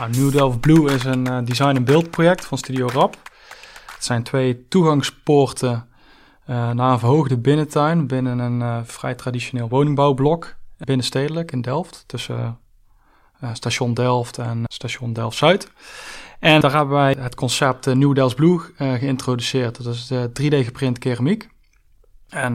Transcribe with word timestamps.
Nou, 0.00 0.12
New 0.12 0.32
Delft 0.32 0.60
Blue 0.60 0.92
is 0.92 1.04
een 1.04 1.28
uh, 1.28 1.38
design- 1.44 1.76
en 1.76 1.84
beeldproject 1.84 2.44
van 2.44 2.58
Studio 2.58 2.86
Rap. 2.86 3.16
Het 3.94 4.04
zijn 4.04 4.22
twee 4.22 4.68
toegangspoorten 4.68 5.88
uh, 6.50 6.70
naar 6.70 6.92
een 6.92 6.98
verhoogde 6.98 7.38
binnentuin 7.38 8.06
binnen 8.06 8.38
een 8.38 8.60
uh, 8.60 8.78
vrij 8.84 9.14
traditioneel 9.14 9.68
woningbouwblok 9.68 10.56
binnenstedelijk 10.78 11.52
in 11.52 11.60
Delft, 11.60 12.04
tussen 12.06 12.58
station 13.52 13.94
Delft 13.94 14.38
en 14.38 14.62
station 14.66 15.12
Delft-Zuid. 15.12 15.72
En 16.38 16.60
daar 16.60 16.74
hebben 16.74 16.94
wij 16.94 17.16
het 17.18 17.34
concept 17.34 17.86
New 17.86 18.14
Delft 18.14 18.36
Blue 18.36 18.60
geïntroduceerd. 18.76 19.84
Dat 19.84 19.94
is 19.94 20.06
de 20.06 20.30
3D 20.42 20.64
geprint 20.64 20.98
keramiek. 20.98 21.48
En 22.28 22.54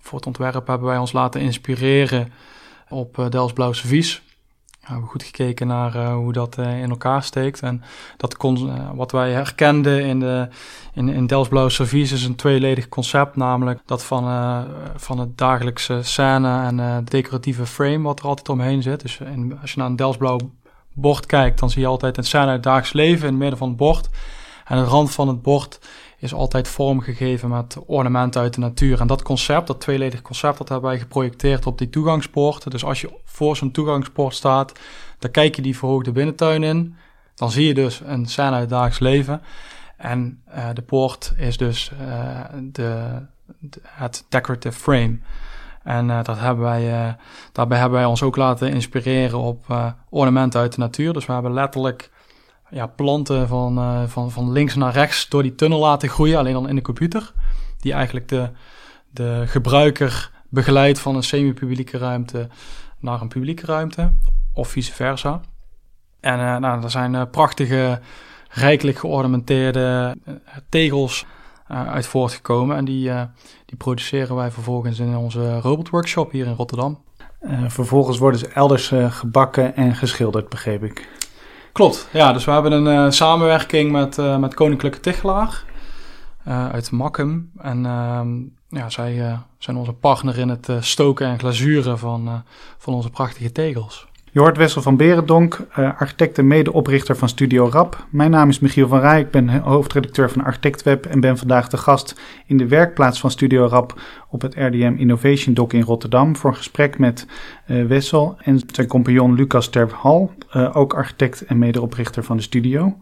voor 0.00 0.18
het 0.18 0.26
ontwerp 0.26 0.66
hebben 0.66 0.88
wij 0.88 0.98
ons 0.98 1.12
laten 1.12 1.40
inspireren 1.40 2.32
op 2.88 3.18
uh, 3.18 3.28
Delfts 3.28 3.52
Blauw 3.52 3.72
Servies 3.72 4.22
we 4.86 4.92
hebben 4.92 5.10
goed 5.10 5.22
gekeken 5.22 5.66
naar 5.66 5.96
uh, 5.96 6.14
hoe 6.14 6.32
dat 6.32 6.58
uh, 6.58 6.82
in 6.82 6.90
elkaar 6.90 7.22
steekt. 7.22 7.60
En 7.60 7.82
dat 8.16 8.36
kon, 8.36 8.66
uh, 8.66 8.90
wat 8.94 9.12
wij 9.12 9.32
herkenden 9.32 10.04
in, 10.04 10.20
de, 10.20 10.48
in, 10.92 11.08
in 11.08 11.28
Service 11.70 12.14
is 12.14 12.24
een 12.24 12.36
tweeledig 12.36 12.88
concept. 12.88 13.36
Namelijk 13.36 13.80
dat 13.86 14.04
van, 14.04 14.24
van 14.96 15.18
het 15.18 15.38
dagelijkse 15.38 16.02
scène 16.02 16.62
en 16.62 16.78
het 16.78 17.10
decoratieve 17.10 17.66
frame 17.66 18.02
wat 18.02 18.18
er 18.18 18.26
altijd 18.26 18.48
omheen 18.48 18.82
zit. 18.82 19.00
Dus 19.00 19.20
als 19.60 19.72
je 19.72 19.78
naar 19.78 19.88
een 19.88 19.96
Delfts 19.96 20.18
Blauw 20.18 20.38
bord 20.92 21.26
kijkt, 21.26 21.60
dan 21.60 21.70
zie 21.70 21.80
je 21.80 21.86
altijd 21.86 22.16
een 22.16 22.24
scène 22.24 22.44
uit 22.44 22.54
het 22.54 22.62
dagelijks 22.62 22.92
leven 22.92 23.26
in 23.26 23.32
het 23.32 23.40
midden 23.40 23.58
van 23.58 23.68
het 23.68 23.76
bord. 23.76 24.08
En 24.64 24.76
de 24.76 24.84
rand 24.84 25.10
van 25.10 25.28
het 25.28 25.42
bord 25.42 25.78
is 26.18 26.34
altijd 26.34 26.68
vormgegeven 26.68 27.48
met 27.48 27.76
ornamenten 27.86 28.40
uit 28.40 28.54
de 28.54 28.60
natuur. 28.60 29.00
En 29.00 29.06
dat 29.06 29.22
concept, 29.22 29.66
dat 29.66 29.80
tweeledig 29.80 30.22
concept, 30.22 30.58
dat 30.58 30.68
hebben 30.68 30.90
wij 30.90 30.98
geprojecteerd 30.98 31.66
op 31.66 31.78
die 31.78 31.90
toegangspoorten. 31.90 32.70
Dus 32.70 32.84
als 32.84 33.00
je 33.00 33.10
voor 33.24 33.56
zo'n 33.56 33.70
toegangspoort 33.70 34.34
staat, 34.34 34.72
dan 35.18 35.30
kijk 35.30 35.56
je 35.56 35.62
die 35.62 35.78
verhoogde 35.78 36.12
binnentuin 36.12 36.62
in. 36.62 36.96
Dan 37.34 37.50
zie 37.50 37.66
je 37.66 37.74
dus 37.74 38.00
een 38.04 38.26
scène 38.26 38.68
uit 38.68 39.00
leven. 39.00 39.42
En 39.96 40.42
uh, 40.48 40.68
de 40.74 40.82
poort 40.82 41.34
is 41.36 41.56
dus 41.56 41.90
uh, 42.00 42.40
de, 42.62 43.22
het 43.82 44.24
decorative 44.28 44.78
frame. 44.78 45.18
En 45.82 46.08
uh, 46.08 46.24
dat 46.24 46.38
hebben 46.38 46.64
wij, 46.64 47.16
daarbij 47.52 47.78
hebben 47.78 47.98
wij 47.98 48.08
ons 48.08 48.22
ook 48.22 48.36
laten 48.36 48.72
inspireren 48.72 49.38
op 49.38 49.64
ornamenten 50.08 50.60
uit 50.60 50.72
de 50.72 50.80
natuur. 50.80 51.12
Dus 51.12 51.26
we 51.26 51.32
hebben 51.32 51.52
letterlijk 51.52 52.10
ja, 52.70 52.86
planten 52.86 53.48
van, 53.48 53.78
uh, 53.78 54.02
van, 54.06 54.30
van 54.30 54.52
links 54.52 54.74
naar 54.74 54.92
rechts 54.92 55.28
door 55.28 55.42
die 55.42 55.54
tunnel 55.54 55.78
laten 55.78 56.08
groeien, 56.08 56.38
alleen 56.38 56.52
dan 56.52 56.68
in 56.68 56.74
de 56.74 56.82
computer. 56.82 57.32
Die 57.80 57.92
eigenlijk 57.92 58.28
de, 58.28 58.50
de 59.10 59.42
gebruiker 59.46 60.30
begeleidt 60.48 60.98
van 60.98 61.16
een 61.16 61.22
semi-publieke 61.22 61.98
ruimte 61.98 62.48
naar 62.98 63.20
een 63.20 63.28
publieke 63.28 63.66
ruimte, 63.66 64.12
of 64.52 64.68
vice 64.68 64.92
versa. 64.92 65.40
En 66.20 66.38
uh, 66.38 66.56
nou, 66.56 66.82
er 66.82 66.90
zijn 66.90 67.14
uh, 67.14 67.22
prachtige, 67.30 68.00
rijkelijk 68.48 68.98
geornamenteerde 68.98 70.16
tegels 70.68 71.26
uit 71.66 72.06
voortgekomen. 72.06 72.76
En 72.76 72.84
die, 72.84 73.10
die 73.66 73.76
produceren 73.76 74.36
wij 74.36 74.50
vervolgens 74.50 74.98
in 74.98 75.16
onze 75.16 75.60
robotworkshop 75.60 76.30
hier 76.30 76.46
in 76.46 76.54
Rotterdam. 76.54 77.02
vervolgens 77.66 78.18
worden 78.18 78.40
ze 78.40 78.48
elders 78.48 78.92
gebakken 79.08 79.76
en 79.76 79.94
geschilderd, 79.94 80.48
begreep 80.48 80.84
ik. 80.84 81.08
Klopt, 81.76 82.08
ja. 82.12 82.32
Dus 82.32 82.44
we 82.44 82.50
hebben 82.50 82.72
een 82.72 83.04
uh, 83.04 83.10
samenwerking 83.10 83.92
met, 83.92 84.18
uh, 84.18 84.36
met 84.36 84.54
Koninklijke 84.54 85.00
Tichelaar 85.00 85.64
uh, 86.48 86.68
uit 86.68 86.90
Makkum. 86.90 87.50
En 87.58 87.86
ehm, 87.86 88.36
ja, 88.68 88.90
zij 88.90 89.38
zijn 89.58 89.76
onze 89.76 89.92
partner 89.92 90.38
in 90.38 90.48
het 90.48 90.68
stoken 90.80 91.26
en 91.26 91.38
glazuren 91.38 91.98
van, 91.98 92.42
van 92.78 92.94
onze 92.94 93.10
prachtige 93.10 93.52
tegels. 93.52 94.06
Je 94.36 94.42
hoort 94.42 94.56
Wessel 94.56 94.82
van 94.82 94.96
Berendonk, 94.96 95.66
architect 95.72 96.38
en 96.38 96.46
medeoprichter 96.46 97.16
van 97.16 97.28
Studio 97.28 97.68
Rap. 97.68 98.06
Mijn 98.10 98.30
naam 98.30 98.48
is 98.48 98.58
Michiel 98.58 98.88
van 98.88 99.00
Rij, 99.00 99.20
ik 99.20 99.30
ben 99.30 99.48
hoofdredacteur 99.48 100.30
van 100.30 100.44
ArchitectWeb 100.44 101.06
en 101.06 101.20
ben 101.20 101.38
vandaag 101.38 101.68
de 101.68 101.76
gast 101.76 102.20
in 102.46 102.56
de 102.56 102.68
werkplaats 102.68 103.20
van 103.20 103.30
Studio 103.30 103.66
Rap 103.66 104.00
op 104.30 104.42
het 104.42 104.54
RDM 104.54 104.94
Innovation 104.96 105.54
Dock 105.54 105.72
in 105.72 105.82
Rotterdam 105.82 106.36
voor 106.36 106.50
een 106.50 106.56
gesprek 106.56 106.98
met 106.98 107.26
uh, 107.66 107.86
Wessel 107.86 108.36
en 108.42 108.60
zijn 108.66 108.86
compagnon 108.86 109.34
Lucas 109.34 109.68
Terhal, 109.68 110.32
uh, 110.56 110.76
ook 110.76 110.94
architect 110.94 111.44
en 111.44 111.58
medeoprichter 111.58 112.24
van 112.24 112.36
de 112.36 112.42
studio. 112.42 112.96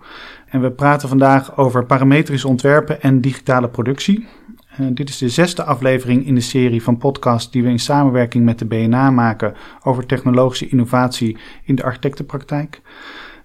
En 0.48 0.60
we 0.60 0.70
praten 0.70 1.08
vandaag 1.08 1.56
over 1.56 1.86
parametrische 1.86 2.48
ontwerpen 2.48 3.02
en 3.02 3.20
digitale 3.20 3.68
productie. 3.68 4.26
Uh, 4.80 4.86
dit 4.90 5.08
is 5.08 5.18
de 5.18 5.28
zesde 5.28 5.64
aflevering 5.64 6.26
in 6.26 6.34
de 6.34 6.40
serie 6.40 6.82
van 6.82 6.98
podcasts 6.98 7.50
die 7.50 7.62
we 7.62 7.68
in 7.68 7.78
samenwerking 7.78 8.44
met 8.44 8.58
de 8.58 8.64
BNA 8.64 9.10
maken 9.10 9.54
over 9.82 10.06
technologische 10.06 10.68
innovatie 10.68 11.36
in 11.64 11.74
de 11.74 11.82
architectenpraktijk. 11.82 12.80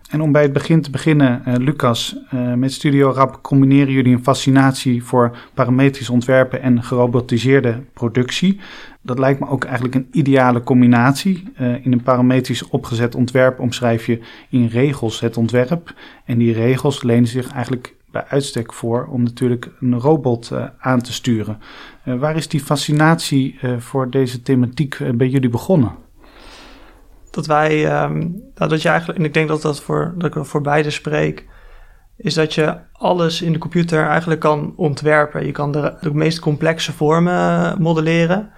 En 0.10 0.22
om 0.22 0.32
bij 0.32 0.42
het 0.42 0.54
begin 0.54 0.82
te 0.82 0.90
beginnen, 0.90 1.42
uh, 1.48 1.56
Lucas, 1.56 2.16
uh, 2.34 2.54
met 2.54 2.74
Studio 2.74 3.12
Rap 3.12 3.42
combineren 3.42 3.94
jullie 3.94 4.14
een 4.14 4.24
fascinatie 4.24 5.04
voor 5.04 5.38
parametrisch 5.54 6.10
ontwerpen 6.10 6.62
en 6.62 6.84
gerobotiseerde 6.84 7.84
productie. 7.94 8.60
Dat 9.02 9.20
lijkt 9.20 9.40
me 9.40 9.48
ook 9.48 9.64
eigenlijk 9.64 9.96
een 9.96 10.08
ideale 10.12 10.64
combinatie. 10.64 11.44
In 11.58 11.92
een 11.92 12.04
parametrisch 12.04 12.68
opgezet 12.68 13.16
ontwerp 13.16 13.60
omschrijf 13.60 14.06
je 14.06 14.20
in 14.50 14.66
regels 14.66 15.20
het 15.20 15.38
ontwerp. 15.38 15.94
En 16.26 16.38
die 16.38 16.54
regels 16.54 17.04
lenen 17.04 17.28
zich 17.28 17.52
eigenlijk 17.52 17.96
bij 18.12 18.26
uitstek 18.28 18.74
voor 18.74 19.08
om 19.12 19.24
natuurlijk 19.24 19.70
een 19.80 20.00
robot 20.00 20.52
aan 20.80 21.02
te 21.02 21.14
sturen. 21.14 21.60
waar 22.04 22.36
is 22.36 22.48
die 22.48 22.60
fascinatie 22.60 23.60
voor 23.78 24.10
deze 24.10 24.42
thematiek 24.42 24.98
bij 25.16 25.28
jullie 25.28 25.50
begonnen? 25.50 25.92
dat 27.32 27.46
wij, 27.46 28.04
um, 28.04 28.44
dat 28.54 28.82
je 28.82 28.90
eigenlijk, 28.90 29.20
en 29.20 29.26
ik 29.26 29.34
denk 29.34 29.48
dat 29.48 29.62
dat 29.62 29.82
voor, 29.82 30.14
dat 30.18 30.36
ik 30.36 30.46
voor 30.46 30.62
beide 30.62 30.90
spreek, 30.90 31.48
is 32.18 32.34
dat 32.34 32.54
je 32.54 32.78
alles 32.92 33.42
in 33.42 33.54
de 33.54 33.60
computer 33.60 34.08
eigenlijk 34.08 34.40
kan 34.40 34.74
ontwerpen. 34.76 35.46
Je 35.46 35.52
kan 35.52 35.72
de, 35.72 35.94
de 36.02 36.14
meest 36.14 36.40
complexe 36.40 36.94
vormen 36.94 37.82
modelleren 37.82 38.50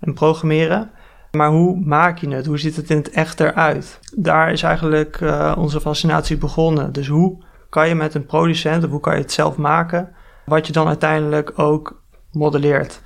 en 0.00 0.14
programmeren. 0.14 0.90
Maar 1.30 1.50
hoe 1.50 1.80
maak 1.84 2.18
je 2.18 2.28
het? 2.28 2.46
Hoe 2.46 2.58
ziet 2.58 2.76
het 2.76 2.90
in 2.90 2.96
het 2.96 3.10
echt 3.10 3.40
eruit? 3.40 4.00
Daar 4.16 4.52
is 4.52 4.62
eigenlijk 4.62 5.20
uh, 5.20 5.54
onze 5.58 5.80
fascinatie 5.80 6.36
begonnen. 6.36 6.92
Dus 6.92 7.08
hoe 7.08 7.38
kan 7.68 7.88
je 7.88 7.94
met 7.94 8.14
een 8.14 8.26
producent, 8.26 8.84
of 8.84 8.90
hoe 8.90 9.00
kan 9.00 9.14
je 9.14 9.20
het 9.20 9.32
zelf 9.32 9.56
maken, 9.56 10.12
wat 10.44 10.66
je 10.66 10.72
dan 10.72 10.86
uiteindelijk 10.86 11.58
ook 11.58 12.02
modelleert? 12.32 13.02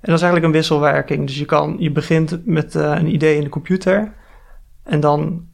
En 0.00 0.12
dat 0.12 0.20
is 0.20 0.22
eigenlijk 0.22 0.44
een 0.44 0.60
wisselwerking. 0.60 1.26
Dus 1.26 1.38
je, 1.38 1.44
kan, 1.44 1.76
je 1.78 1.90
begint 1.90 2.46
met 2.46 2.74
uh, 2.74 2.82
een 2.82 3.14
idee 3.14 3.36
in 3.36 3.44
de 3.44 3.48
computer. 3.48 4.12
En 4.82 5.00
dan, 5.00 5.46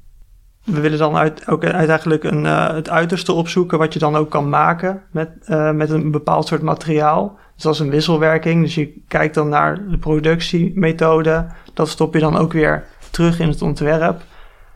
we 0.64 0.80
willen 0.80 0.98
dan 0.98 1.30
ook 1.46 1.64
uiteindelijk 1.64 2.24
uh, 2.24 2.74
het 2.74 2.90
uiterste 2.90 3.32
opzoeken 3.32 3.78
wat 3.78 3.92
je 3.92 3.98
dan 3.98 4.16
ook 4.16 4.30
kan 4.30 4.48
maken 4.48 5.02
met, 5.10 5.30
uh, 5.48 5.70
met 5.70 5.90
een 5.90 6.10
bepaald 6.10 6.46
soort 6.46 6.62
materiaal. 6.62 7.38
Dus 7.54 7.62
dat 7.62 7.74
is 7.74 7.80
een 7.80 7.90
wisselwerking. 7.90 8.62
Dus 8.62 8.74
je 8.74 9.02
kijkt 9.08 9.34
dan 9.34 9.48
naar 9.48 9.88
de 9.88 9.98
productiemethode. 9.98 11.46
Dat 11.74 11.88
stop 11.88 12.14
je 12.14 12.20
dan 12.20 12.36
ook 12.36 12.52
weer 12.52 12.84
terug 13.10 13.40
in 13.40 13.48
het 13.48 13.62
ontwerp. 13.62 14.22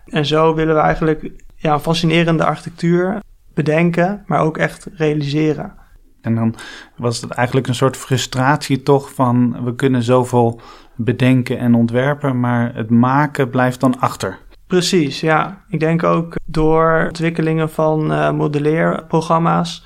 En 0.06 0.26
zo 0.26 0.54
willen 0.54 0.74
we 0.74 0.80
eigenlijk 0.80 1.30
ja, 1.56 1.72
een 1.72 1.80
fascinerende 1.80 2.44
architectuur 2.44 3.20
bedenken, 3.56 4.22
maar 4.26 4.40
ook 4.40 4.58
echt 4.58 4.88
realiseren. 4.94 5.72
En 6.20 6.34
dan 6.34 6.54
was 6.96 7.20
het 7.20 7.30
eigenlijk 7.30 7.66
een 7.66 7.74
soort 7.74 7.96
frustratie 7.96 8.82
toch 8.82 9.14
van 9.14 9.64
we 9.64 9.74
kunnen 9.74 10.02
zoveel 10.02 10.60
bedenken 10.94 11.58
en 11.58 11.74
ontwerpen, 11.74 12.40
maar 12.40 12.74
het 12.74 12.90
maken 12.90 13.50
blijft 13.50 13.80
dan 13.80 14.00
achter. 14.00 14.38
Precies, 14.66 15.20
ja. 15.20 15.62
Ik 15.68 15.80
denk 15.80 16.02
ook 16.02 16.34
door 16.44 17.04
ontwikkelingen 17.06 17.70
van 17.70 18.12
uh, 18.12 18.30
modelleerprogramma's. 18.30 19.84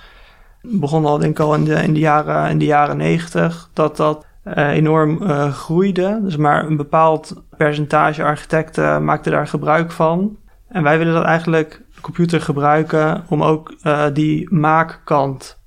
Begon 0.62 1.04
al 1.04 1.19
denk 1.19 1.38
ik 1.38 1.44
al 1.44 1.54
in 1.54 1.64
de, 1.64 1.75
in 1.75 1.94
de, 1.94 2.00
jaren, 2.00 2.50
in 2.50 2.58
de 2.58 2.64
jaren 2.64 2.97
90 2.97 3.70
dat 3.72 3.97
dat 3.97 4.26
uh, 4.44 4.69
enorm 4.69 5.22
uh, 5.22 5.52
groeide. 5.52 6.20
Dus 6.22 6.37
maar 6.37 6.67
een 6.67 6.76
bepaald 6.76 7.43
percentage 7.56 8.25
architecten 8.25 9.05
maakte 9.05 9.31
daar 9.31 9.46
gebruik 9.46 9.93
van. 9.93 10.37
En 10.69 10.82
wij 10.82 10.99
willen 10.99 11.14
dat 11.14 11.25
eigenlijk 11.25 11.82
computer 12.00 12.41
gebruiken 12.41 13.25
om 13.29 13.43
ook 13.43 13.75
die 14.12 14.55
maakkant 14.55 15.58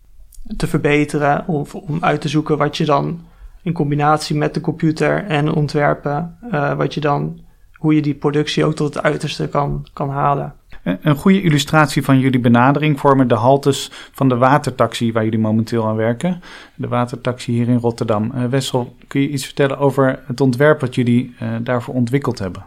te 0.57 0.67
verbeteren. 0.67 1.47
Of 1.47 1.75
om 1.75 1.97
uit 2.01 2.21
te 2.21 2.27
zoeken 2.27 2.57
wat 2.57 2.77
je 2.77 2.85
dan 2.85 3.21
in 3.61 3.73
combinatie 3.73 4.35
met 4.35 4.53
de 4.53 4.61
computer 4.61 5.25
en 5.25 5.53
ontwerpen, 5.53 6.37
wat 6.77 6.93
je 6.93 6.99
dan 6.99 7.39
hoe 7.73 7.95
je 7.95 8.01
die 8.01 8.15
productie 8.15 8.65
ook 8.65 8.75
tot 8.75 8.93
het 8.93 9.03
uiterste 9.03 9.47
kan, 9.47 9.87
kan 9.93 10.09
halen. 10.09 10.53
Een 10.83 11.15
goede 11.15 11.41
illustratie 11.41 12.03
van 12.03 12.19
jullie 12.19 12.39
benadering 12.39 12.99
vormen 12.99 13.27
de 13.27 13.35
haltes 13.35 13.91
van 14.11 14.29
de 14.29 14.37
watertaxi 14.37 15.11
waar 15.11 15.23
jullie 15.23 15.39
momenteel 15.39 15.87
aan 15.87 15.95
werken. 15.95 16.41
De 16.75 16.87
watertaxi 16.87 17.51
hier 17.51 17.67
in 17.67 17.77
Rotterdam. 17.77 18.31
Uh, 18.35 18.45
Wessel, 18.45 18.95
kun 19.07 19.21
je 19.21 19.29
iets 19.29 19.45
vertellen 19.45 19.77
over 19.77 20.19
het 20.27 20.41
ontwerp 20.41 20.81
wat 20.81 20.95
jullie 20.95 21.35
daarvoor 21.61 21.93
ontwikkeld 21.93 22.39
hebben? 22.39 22.65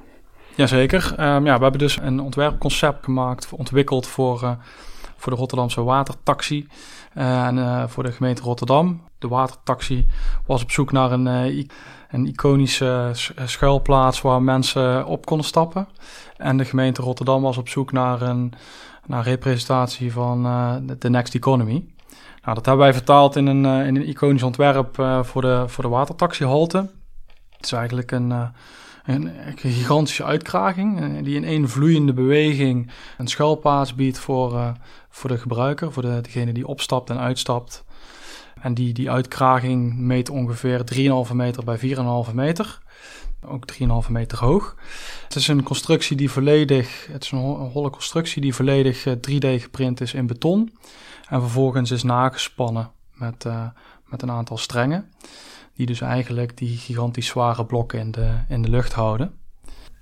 Jazeker. 0.56 1.14
Um, 1.20 1.46
ja, 1.46 1.56
we 1.56 1.62
hebben 1.62 1.78
dus 1.78 1.98
een 2.00 2.20
ontwerpconcept 2.20 3.04
gemaakt, 3.04 3.48
ontwikkeld 3.50 4.06
voor, 4.06 4.42
uh, 4.42 4.50
voor 5.16 5.32
de 5.32 5.38
Rotterdamse 5.38 5.82
watertaxi 5.82 6.68
en 7.14 7.88
voor 7.90 8.02
de 8.02 8.12
gemeente 8.12 8.42
Rotterdam. 8.42 9.02
De 9.18 9.28
watertaxi 9.28 10.08
was 10.46 10.62
op 10.62 10.70
zoek 10.70 10.92
naar 10.92 11.12
een, 11.12 11.26
een 12.10 12.26
iconische 12.26 13.10
schuilplaats 13.44 14.20
waar 14.20 14.42
mensen 14.42 15.06
op 15.06 15.26
konden 15.26 15.46
stappen. 15.46 15.88
En 16.36 16.56
de 16.56 16.64
gemeente 16.64 17.02
Rotterdam 17.02 17.42
was 17.42 17.56
op 17.56 17.68
zoek 17.68 17.92
naar 17.92 18.22
een 18.22 18.52
naar 19.06 19.24
representatie 19.24 20.12
van 20.12 20.42
de 20.98 21.10
Next 21.10 21.34
Economy. 21.34 21.84
Nou, 22.42 22.54
dat 22.54 22.66
hebben 22.66 22.84
wij 22.84 22.94
vertaald 22.94 23.36
in 23.36 23.46
een, 23.46 23.86
in 23.86 23.96
een 23.96 24.08
iconisch 24.08 24.42
ontwerp 24.42 24.94
voor, 25.22 25.42
de, 25.42 25.64
voor 25.66 25.84
de 25.84 25.90
watertaxihalte. 25.90 26.90
Het 27.50 27.64
is 27.64 27.72
eigenlijk 27.72 28.10
een 28.10 28.52
een, 29.06 29.32
gigantische 29.56 30.24
uitkraging 30.24 31.00
eh, 31.00 31.24
die 31.24 31.36
in 31.36 31.44
één 31.44 31.68
vloeiende 31.68 32.12
beweging 32.12 32.90
een 33.18 33.26
schuilplaats 33.26 33.94
biedt 33.94 34.18
voor, 34.18 34.52
uh, 34.52 34.70
voor 35.08 35.30
de 35.30 35.38
gebruiker, 35.38 35.92
voor 35.92 36.02
de, 36.02 36.20
degene 36.20 36.52
die 36.52 36.66
opstapt 36.66 37.10
en 37.10 37.18
uitstapt. 37.18 37.84
En 38.60 38.74
die, 38.74 38.92
die 38.92 39.10
uitkraging 39.10 39.96
meet 39.96 40.30
ongeveer 40.30 40.84
3,5 41.28 41.32
meter 41.32 41.64
bij 41.64 41.78
4,5 42.28 42.34
meter. 42.34 42.78
Ook 43.44 43.72
3,5 43.72 44.10
meter 44.10 44.38
hoog. 44.38 44.76
Het 45.22 45.34
is 45.34 45.48
een 45.48 45.62
constructie 45.62 46.16
die 46.16 46.30
volledig, 46.30 47.06
het 47.10 47.24
is 47.24 47.30
een 47.30 47.38
holle 47.38 47.90
constructie 47.90 48.42
die 48.42 48.54
volledig 48.54 49.04
3D 49.08 49.38
eh, 49.38 49.60
geprint 49.60 50.00
is 50.00 50.14
in 50.14 50.26
beton. 50.26 50.72
En 51.28 51.40
vervolgens 51.40 51.90
is 51.90 52.02
nagespannen 52.02 52.90
met, 53.12 53.44
met 54.06 54.22
een 54.22 54.30
aantal 54.30 54.58
strengen 54.58 55.10
die 55.76 55.86
dus 55.86 56.00
eigenlijk 56.00 56.56
die 56.56 56.76
gigantisch 56.76 57.26
zware 57.26 57.64
blokken 57.64 57.98
in 57.98 58.10
de, 58.10 58.30
in 58.48 58.62
de 58.62 58.70
lucht 58.70 58.92
houden. 58.92 59.32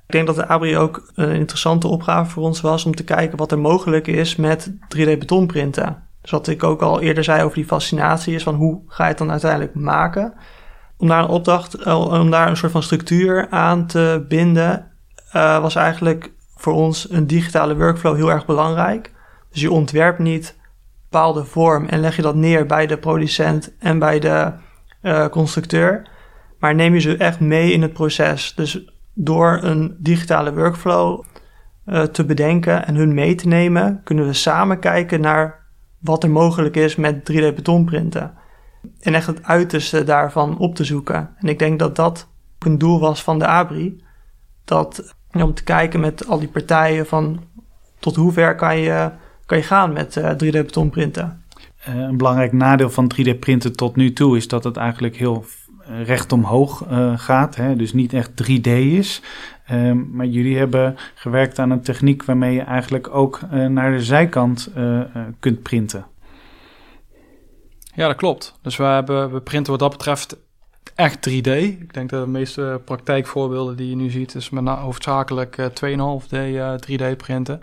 Ik 0.06 0.12
denk 0.12 0.26
dat 0.26 0.36
de 0.36 0.46
ABRI 0.46 0.76
ook 0.76 1.10
een 1.14 1.34
interessante 1.34 1.88
opgave 1.88 2.30
voor 2.30 2.42
ons 2.42 2.60
was 2.60 2.84
om 2.84 2.94
te 2.94 3.04
kijken 3.04 3.38
wat 3.38 3.52
er 3.52 3.58
mogelijk 3.58 4.06
is 4.06 4.36
met 4.36 4.70
3D-betonprinten. 4.70 6.02
Dus 6.20 6.30
wat 6.30 6.48
ik 6.48 6.62
ook 6.62 6.82
al 6.82 7.00
eerder 7.00 7.24
zei 7.24 7.42
over 7.42 7.56
die 7.56 7.66
fascinatie 7.66 8.34
is 8.34 8.42
van 8.42 8.54
hoe 8.54 8.80
ga 8.86 9.02
je 9.02 9.08
het 9.08 9.18
dan 9.18 9.30
uiteindelijk 9.30 9.74
maken. 9.74 10.34
Om 10.96 11.08
daar 11.08 11.22
een 11.22 11.28
opdracht, 11.28 11.74
eh, 11.74 12.00
om 12.00 12.30
daar 12.30 12.48
een 12.48 12.56
soort 12.56 12.72
van 12.72 12.82
structuur 12.82 13.46
aan 13.50 13.86
te 13.86 14.24
binden, 14.28 14.90
uh, 15.36 15.60
was 15.60 15.74
eigenlijk 15.74 16.32
voor 16.56 16.72
ons 16.72 17.10
een 17.10 17.26
digitale 17.26 17.76
workflow 17.76 18.16
heel 18.16 18.30
erg 18.30 18.46
belangrijk. 18.46 19.12
Dus 19.50 19.60
je 19.60 19.70
ontwerpt 19.70 20.18
niet 20.18 20.58
bepaalde 21.10 21.44
vorm 21.44 21.86
en 21.86 22.00
leg 22.00 22.16
je 22.16 22.22
dat 22.22 22.34
neer 22.34 22.66
bij 22.66 22.86
de 22.86 22.98
producent 22.98 23.72
en 23.78 23.98
bij 23.98 24.18
de 24.18 24.52
uh, 25.04 25.26
constructeur, 25.26 26.08
maar 26.58 26.74
neem 26.74 26.94
je 26.94 27.00
ze 27.00 27.16
echt 27.16 27.40
mee 27.40 27.72
in 27.72 27.82
het 27.82 27.92
proces. 27.92 28.54
Dus 28.54 28.92
door 29.14 29.58
een 29.62 29.96
digitale 29.98 30.54
workflow 30.54 31.24
uh, 31.86 32.02
te 32.02 32.24
bedenken 32.24 32.86
en 32.86 32.94
hun 32.94 33.14
mee 33.14 33.34
te 33.34 33.48
nemen, 33.48 34.00
kunnen 34.04 34.26
we 34.26 34.32
samen 34.32 34.78
kijken 34.78 35.20
naar 35.20 35.66
wat 36.00 36.22
er 36.22 36.30
mogelijk 36.30 36.76
is 36.76 36.96
met 36.96 37.32
3D 37.32 37.54
betonprinten. 37.54 38.34
En 39.00 39.14
echt 39.14 39.26
het 39.26 39.42
uiterste 39.42 40.04
daarvan 40.04 40.58
op 40.58 40.74
te 40.74 40.84
zoeken. 40.84 41.34
En 41.36 41.48
ik 41.48 41.58
denk 41.58 41.78
dat 41.78 41.96
dat 41.96 42.28
een 42.58 42.78
doel 42.78 43.00
was 43.00 43.22
van 43.22 43.38
de 43.38 43.46
ABRI. 43.46 44.02
Dat 44.64 45.14
om 45.32 45.54
te 45.54 45.64
kijken 45.64 46.00
met 46.00 46.26
al 46.26 46.38
die 46.38 46.48
partijen 46.48 47.06
van 47.06 47.44
tot 47.98 48.16
hoe 48.16 48.32
ver 48.32 48.54
kan 48.54 48.78
je, 48.78 49.10
kan 49.46 49.58
je 49.58 49.64
gaan 49.64 49.92
met 49.92 50.16
uh, 50.16 50.30
3D 50.30 50.36
betonprinten. 50.50 51.24
Eh, 51.24 51.43
een 51.84 52.16
belangrijk 52.16 52.52
nadeel 52.52 52.90
van 52.90 53.12
3D-printen 53.14 53.76
tot 53.76 53.96
nu 53.96 54.12
toe 54.12 54.36
is 54.36 54.48
dat 54.48 54.64
het 54.64 54.76
eigenlijk 54.76 55.16
heel 55.16 55.44
eh, 55.88 56.04
recht 56.04 56.32
omhoog 56.32 56.86
uh, 56.90 57.18
gaat. 57.18 57.56
Hè? 57.56 57.76
Dus 57.76 57.92
niet 57.92 58.12
echt 58.12 58.30
3D 58.30 58.68
is. 58.70 59.22
Uh, 59.72 59.92
maar 59.92 60.26
jullie 60.26 60.58
hebben 60.58 60.96
gewerkt 61.14 61.58
aan 61.58 61.70
een 61.70 61.82
techniek 61.82 62.24
waarmee 62.24 62.54
je 62.54 62.62
eigenlijk 62.62 63.14
ook 63.14 63.40
naar 63.50 63.90
de 63.90 64.02
zijkant 64.02 64.70
kunt 65.40 65.62
printen. 65.62 66.06
Ja, 67.94 68.06
dat 68.06 68.16
klopt. 68.16 68.58
Dus 68.62 68.76
we, 68.76 68.84
hebben, 68.84 69.32
we 69.32 69.40
printen 69.40 69.70
wat 69.70 69.80
dat 69.80 69.90
betreft 69.90 70.36
echt 70.94 71.30
3D. 71.30 71.50
Ik 71.80 71.94
denk 71.94 72.10
dat 72.10 72.24
de 72.24 72.30
meeste 72.30 72.80
praktijkvoorbeelden 72.84 73.76
die 73.76 73.88
je 73.88 73.96
nu 73.96 74.10
ziet, 74.10 74.34
is 74.34 74.50
met 74.50 74.68
hoofdzakelijk 74.68 75.56
2,5D 75.56 76.36
3D 76.90 77.16
printen. 77.16 77.62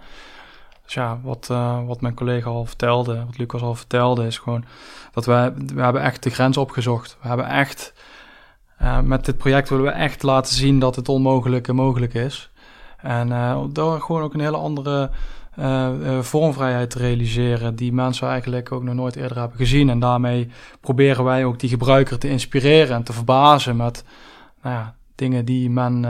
Ja, 0.93 1.19
wat, 1.23 1.47
uh, 1.51 1.85
wat 1.85 2.01
mijn 2.01 2.13
collega 2.13 2.49
al 2.49 2.65
vertelde, 2.65 3.25
wat 3.25 3.37
Lucas 3.37 3.61
al 3.61 3.75
vertelde, 3.75 4.25
is 4.25 4.37
gewoon 4.37 4.63
dat 5.11 5.25
wij, 5.25 5.53
we 5.53 5.81
hebben 5.81 6.01
echt 6.01 6.23
de 6.23 6.29
grens 6.29 6.57
opgezocht. 6.57 7.17
We 7.21 7.27
hebben 7.27 7.47
echt, 7.47 7.93
uh, 8.81 8.99
met 8.99 9.25
dit 9.25 9.37
project 9.37 9.69
willen 9.69 9.85
we 9.85 9.91
echt 9.91 10.23
laten 10.23 10.55
zien 10.55 10.79
dat 10.79 10.95
het 10.95 11.09
onmogelijke 11.09 11.73
mogelijk 11.73 12.13
is. 12.13 12.51
En 12.97 13.27
uh, 13.27 13.63
door 13.69 14.01
gewoon 14.01 14.21
ook 14.21 14.33
een 14.33 14.39
hele 14.39 14.57
andere 14.57 15.09
vormvrijheid 16.21 16.89
te 16.89 16.97
realiseren, 16.97 17.75
die 17.75 17.93
mensen 17.93 18.27
eigenlijk 18.27 18.71
ook 18.71 18.83
nog 18.83 18.95
nooit 18.95 19.15
eerder 19.15 19.37
hebben 19.37 19.57
gezien. 19.57 19.89
En 19.89 19.99
daarmee 19.99 20.51
proberen 20.81 21.23
wij 21.23 21.45
ook 21.45 21.59
die 21.59 21.69
gebruiker 21.69 22.17
te 22.17 22.29
inspireren 22.29 22.95
en 22.95 23.03
te 23.03 23.13
verbazen 23.13 23.75
met 23.75 24.03
nou 24.61 24.75
ja, 24.75 24.95
dingen 25.15 25.45
die 25.45 25.69
men 25.69 26.05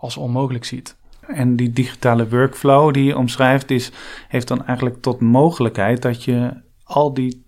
als 0.00 0.16
onmogelijk 0.16 0.64
ziet. 0.64 0.96
En 1.26 1.56
die 1.56 1.70
digitale 1.70 2.28
workflow 2.28 2.94
die 2.94 3.04
je 3.04 3.16
omschrijft, 3.16 3.70
is, 3.70 3.92
heeft 4.28 4.48
dan 4.48 4.66
eigenlijk 4.66 5.02
tot 5.02 5.20
mogelijkheid 5.20 6.02
dat 6.02 6.24
je 6.24 6.62
al 6.84 7.14
die 7.14 7.44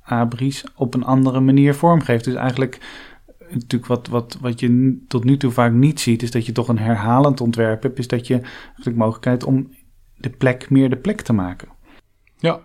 abris 0.00 0.64
op 0.74 0.94
een 0.94 1.04
andere 1.04 1.40
manier 1.40 1.74
vormgeeft. 1.74 2.24
Dus 2.24 2.34
eigenlijk 2.34 2.80
natuurlijk 3.50 3.86
wat, 3.86 4.06
wat, 4.06 4.38
wat 4.40 4.60
je 4.60 4.98
tot 5.08 5.24
nu 5.24 5.36
toe 5.36 5.50
vaak 5.50 5.72
niet 5.72 6.00
ziet, 6.00 6.22
is 6.22 6.30
dat 6.30 6.46
je 6.46 6.52
toch 6.52 6.68
een 6.68 6.78
herhalend 6.78 7.40
ontwerp 7.40 7.82
hebt, 7.82 7.98
is 7.98 8.08
dat 8.08 8.26
je 8.26 8.40
eigenlijk 8.40 8.96
mogelijkheid 8.96 9.44
om 9.44 9.70
de 10.16 10.30
plek 10.30 10.70
meer 10.70 10.90
de 10.90 10.96
plek 10.96 11.20
te 11.20 11.32
maken. 11.32 11.68
Ja, 12.36 12.60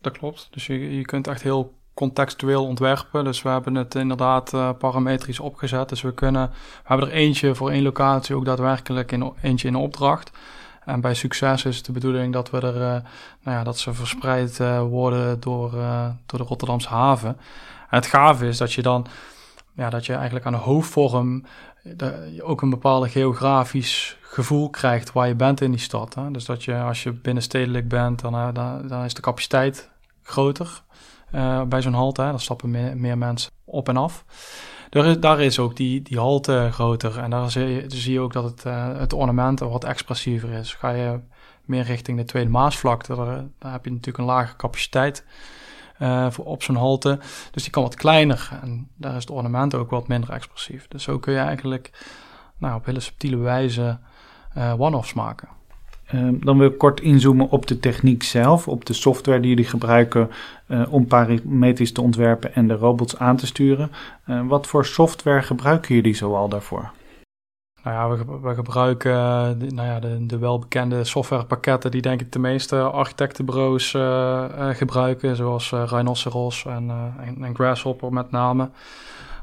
dat 0.00 0.18
klopt. 0.18 0.48
Dus 0.50 0.66
je, 0.66 0.96
je 0.96 1.02
kunt 1.02 1.26
echt 1.26 1.42
heel 1.42 1.78
contextueel 2.00 2.66
ontwerpen. 2.66 3.24
Dus 3.24 3.42
we 3.42 3.48
hebben 3.48 3.74
het 3.74 3.94
inderdaad 3.94 4.52
uh, 4.54 4.70
parametrisch 4.78 5.40
opgezet. 5.40 5.88
Dus 5.88 6.02
we 6.02 6.12
kunnen, 6.12 6.50
we 6.50 6.84
hebben 6.84 7.06
er 7.06 7.12
eentje 7.12 7.54
voor 7.54 7.70
één 7.70 7.82
locatie 7.82 8.34
ook 8.34 8.44
daadwerkelijk 8.44 9.12
in, 9.12 9.32
eentje 9.42 9.68
in 9.68 9.74
opdracht. 9.74 10.30
En 10.84 11.00
bij 11.00 11.14
succes 11.14 11.64
is 11.64 11.82
de 11.82 11.92
bedoeling 11.92 12.32
dat 12.32 12.50
we 12.50 12.60
er, 12.60 12.74
uh, 12.74 12.80
nou 13.42 13.56
ja, 13.56 13.64
dat 13.64 13.78
ze 13.78 13.94
verspreid 13.94 14.58
uh, 14.58 14.82
worden 14.82 15.40
door, 15.40 15.70
door 16.26 16.38
de 16.38 16.44
Rotterdamse 16.44 16.88
haven. 16.88 17.28
En 17.90 17.96
het 17.96 18.06
gave 18.06 18.46
is 18.46 18.58
dat 18.58 18.72
je 18.72 18.82
dan, 18.82 19.06
ja, 19.74 19.90
dat 19.90 20.06
je 20.06 20.14
eigenlijk 20.14 20.46
aan 20.46 20.52
de 20.52 20.58
hoofdvorm 20.58 21.44
ook 22.42 22.62
een 22.62 22.70
bepaalde 22.70 23.08
geografisch 23.08 24.16
gevoel 24.20 24.70
krijgt 24.70 25.12
waar 25.12 25.28
je 25.28 25.34
bent 25.34 25.60
in 25.60 25.70
die 25.70 25.80
stad. 25.80 26.14
Hè? 26.14 26.30
Dus 26.30 26.44
dat 26.44 26.64
je 26.64 26.80
als 26.80 27.02
je 27.02 27.12
binnenstedelijk 27.12 27.88
bent, 27.88 28.20
dan, 28.20 28.54
dan, 28.54 28.88
dan 28.88 29.04
is 29.04 29.14
de 29.14 29.22
capaciteit 29.22 29.90
groter. 30.22 30.82
Uh, 31.34 31.62
bij 31.62 31.82
zo'n 31.82 31.92
halte. 31.92 32.22
Daar 32.22 32.40
stappen 32.40 33.00
meer, 33.00 33.18
mensen 33.18 33.52
op 33.64 33.88
en 33.88 33.96
af. 33.96 34.24
Daar 34.90 35.06
is, 35.06 35.20
daar 35.20 35.40
is 35.40 35.58
ook 35.58 35.76
die, 35.76 36.02
die 36.02 36.18
halte 36.18 36.68
groter. 36.72 37.18
En 37.18 37.30
daar 37.30 37.50
zie 37.50 37.66
je, 37.66 37.84
zie 37.88 38.12
je 38.12 38.20
ook 38.20 38.32
dat 38.32 38.44
het, 38.44 38.64
uh, 38.64 38.98
het 38.98 39.12
ornament 39.12 39.60
wat 39.60 39.84
expressiever 39.84 40.50
is. 40.50 40.74
Ga 40.74 40.90
je 40.90 41.20
meer 41.64 41.82
richting 41.82 42.18
de 42.18 42.24
Tweede 42.24 42.50
Maasvlakte, 42.50 43.14
daar, 43.58 43.72
heb 43.72 43.84
je 43.84 43.90
natuurlijk 43.90 44.18
een 44.18 44.24
lage 44.24 44.56
capaciteit 44.56 45.24
uh, 45.98 46.30
voor 46.30 46.44
op 46.44 46.62
zo'n 46.62 46.76
halte. 46.76 47.18
Dus 47.50 47.62
die 47.62 47.72
kan 47.72 47.82
wat 47.82 47.94
kleiner. 47.94 48.58
En 48.62 48.90
daar 48.96 49.16
is 49.16 49.22
het 49.22 49.30
ornament 49.30 49.74
ook 49.74 49.90
wat 49.90 50.08
minder 50.08 50.30
expressief. 50.30 50.88
Dus 50.88 51.02
zo 51.02 51.18
kun 51.18 51.32
je 51.32 51.38
eigenlijk 51.38 51.90
nou, 52.58 52.74
op 52.74 52.84
hele 52.84 53.00
subtiele 53.00 53.36
wijze 53.36 53.98
one-offs 54.78 55.12
maken. 55.12 55.48
Ehm, 56.12 56.34
dan 56.40 56.58
wil 56.58 56.68
ik 56.68 56.78
kort 56.78 57.00
inzoomen 57.00 57.48
op 57.48 57.66
de 57.66 57.80
techniek 57.80 58.22
zelf, 58.22 58.68
op 58.68 58.84
de 58.84 58.92
software 58.92 59.40
die 59.40 59.48
jullie 59.48 59.64
gebruiken 59.64 60.30
uh, 60.68 60.92
om 60.92 61.06
parametrisch 61.06 61.92
te 61.92 62.00
ontwerpen 62.00 62.54
en 62.54 62.68
de 62.68 62.74
robots 62.74 63.18
aan 63.18 63.36
te 63.36 63.46
sturen. 63.46 63.90
Uh, 64.26 64.46
wat 64.48 64.66
voor 64.66 64.84
software 64.84 65.42
gebruiken 65.42 65.94
jullie 65.94 66.14
zoal 66.14 66.48
daarvoor? 66.48 66.90
Nou 67.82 67.96
ja, 67.96 68.24
we, 68.40 68.54
gebruiken 68.54 69.10
uh, 69.10 69.48
de, 69.58 69.66
nou 69.74 69.88
ja, 69.88 70.00
de, 70.00 70.26
de, 70.26 70.38
welbekende 70.38 71.04
softwarepakketten 71.04 71.90
die 71.90 72.02
denk 72.02 72.20
ik 72.20 72.32
de 72.32 72.38
meeste 72.38 72.80
architectenbureaus 72.80 73.90
gebruiken, 74.76 75.36
zoals 75.36 75.70
Rhinoceros 75.70 76.64
en, 76.66 76.90
en 77.40 77.54
Grasshopper 77.54 78.12
met 78.12 78.30
name. 78.30 78.68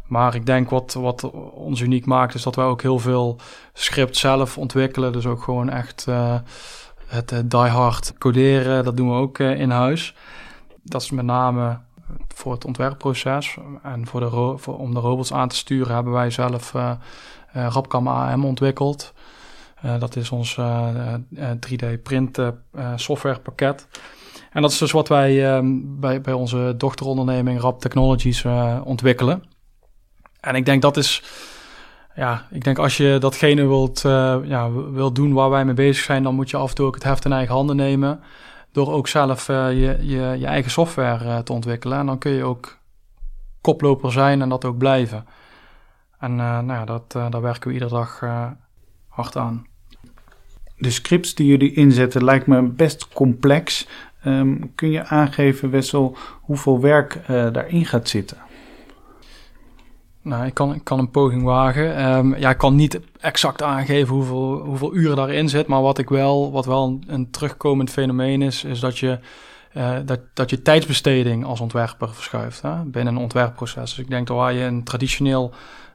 Maar 0.08 0.36
ik 0.36 0.46
denk 0.46 0.70
wat, 0.70 0.94
wat 0.94 1.32
ons 1.52 1.80
uniek 1.80 2.06
maakt, 2.06 2.34
is 2.34 2.44
dat 2.44 2.56
wij 2.56 2.66
ook 2.66 2.82
heel 2.82 3.00
veel 3.00 3.38
script 3.74 4.18
zelf 4.18 4.58
ontwikkelen. 4.58 5.12
Dus 5.12 5.26
ook 5.26 5.44
gewoon 5.44 5.70
echt 5.70 6.06
uh, 6.10 6.36
het 7.06 7.32
uh, 7.32 7.40
die 7.44 7.60
hard 7.60 8.14
coderen, 8.18 8.84
dat 8.84 8.98
doen 8.98 9.10
we 9.10 9.16
ook 9.16 9.38
uh, 9.38 9.60
in 9.60 9.70
huis. 9.70 10.16
Dat 10.84 11.02
is 11.02 11.12
met 11.12 11.26
name 11.26 11.80
voor 12.28 12.54
het 12.54 12.66
ontwerpproces. 12.66 13.58
En 13.84 14.08
voor 14.08 14.20
de 14.20 14.54
voor, 14.58 14.78
om 14.78 14.94
de 14.94 15.00
robots 15.00 15.34
aan 15.34 15.48
te 15.48 15.56
sturen 15.56 15.96
hebben 15.96 16.14
wij 16.14 16.30
zelf 16.30 16.74
Rapcam 17.52 18.08
AM 18.08 18.46
ontwikkeld. 18.46 19.14
dat 20.00 20.16
is 20.16 20.30
ons 20.30 20.60
3D 21.36 22.02
print 22.04 22.40
softwarepakket. 22.96 23.88
En 24.52 24.62
dat 24.62 24.72
is 24.72 24.78
dus 24.78 24.92
wat 24.92 25.08
wij 25.08 25.62
bij, 25.84 26.22
bij 26.22 26.34
onze 26.34 26.74
dochteronderneming 26.78 27.60
Rap 27.60 27.80
Technologies 27.80 28.46
ontwikkelen. 28.84 29.44
En 30.48 30.56
ik 30.56 30.66
denk 30.66 30.82
dat 30.82 30.98
is, 30.98 31.24
ja, 32.16 32.48
ik 32.52 32.64
denk 32.64 32.78
als 32.78 32.98
je 32.98 33.18
datgene 33.20 33.68
wilt, 33.68 34.04
uh, 34.06 34.38
ja, 34.44 34.72
wilt 34.72 35.16
doen 35.16 35.34
waar 35.34 35.50
wij 35.50 35.66
mee 35.66 35.74
bezig 35.74 36.04
zijn, 36.04 36.24
dan 36.24 36.36
moet 36.36 36.50
je 36.50 36.58
af 36.58 36.70
en 36.70 36.76
toe 36.76 36.86
ook 36.86 36.96
het 36.96 37.04
heft 37.04 37.26
in 37.26 37.32
eigen 37.34 37.56
handen 37.56 37.76
nemen. 37.76 38.20
door 38.72 38.92
ook 38.92 39.08
zelf 39.08 39.48
je, 39.48 39.98
je, 40.02 40.36
je 40.40 40.46
eigen 40.46 40.72
software 40.72 41.44
te 41.44 41.54
ontwikkelen. 41.54 41.98
En 41.98 42.06
dan 42.06 42.18
kun 42.18 42.32
je 42.32 42.44
ook 42.44 42.78
koploper 43.62 44.12
zijn 44.12 44.42
en 44.42 44.50
dat 44.50 44.66
ook 44.66 44.78
blijven. 44.78 45.26
En 46.20 46.36
nou 46.36 46.68
ja, 46.68 46.86
dat, 46.86 47.12
daar 47.12 47.42
werken 47.42 47.68
we 47.68 47.74
iedere 47.74 47.92
dag 47.92 48.20
hard 49.08 49.38
aan. 49.38 49.66
De 50.78 50.90
scripts 50.90 51.36
die 51.36 51.48
jullie 51.48 51.74
inzetten 51.74 52.24
lijkt 52.24 52.48
me 52.48 52.62
best 52.62 53.08
complex. 53.08 53.88
Ehm, 54.24 54.56
kun 54.76 54.92
je 54.92 55.06
aangeven, 55.06 55.70
Wessel, 55.70 56.18
hoeveel 56.42 56.82
werk 56.82 57.20
daarin 57.28 57.86
gaat 57.86 58.10
zitten? 58.10 58.38
Nou, 60.28 60.46
ik 60.46 60.54
kan, 60.54 60.74
ik 60.74 60.84
kan 60.84 61.00
een 61.00 61.12
poging 61.12 61.44
wagen. 61.44 62.16
Um, 62.16 62.36
ja, 62.36 62.50
ik 62.50 62.58
kan 62.58 62.76
niet 62.76 63.00
exact 63.20 63.64
aangeven 63.64 64.16
hoeveel, 64.16 64.60
hoeveel 64.60 64.96
uren 64.96 65.16
daarin 65.16 65.50
zit. 65.50 65.68
Maar 65.68 65.82
wat 65.82 65.98
ik 65.98 66.10
wel, 66.10 66.52
wat 66.52 66.66
wel 66.66 67.00
een, 67.08 67.32
terugkomend 67.32 67.90
fenomeen 67.90 68.42
is, 68.42 68.64
is 68.64 68.80
dat 68.80 68.98
je, 68.98 69.20
uh, 69.74 69.96
dat, 70.06 70.20
dat 70.34 70.50
je 70.50 70.62
tijdsbesteding 70.62 71.46
als 71.46 71.60
ontwerper 71.60 72.14
verschuift 72.14 72.62
hè, 72.62 72.84
binnen 72.84 73.16
een 73.16 73.22
ontwerpproces. 73.22 73.90
Dus 73.90 74.00
ik 74.00 74.10
denk 74.10 74.28
dat 74.28 74.38
waar 74.38 74.54
je 74.54 74.64
een 74.64 74.84
traditioneel 74.84 75.54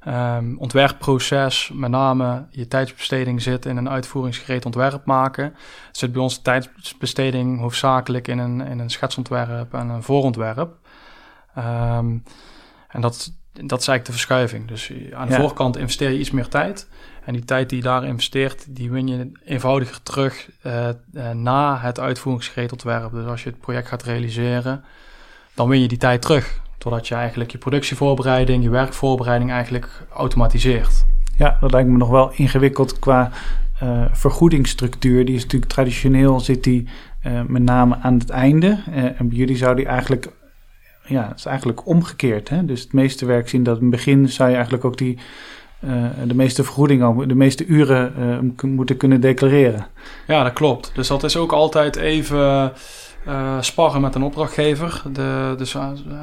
um, 0.09 0.59
ontwerpproces, 0.59 1.71
met 1.75 1.91
name 1.91 2.47
je 2.51 2.69
tijdsbesteding 2.69 3.43
zit 3.43 3.67
in 3.67 3.77
een 3.77 3.89
uitvoeringsgereed 3.89 4.65
ontwerp 4.65 5.05
maken, 5.05 5.55
zit 5.91 6.13
bij 6.13 6.23
ons 6.23 6.35
de 6.37 6.43
tijdsbesteding 6.43 7.61
hoofdzakelijk 7.61 8.29
in 8.29 8.39
een, 8.39 8.61
in 8.61 8.79
een 8.79 8.91
schetsontwerp 8.91 9.75
en 9.75 9.89
een 9.89 10.03
voorontwerp. 10.03 10.79
Um, 11.59 12.23
en 12.89 13.01
dat, 13.01 13.33
dat 13.53 13.81
is 13.81 13.89
eigenlijk 13.89 14.05
de 14.05 14.13
verschuiving. 14.13 14.69
Dus 14.69 14.93
aan 15.13 15.29
de 15.29 15.35
voorkant 15.35 15.77
investeer 15.77 16.11
je 16.11 16.19
iets 16.19 16.31
meer 16.31 16.49
tijd. 16.49 16.89
En 17.25 17.33
die 17.33 17.45
tijd 17.45 17.69
die 17.69 17.79
je 17.79 17.85
daar 17.85 18.05
investeert, 18.05 18.67
die 18.69 18.91
win 18.91 19.07
je 19.07 19.33
eenvoudiger 19.45 20.03
terug 20.03 20.51
uh, 20.67 20.89
uh, 21.15 21.31
na 21.31 21.79
het 21.79 22.01
uitvoeringsgereed 22.01 22.73
ontwerp. 22.73 23.13
Dus 23.13 23.27
als 23.27 23.43
je 23.43 23.49
het 23.51 23.61
project 23.61 23.89
gaat 23.89 24.03
realiseren, 24.03 24.85
dan 25.55 25.69
win 25.69 25.81
je 25.81 25.89
die 25.89 25.99
tijd 25.99 26.23
terug. 26.23 26.61
Totdat 26.79 27.09
je 27.09 27.15
eigenlijk 27.15 27.53
je 27.53 27.59
productievoorbereiding, 27.59 28.63
je 28.63 28.71
werkvoorbereiding 28.71 29.51
eigenlijk 29.51 30.07
automatiseert. 30.15 31.05
Ja, 31.37 31.57
dat 31.61 31.73
lijkt 31.73 31.89
me 31.89 31.97
nog 31.97 32.09
wel 32.09 32.31
ingewikkeld 32.33 32.99
qua 32.99 33.31
uh, 33.83 34.05
vergoedingsstructuur. 34.13 35.25
Die 35.25 35.35
is 35.35 35.43
natuurlijk 35.43 35.73
traditioneel 35.73 36.41
zit 36.41 36.65
die 36.65 36.89
uh, 37.27 37.41
met 37.47 37.63
name 37.63 37.97
aan 37.97 38.19
het 38.19 38.31
einde. 38.31 38.83
En 38.93 39.29
bij 39.29 39.37
jullie 39.37 39.57
zou 39.57 39.77
die 39.77 39.87
eigenlijk, 39.87 40.29
ja, 41.05 41.29
het 41.29 41.39
is 41.39 41.45
eigenlijk 41.45 41.87
omgekeerd. 41.87 42.49
Hè? 42.49 42.65
Dus 42.65 42.81
het 42.81 42.93
meeste 42.93 43.27
werk 43.27 43.49
zien 43.49 43.63
dat 43.63 43.77
in 43.77 43.83
het 43.83 43.91
begin 43.91 44.29
zou 44.29 44.49
je 44.49 44.55
eigenlijk 44.55 44.85
ook 44.85 44.99
die 44.99 45.19
de 46.27 46.35
meeste 46.35 46.65
vergoeding, 46.65 47.27
de 47.27 47.35
meeste 47.35 47.67
uren 47.67 48.55
moeten 48.63 48.97
kunnen 48.97 49.21
declareren. 49.21 49.87
Ja, 50.27 50.43
dat 50.43 50.53
klopt. 50.53 50.91
Dus 50.95 51.09
dat 51.09 51.25
is 51.25 51.37
ook 51.37 51.53
altijd 51.53 51.97
even 51.97 52.73
uh, 53.27 53.61
sparren 53.61 54.01
met 54.01 54.15
een 54.15 54.23
opdrachtgever. 54.23 55.03
De, 55.13 55.55
dus 55.57 55.77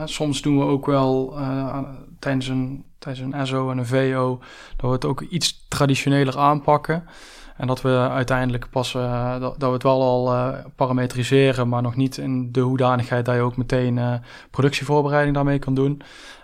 soms 0.06 0.42
doen 0.42 0.58
we 0.60 0.66
ook 0.66 0.86
wel 0.86 1.38
tijdens, 2.20 2.48
een, 2.48 2.84
tijdens 3.00 3.34
een 3.34 3.48
SO 3.48 3.72
en 3.72 3.78
een 3.78 3.86
VO 3.86 4.40
dat 4.76 4.86
we 4.86 4.96
het 4.96 5.06
ook 5.06 5.22
iets 5.22 5.66
traditioneler 5.68 6.38
aanpakken. 6.38 7.04
En 7.60 7.68
dat 7.68 7.82
we 7.82 8.08
uiteindelijk 8.10 8.70
pas 8.70 8.92
dat, 8.92 9.42
dat, 9.42 9.56
we 9.58 9.66
het 9.66 9.84
wel 9.84 10.02
al 10.02 10.54
parametriseren, 10.76 11.70
maar 11.70 11.82
nog 11.82 11.96
niet 11.96 12.18
in 12.18 12.52
de 12.52 12.60
hoedanigheid 12.60 13.26
dat 13.26 13.36
je 13.36 13.42
ook 13.42 13.58
meteen 13.58 14.22
productievoorbereiding 14.52 15.36
daarmee 15.36 15.60
kan 15.60 15.74
doen. 15.74 16.02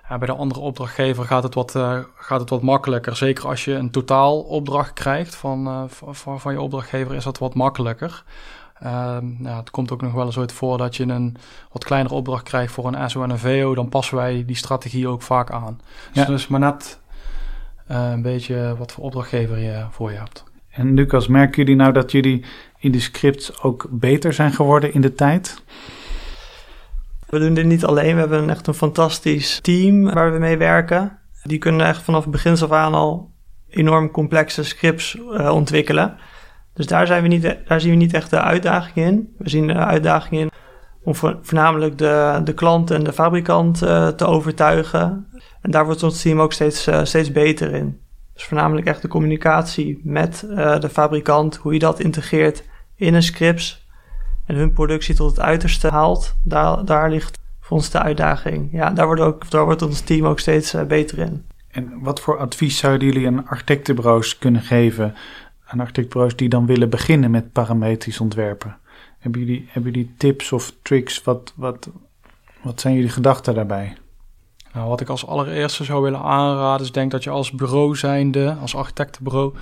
bij 0.07 0.27
de 0.27 0.35
andere 0.35 0.59
opdrachtgever 0.59 1.25
gaat 1.25 1.43
het, 1.43 1.53
wat, 1.53 1.71
gaat 2.15 2.39
het 2.39 2.49
wat 2.49 2.61
makkelijker. 2.61 3.15
Zeker 3.15 3.47
als 3.47 3.65
je 3.65 3.73
een 3.73 3.91
totaalopdracht 3.91 4.93
krijgt 4.93 5.35
van, 5.35 5.89
van, 5.89 6.39
van 6.39 6.53
je 6.53 6.61
opdrachtgever, 6.61 7.15
is 7.15 7.23
dat 7.23 7.37
wat 7.37 7.53
makkelijker. 7.53 8.23
Ehm, 8.79 9.25
nou, 9.37 9.57
het 9.57 9.69
komt 9.69 9.91
ook 9.91 10.01
nog 10.01 10.13
wel 10.13 10.25
eens 10.25 10.37
ooit 10.37 10.51
voor 10.51 10.77
dat 10.77 10.95
je 10.95 11.03
een 11.03 11.37
wat 11.71 11.83
kleinere 11.83 12.15
opdracht 12.15 12.43
krijgt 12.43 12.73
voor 12.73 12.87
een 12.87 13.09
SO 13.09 13.23
en 13.23 13.29
een 13.29 13.39
VO. 13.39 13.75
Dan 13.75 13.89
passen 13.89 14.17
wij 14.17 14.45
die 14.45 14.55
strategie 14.55 15.07
ook 15.07 15.21
vaak 15.21 15.51
aan. 15.51 15.79
Dus, 16.13 16.25
dus 16.25 16.47
maar 16.47 16.59
net 16.59 16.99
een 17.87 18.21
beetje 18.21 18.75
wat 18.77 18.91
voor 18.91 19.03
opdrachtgever 19.03 19.57
je 19.57 19.85
voor 19.89 20.11
je 20.11 20.17
hebt. 20.17 20.43
En 20.75 20.93
Lucas, 20.93 21.27
merken 21.27 21.57
jullie 21.57 21.75
nou 21.75 21.93
dat 21.93 22.11
jullie 22.11 22.45
in 22.79 22.91
de 22.91 22.99
scripts 22.99 23.61
ook 23.61 23.87
beter 23.89 24.33
zijn 24.33 24.51
geworden 24.51 24.93
in 24.93 25.01
de 25.01 25.13
tijd? 25.13 25.63
We 27.29 27.39
doen 27.39 27.53
dit 27.53 27.65
niet 27.65 27.85
alleen. 27.85 28.13
We 28.13 28.19
hebben 28.19 28.49
echt 28.49 28.67
een 28.67 28.73
fantastisch 28.73 29.59
team 29.59 30.03
waar 30.03 30.33
we 30.33 30.39
mee 30.39 30.57
werken. 30.57 31.19
Die 31.43 31.57
kunnen 31.57 31.87
echt 31.87 32.01
vanaf 32.01 32.21
het 32.21 32.31
begin 32.31 32.51
af 32.51 32.71
aan 32.71 32.93
al 32.93 33.31
enorm 33.69 34.11
complexe 34.11 34.63
scripts 34.63 35.15
uh, 35.15 35.53
ontwikkelen. 35.53 36.17
Dus 36.73 36.85
daar, 36.85 37.07
zijn 37.07 37.21
we 37.21 37.27
niet, 37.27 37.55
daar 37.67 37.81
zien 37.81 37.91
we 37.91 37.97
niet 37.97 38.13
echt 38.13 38.29
de 38.29 38.41
uitdaging 38.41 38.95
in. 38.95 39.33
We 39.37 39.49
zien 39.49 39.67
de 39.67 39.73
uitdaging 39.73 40.41
in 40.41 40.51
om 41.03 41.15
voornamelijk 41.15 41.97
de, 41.97 42.41
de 42.43 42.53
klant 42.53 42.91
en 42.91 43.03
de 43.03 43.13
fabrikant 43.13 43.83
uh, 43.83 44.07
te 44.07 44.25
overtuigen. 44.25 45.27
En 45.61 45.71
daar 45.71 45.85
wordt 45.85 46.03
ons 46.03 46.21
team 46.21 46.41
ook 46.41 46.53
steeds, 46.53 46.87
uh, 46.87 47.03
steeds 47.03 47.31
beter 47.31 47.73
in. 47.73 48.04
Dus 48.35 48.43
voornamelijk 48.43 48.87
echt 48.87 49.01
de 49.01 49.07
communicatie 49.07 49.99
met 50.03 50.45
uh, 50.49 50.79
de 50.79 50.89
fabrikant, 50.89 51.55
hoe 51.55 51.73
je 51.73 51.79
dat 51.79 51.99
integreert 51.99 52.63
in 52.95 53.13
een 53.13 53.23
scripts 53.23 53.87
en 54.45 54.55
hun 54.55 54.73
productie 54.73 55.15
tot 55.15 55.29
het 55.29 55.39
uiterste 55.39 55.87
haalt. 55.87 56.35
Daar, 56.43 56.85
daar 56.85 57.09
ligt 57.09 57.39
voor 57.59 57.77
ons 57.77 57.89
de 57.89 57.99
uitdaging. 57.99 58.69
Ja, 58.71 58.89
daar 58.89 59.05
wordt, 59.05 59.21
ook, 59.21 59.49
daar 59.49 59.65
wordt 59.65 59.81
ons 59.81 60.01
team 60.01 60.25
ook 60.25 60.39
steeds 60.39 60.75
beter 60.87 61.19
in. 61.19 61.45
En 61.67 61.99
wat 61.99 62.19
voor 62.19 62.37
advies 62.37 62.77
zouden 62.77 63.07
jullie 63.07 63.27
aan 63.27 63.47
architectenbureaus 63.47 64.37
kunnen 64.37 64.61
geven 64.61 65.13
aan 65.65 65.79
architectbureaus 65.79 66.35
die 66.35 66.49
dan 66.49 66.65
willen 66.65 66.89
beginnen 66.89 67.31
met 67.31 67.51
parametrisch 67.51 68.19
ontwerpen. 68.19 68.77
Hebben 69.19 69.41
jullie, 69.41 69.67
hebben 69.69 69.91
jullie 69.91 70.13
tips 70.17 70.51
of 70.51 70.73
tricks? 70.81 71.23
Wat, 71.23 71.53
wat, 71.55 71.89
wat 72.61 72.81
zijn 72.81 72.95
jullie 72.95 73.09
gedachten 73.09 73.55
daarbij? 73.55 73.97
Nou, 74.75 74.87
wat 74.87 75.01
ik 75.01 75.09
als 75.09 75.27
allereerste 75.27 75.83
zou 75.83 76.03
willen 76.03 76.21
aanraden 76.21 76.85
is 76.85 76.91
denk 76.91 77.11
dat 77.11 77.23
je 77.23 77.29
als 77.29 77.51
bureau 77.51 77.95
zijnde, 77.95 78.57
als 78.61 78.75
architectenbureau, 78.75 79.53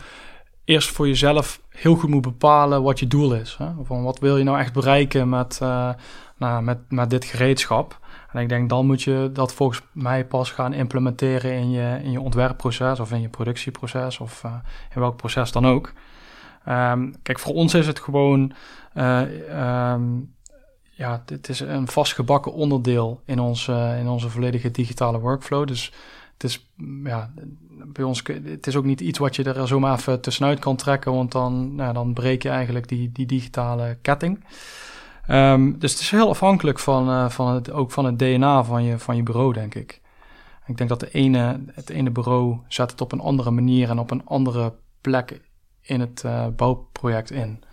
eerst 0.65 0.89
voor 0.89 1.07
jezelf 1.07 1.61
heel 1.69 1.95
goed 1.95 2.09
moet 2.09 2.21
bepalen 2.21 2.83
wat 2.83 2.99
je 2.99 3.07
doel 3.07 3.33
is. 3.33 3.55
Hè? 3.57 3.67
Van 3.83 4.03
wat 4.03 4.19
wil 4.19 4.37
je 4.37 4.43
nou 4.43 4.59
echt 4.59 4.73
bereiken 4.73 5.29
met, 5.29 5.59
uh, 5.63 5.89
nou, 6.37 6.63
met, 6.63 6.77
met 6.89 7.09
dit 7.09 7.25
gereedschap? 7.25 7.99
En 8.31 8.41
ik 8.41 8.49
denk 8.49 8.69
dan 8.69 8.85
moet 8.85 9.01
je 9.01 9.29
dat 9.33 9.53
volgens 9.53 9.81
mij 9.91 10.25
pas 10.25 10.51
gaan 10.51 10.73
implementeren 10.73 11.51
in 11.53 11.71
je, 11.71 11.99
in 12.03 12.11
je 12.11 12.21
ontwerpproces 12.21 12.99
of 12.99 13.11
in 13.11 13.21
je 13.21 13.29
productieproces 13.29 14.19
of 14.19 14.43
uh, 14.45 14.53
in 14.93 15.01
welk 15.01 15.15
proces 15.15 15.51
dan 15.51 15.67
ook. 15.67 15.93
Um, 16.69 17.15
kijk, 17.23 17.39
voor 17.39 17.53
ons 17.53 17.73
is 17.73 17.87
het 17.87 17.99
gewoon, 17.99 18.51
uh, 18.95 19.91
um, 19.91 20.32
ja, 21.03 21.23
het 21.25 21.49
is 21.49 21.59
een 21.59 21.87
vastgebakken 21.87 22.53
onderdeel 22.53 23.21
in, 23.25 23.39
ons, 23.39 23.67
uh, 23.67 23.99
in 23.99 24.07
onze 24.07 24.29
volledige 24.29 24.71
digitale 24.71 25.19
workflow. 25.19 25.67
Dus 25.67 25.91
het 26.33 26.43
is, 26.43 26.69
ja, 27.03 27.33
bij 27.85 28.03
ons, 28.03 28.23
het 28.43 28.67
is 28.67 28.75
ook 28.75 28.85
niet 28.85 29.01
iets 29.01 29.19
wat 29.19 29.35
je 29.35 29.43
er 29.43 29.67
zomaar 29.67 29.97
even 29.97 30.21
tussenuit 30.21 30.59
kan 30.59 30.75
trekken, 30.75 31.13
want 31.13 31.31
dan, 31.31 31.75
nou, 31.75 31.93
dan 31.93 32.13
breek 32.13 32.43
je 32.43 32.49
eigenlijk 32.49 32.87
die, 32.87 33.11
die 33.11 33.25
digitale 33.25 33.97
ketting. 34.01 34.45
Um, 35.29 35.79
dus 35.79 35.91
het 35.91 36.01
is 36.01 36.11
heel 36.11 36.29
afhankelijk 36.29 36.79
van, 36.79 37.09
uh, 37.09 37.29
van 37.29 37.53
het, 37.53 37.71
ook 37.71 37.91
van 37.91 38.05
het 38.05 38.19
DNA 38.19 38.63
van 38.63 38.83
je, 38.83 38.99
van 38.99 39.15
je 39.15 39.23
bureau, 39.23 39.53
denk 39.53 39.75
ik. 39.75 40.01
Ik 40.65 40.77
denk 40.77 40.89
dat 40.89 40.99
de 40.99 41.11
ene, 41.11 41.59
het 41.73 41.89
ene 41.89 42.11
bureau 42.11 42.57
zet 42.67 42.91
het 42.91 43.01
op 43.01 43.11
een 43.11 43.19
andere 43.19 43.51
manier 43.51 43.89
en 43.89 43.99
op 43.99 44.11
een 44.11 44.25
andere 44.25 44.73
plek 45.01 45.41
in 45.81 45.99
het 45.99 46.23
uh, 46.25 46.47
bouwproject 46.47 47.31
in. 47.31 47.63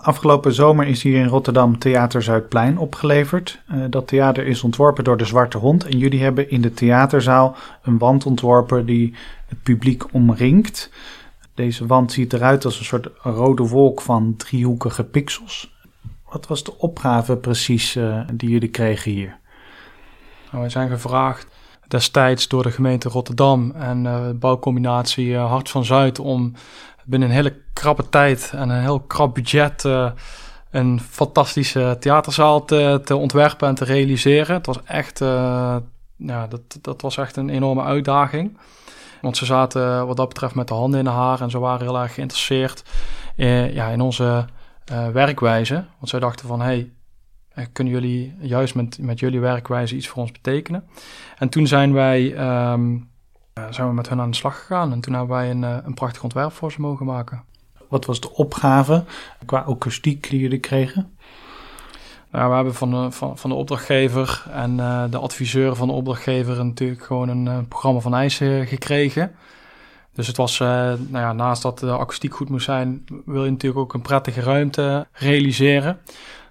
Afgelopen 0.00 0.54
zomer 0.54 0.86
is 0.86 1.02
hier 1.02 1.18
in 1.18 1.26
Rotterdam 1.26 1.78
Theater 1.78 2.22
Zuidplein 2.22 2.78
opgeleverd. 2.78 3.62
Uh, 3.72 3.84
dat 3.90 4.08
theater 4.08 4.46
is 4.46 4.62
ontworpen 4.62 5.04
door 5.04 5.16
de 5.16 5.24
Zwarte 5.24 5.58
Hond 5.58 5.84
en 5.84 5.98
jullie 5.98 6.22
hebben 6.22 6.50
in 6.50 6.60
de 6.60 6.74
theaterzaal 6.74 7.56
een 7.82 7.98
wand 7.98 8.26
ontworpen 8.26 8.86
die 8.86 9.14
het 9.46 9.62
publiek 9.62 10.14
omringt. 10.14 10.90
Deze 11.54 11.86
wand 11.86 12.12
ziet 12.12 12.32
eruit 12.32 12.64
als 12.64 12.78
een 12.78 12.84
soort 12.84 13.08
rode 13.22 13.68
wolk 13.68 14.00
van 14.00 14.34
driehoekige 14.36 15.04
pixels. 15.04 15.74
Wat 16.28 16.46
was 16.46 16.64
de 16.64 16.78
opgave 16.78 17.36
precies 17.36 17.96
uh, 17.96 18.20
die 18.32 18.50
jullie 18.50 18.70
kregen 18.70 19.10
hier? 19.10 19.36
Nou, 20.50 20.60
wij 20.60 20.70
zijn 20.70 20.88
gevraagd 20.88 21.46
destijds 21.88 22.48
door 22.48 22.62
de 22.62 22.70
gemeente 22.70 23.08
Rotterdam 23.08 23.70
en 23.70 24.04
uh, 24.04 24.30
bouwcombinatie 24.34 25.26
uh, 25.26 25.50
Hart 25.50 25.70
van 25.70 25.84
Zuid 25.84 26.18
om 26.18 26.52
binnen 27.04 27.28
een 27.28 27.34
hele 27.34 27.56
krappe 27.72 28.08
tijd 28.08 28.52
en 28.54 28.68
een 28.68 28.80
heel 28.80 29.00
krap 29.00 29.34
budget 29.34 29.84
een 30.70 31.00
fantastische 31.00 31.96
theaterzaal 32.00 32.64
te, 32.64 33.16
ontwerpen 33.16 33.68
en 33.68 33.74
te 33.74 33.84
realiseren. 33.84 34.56
Het 34.56 34.66
was 34.66 34.82
echt, 34.84 35.18
ja, 36.16 36.46
dat, 36.48 36.60
dat 36.80 37.02
was 37.02 37.16
echt 37.16 37.36
een 37.36 37.48
enorme 37.48 37.82
uitdaging. 37.82 38.58
Want 39.20 39.36
ze 39.36 39.44
zaten 39.44 40.06
wat 40.06 40.16
dat 40.16 40.28
betreft 40.28 40.54
met 40.54 40.68
de 40.68 40.74
handen 40.74 40.98
in 40.98 41.04
de 41.04 41.10
haar 41.10 41.40
en 41.40 41.50
ze 41.50 41.58
waren 41.58 41.86
heel 41.86 42.00
erg 42.00 42.14
geïnteresseerd 42.14 42.84
ja, 43.72 43.88
in 43.88 44.00
onze 44.00 44.44
uh, 44.92 45.08
werkwijze. 45.08 45.74
Want 45.74 46.08
zij 46.08 46.20
dachten 46.20 46.46
van, 46.46 46.60
hey, 46.60 46.92
eh, 47.48 47.64
kunnen 47.72 47.92
jullie 47.92 48.34
juist 48.40 48.74
met, 48.74 48.98
met 49.00 49.20
jullie 49.20 49.40
werkwijze 49.40 49.96
iets 49.96 50.08
voor 50.08 50.22
ons 50.22 50.32
betekenen? 50.32 50.84
En 51.38 51.48
toen 51.48 51.66
zijn 51.66 51.92
wij 51.92 52.38
um, 52.72 53.10
zijn 53.70 53.88
we 53.88 53.94
met 53.94 54.08
hen 54.08 54.20
aan 54.20 54.30
de 54.30 54.36
slag 54.36 54.58
gegaan. 54.58 54.92
En 54.92 55.00
toen 55.00 55.14
hebben 55.14 55.36
wij 55.36 55.50
een, 55.50 55.62
een 55.62 55.94
prachtig 55.94 56.22
ontwerp 56.22 56.52
voor 56.52 56.72
ze 56.72 56.80
mogen 56.80 57.06
maken. 57.06 57.42
Wat 57.88 58.04
was 58.04 58.20
de 58.20 58.34
opgave 58.34 59.04
qua 59.46 59.58
akoestiek 59.58 60.30
die 60.30 60.40
jullie 60.40 60.60
kregen? 60.60 61.16
Nou, 62.32 62.48
we 62.48 62.54
hebben 62.54 62.74
van 62.74 62.90
de, 62.90 63.10
van, 63.10 63.38
van 63.38 63.50
de 63.50 63.56
opdrachtgever 63.56 64.44
en 64.50 64.78
uh, 64.78 65.04
de 65.10 65.18
adviseur 65.18 65.76
van 65.76 65.88
de 65.88 65.94
opdrachtgever 65.94 66.64
natuurlijk 66.64 67.02
gewoon 67.02 67.28
een, 67.28 67.68
programma 67.68 68.00
van 68.00 68.14
eisen 68.14 68.66
gekregen. 68.66 69.34
Dus 70.14 70.26
het 70.26 70.36
was, 70.36 70.60
uh, 70.60 70.68
nou 70.68 70.98
ja, 71.10 71.32
naast 71.32 71.62
dat 71.62 71.78
de 71.78 71.90
akoestiek 71.90 72.34
goed 72.34 72.48
moest 72.48 72.64
zijn, 72.64 73.04
wil 73.24 73.44
je 73.44 73.50
natuurlijk 73.50 73.80
ook 73.80 73.94
een 73.94 74.02
prettige 74.02 74.40
ruimte 74.40 75.06
realiseren. 75.12 76.00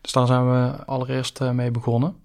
Dus 0.02 0.12
daar 0.12 0.28
zijn 0.28 0.52
we 0.52 0.86
allereerst 0.86 1.42
uh, 1.42 1.52
mee 1.52 1.72
begonnen. 1.72 2.16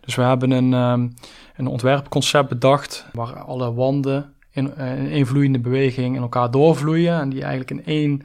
Dus 0.00 0.14
we 0.14 0.22
hebben 0.22 0.50
een, 0.50 0.72
um, 0.72 1.14
een 1.56 1.66
ontwerpconcept 1.66 2.48
bedacht 2.48 3.06
waar 3.12 3.38
alle 3.38 3.74
wanden 3.74 4.34
in, 4.50 4.76
in 4.76 5.10
één 5.10 5.26
vloeiende 5.26 5.58
beweging 5.58 6.16
in 6.16 6.22
elkaar 6.22 6.50
doorvloeien 6.50 7.20
en 7.20 7.28
die 7.28 7.42
eigenlijk 7.42 7.70
in 7.70 7.84
één 7.84 8.22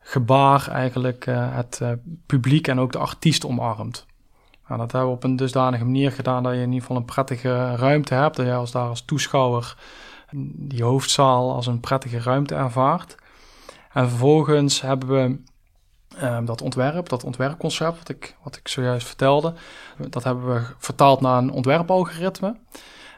gebaar 0.00 0.68
eigenlijk 0.68 1.26
uh, 1.26 1.54
het 1.54 1.82
publiek 2.26 2.68
en 2.68 2.80
ook 2.80 2.92
de 2.92 2.98
artiest 2.98 3.46
omarmt. 3.46 4.06
Nou, 4.68 4.80
dat 4.80 4.92
hebben 4.92 5.10
we 5.10 5.16
op 5.16 5.24
een 5.24 5.36
dusdanige 5.36 5.84
manier 5.84 6.12
gedaan 6.12 6.42
dat 6.42 6.52
je 6.52 6.58
in 6.58 6.66
ieder 6.66 6.80
geval 6.80 6.96
een 6.96 7.04
prettige 7.04 7.76
ruimte 7.76 8.14
hebt. 8.14 8.36
Dat 8.36 8.46
je 8.46 8.54
als 8.54 8.70
daar 8.70 8.88
als 8.88 9.04
toeschouwer 9.04 9.76
die 10.54 10.82
hoofdzaal 10.82 11.54
als 11.54 11.66
een 11.66 11.80
prettige 11.80 12.20
ruimte 12.20 12.54
ervaart. 12.54 13.16
En 13.92 14.08
vervolgens 14.08 14.80
hebben 14.80 15.08
we 15.08 15.40
um, 16.22 16.44
dat 16.44 16.62
ontwerp, 16.62 17.08
dat 17.08 17.24
ontwerpconcept, 17.24 17.98
wat 17.98 18.08
ik, 18.08 18.36
wat 18.42 18.56
ik 18.56 18.68
zojuist 18.68 19.06
vertelde, 19.06 19.54
dat 20.08 20.24
hebben 20.24 20.54
we 20.54 20.62
vertaald 20.78 21.20
naar 21.20 21.38
een 21.38 21.50
ontwerpalgoritme. 21.50 22.56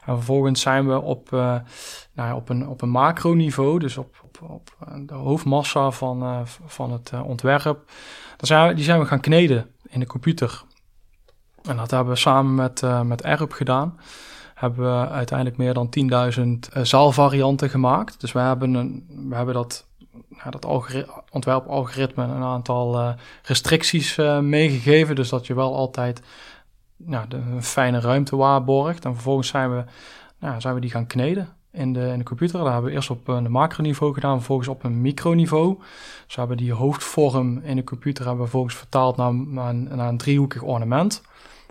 En 0.05 0.17
vervolgens 0.17 0.61
zijn 0.61 0.89
we 0.89 1.01
op, 1.01 1.33
uh, 1.33 1.41
nou 2.13 2.29
ja, 2.29 2.37
op, 2.37 2.49
een, 2.49 2.69
op 2.69 2.83
een 2.83 2.91
macroniveau, 2.91 3.79
dus 3.79 3.97
op, 3.97 4.25
op, 4.25 4.39
op 4.49 4.71
de 5.07 5.15
hoofdmassa 5.15 5.91
van, 5.91 6.23
uh, 6.23 6.41
van 6.67 6.93
het 6.93 7.13
ontwerp, 7.25 7.91
zijn 8.39 8.75
die 8.75 8.85
zijn 8.85 9.01
we 9.01 9.07
gaan 9.07 9.21
kneden 9.21 9.71
in 9.89 10.01
de 10.01 10.07
computer. 10.07 10.63
En 11.63 11.77
dat 11.77 11.91
hebben 11.91 12.13
we 12.13 12.19
samen 12.19 12.55
met, 12.55 12.83
met 13.05 13.23
Erp 13.23 13.53
gedaan. 13.53 13.99
Hebben 14.61 15.01
we 15.01 15.09
uiteindelijk 15.09 15.59
meer 15.59 15.75
dan 15.75 15.89
10.000 15.89 16.77
uh, 16.77 16.83
zaalvarianten 16.83 17.71
gemaakt. 17.71 18.21
Dus 18.21 18.33
hebben, 18.33 18.75
een, 18.75 19.07
we 19.29 19.35
hebben 19.35 19.55
dat, 19.55 19.87
dat 20.51 20.67
ontwerpalgoritme 21.31 22.25
een 22.25 22.43
aantal 22.43 23.01
uh, 23.01 23.13
restricties 23.43 24.17
meegegeven. 24.41 25.15
Dus 25.15 25.29
dat 25.29 25.47
je 25.47 25.55
wel 25.55 25.75
altijd 25.75 26.23
ja, 27.07 27.27
de, 27.29 27.37
een 27.37 27.63
fijne 27.63 28.01
ruimte 28.01 28.37
waarborgt. 28.37 29.05
En 29.05 29.15
vervolgens 29.15 29.49
zijn 29.49 29.77
we, 29.77 29.85
nou, 30.39 30.61
zijn 30.61 30.75
we 30.75 30.81
die 30.81 30.91
gaan 30.91 31.07
kneden 31.07 31.49
in 31.73 31.93
de, 31.93 32.09
in 32.09 32.19
de 32.19 32.25
computer. 32.25 32.59
Dat 32.59 32.73
hebben 32.73 32.91
we 32.91 32.97
eerst 32.97 33.11
op 33.11 33.29
een 33.29 33.51
macroniveau 33.51 34.15
gedaan, 34.15 34.37
vervolgens 34.37 34.69
op 34.69 34.85
een 34.85 35.01
microniveau. 35.01 35.79
Dus 36.27 36.35
we 36.35 36.41
hebben 36.41 36.57
die 36.57 36.73
hoofdvorm 36.73 37.59
in 37.59 37.77
de 37.77 37.85
computer 37.85 38.25
hebben 38.25 38.43
we 38.43 38.49
vervolgens 38.49 38.79
vertaald 38.79 39.17
naar, 39.17 39.35
naar, 39.35 40.09
een, 40.09 40.17
driehoekig 40.17 40.63
ornament. 40.63 41.23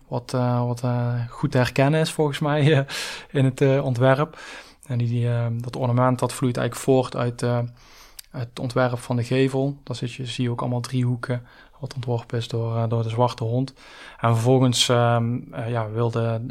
Wat, 0.08 0.32
wat 0.65 0.84
goed 1.29 1.51
te 1.51 1.58
herkennen 1.58 2.00
is 2.00 2.12
volgens 2.12 2.39
mij 2.39 2.86
in 3.32 3.46
het 3.46 3.82
ontwerp. 3.82 4.39
En 4.86 4.98
die, 4.98 5.08
die 5.08 5.29
dat 5.62 5.75
ornament 5.75 6.20
dat 6.20 6.34
vloeit 6.34 6.58
eigenlijk 6.58 6.86
voort 6.86 7.15
uit 7.15 7.46
het 8.32 8.60
ontwerp 8.60 9.00
van 9.00 9.16
de 9.16 9.24
gevel. 9.24 9.78
Daar 9.84 9.98
je, 10.00 10.26
zie 10.26 10.44
je 10.44 10.52
ook 10.52 10.62
allemaal 10.62 10.80
driehoeken 10.80 11.46
wat 11.80 11.94
ontworpen 11.94 12.38
is 12.38 12.48
door, 12.48 12.90
door 12.90 13.04
de 13.04 13.10
zwarte 13.10 13.44
hond. 13.44 13.74
En 14.20 14.34
vervolgens 14.34 14.88
um, 14.88 15.48
ja, 15.68 15.90
wilde 15.90 16.42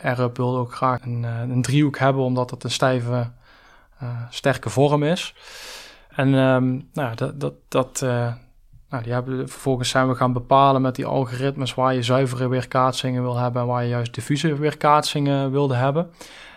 Erp 0.00 0.36
wilde 0.36 0.58
ook 0.58 0.74
graag 0.74 1.02
een, 1.02 1.22
een, 1.22 1.62
driehoek 1.62 1.98
hebben, 1.98 2.22
omdat 2.22 2.50
het 2.50 2.64
een 2.64 2.70
stijve, 2.70 3.30
sterke 4.30 4.70
vorm 4.70 5.02
is. 5.02 5.34
En 6.08 6.34
um, 6.34 6.88
nou, 6.92 7.14
dat, 7.14 7.40
dat, 7.40 7.54
dat 7.68 8.02
nou, 8.94 9.06
die 9.06 9.12
hebben, 9.12 9.48
vervolgens 9.48 9.88
zijn 9.88 10.08
we 10.08 10.14
gaan 10.14 10.32
bepalen 10.32 10.82
met 10.82 10.94
die 10.94 11.06
algoritmes 11.06 11.74
waar 11.74 11.94
je 11.94 12.02
zuivere 12.02 12.48
weerkaatsingen 12.48 13.22
wil 13.22 13.36
hebben 13.36 13.62
en 13.62 13.68
waar 13.68 13.82
je 13.82 13.88
juist 13.88 14.14
diffuse 14.14 14.56
weerkaatsingen 14.56 15.50
wilde 15.50 15.74
hebben. 15.74 16.10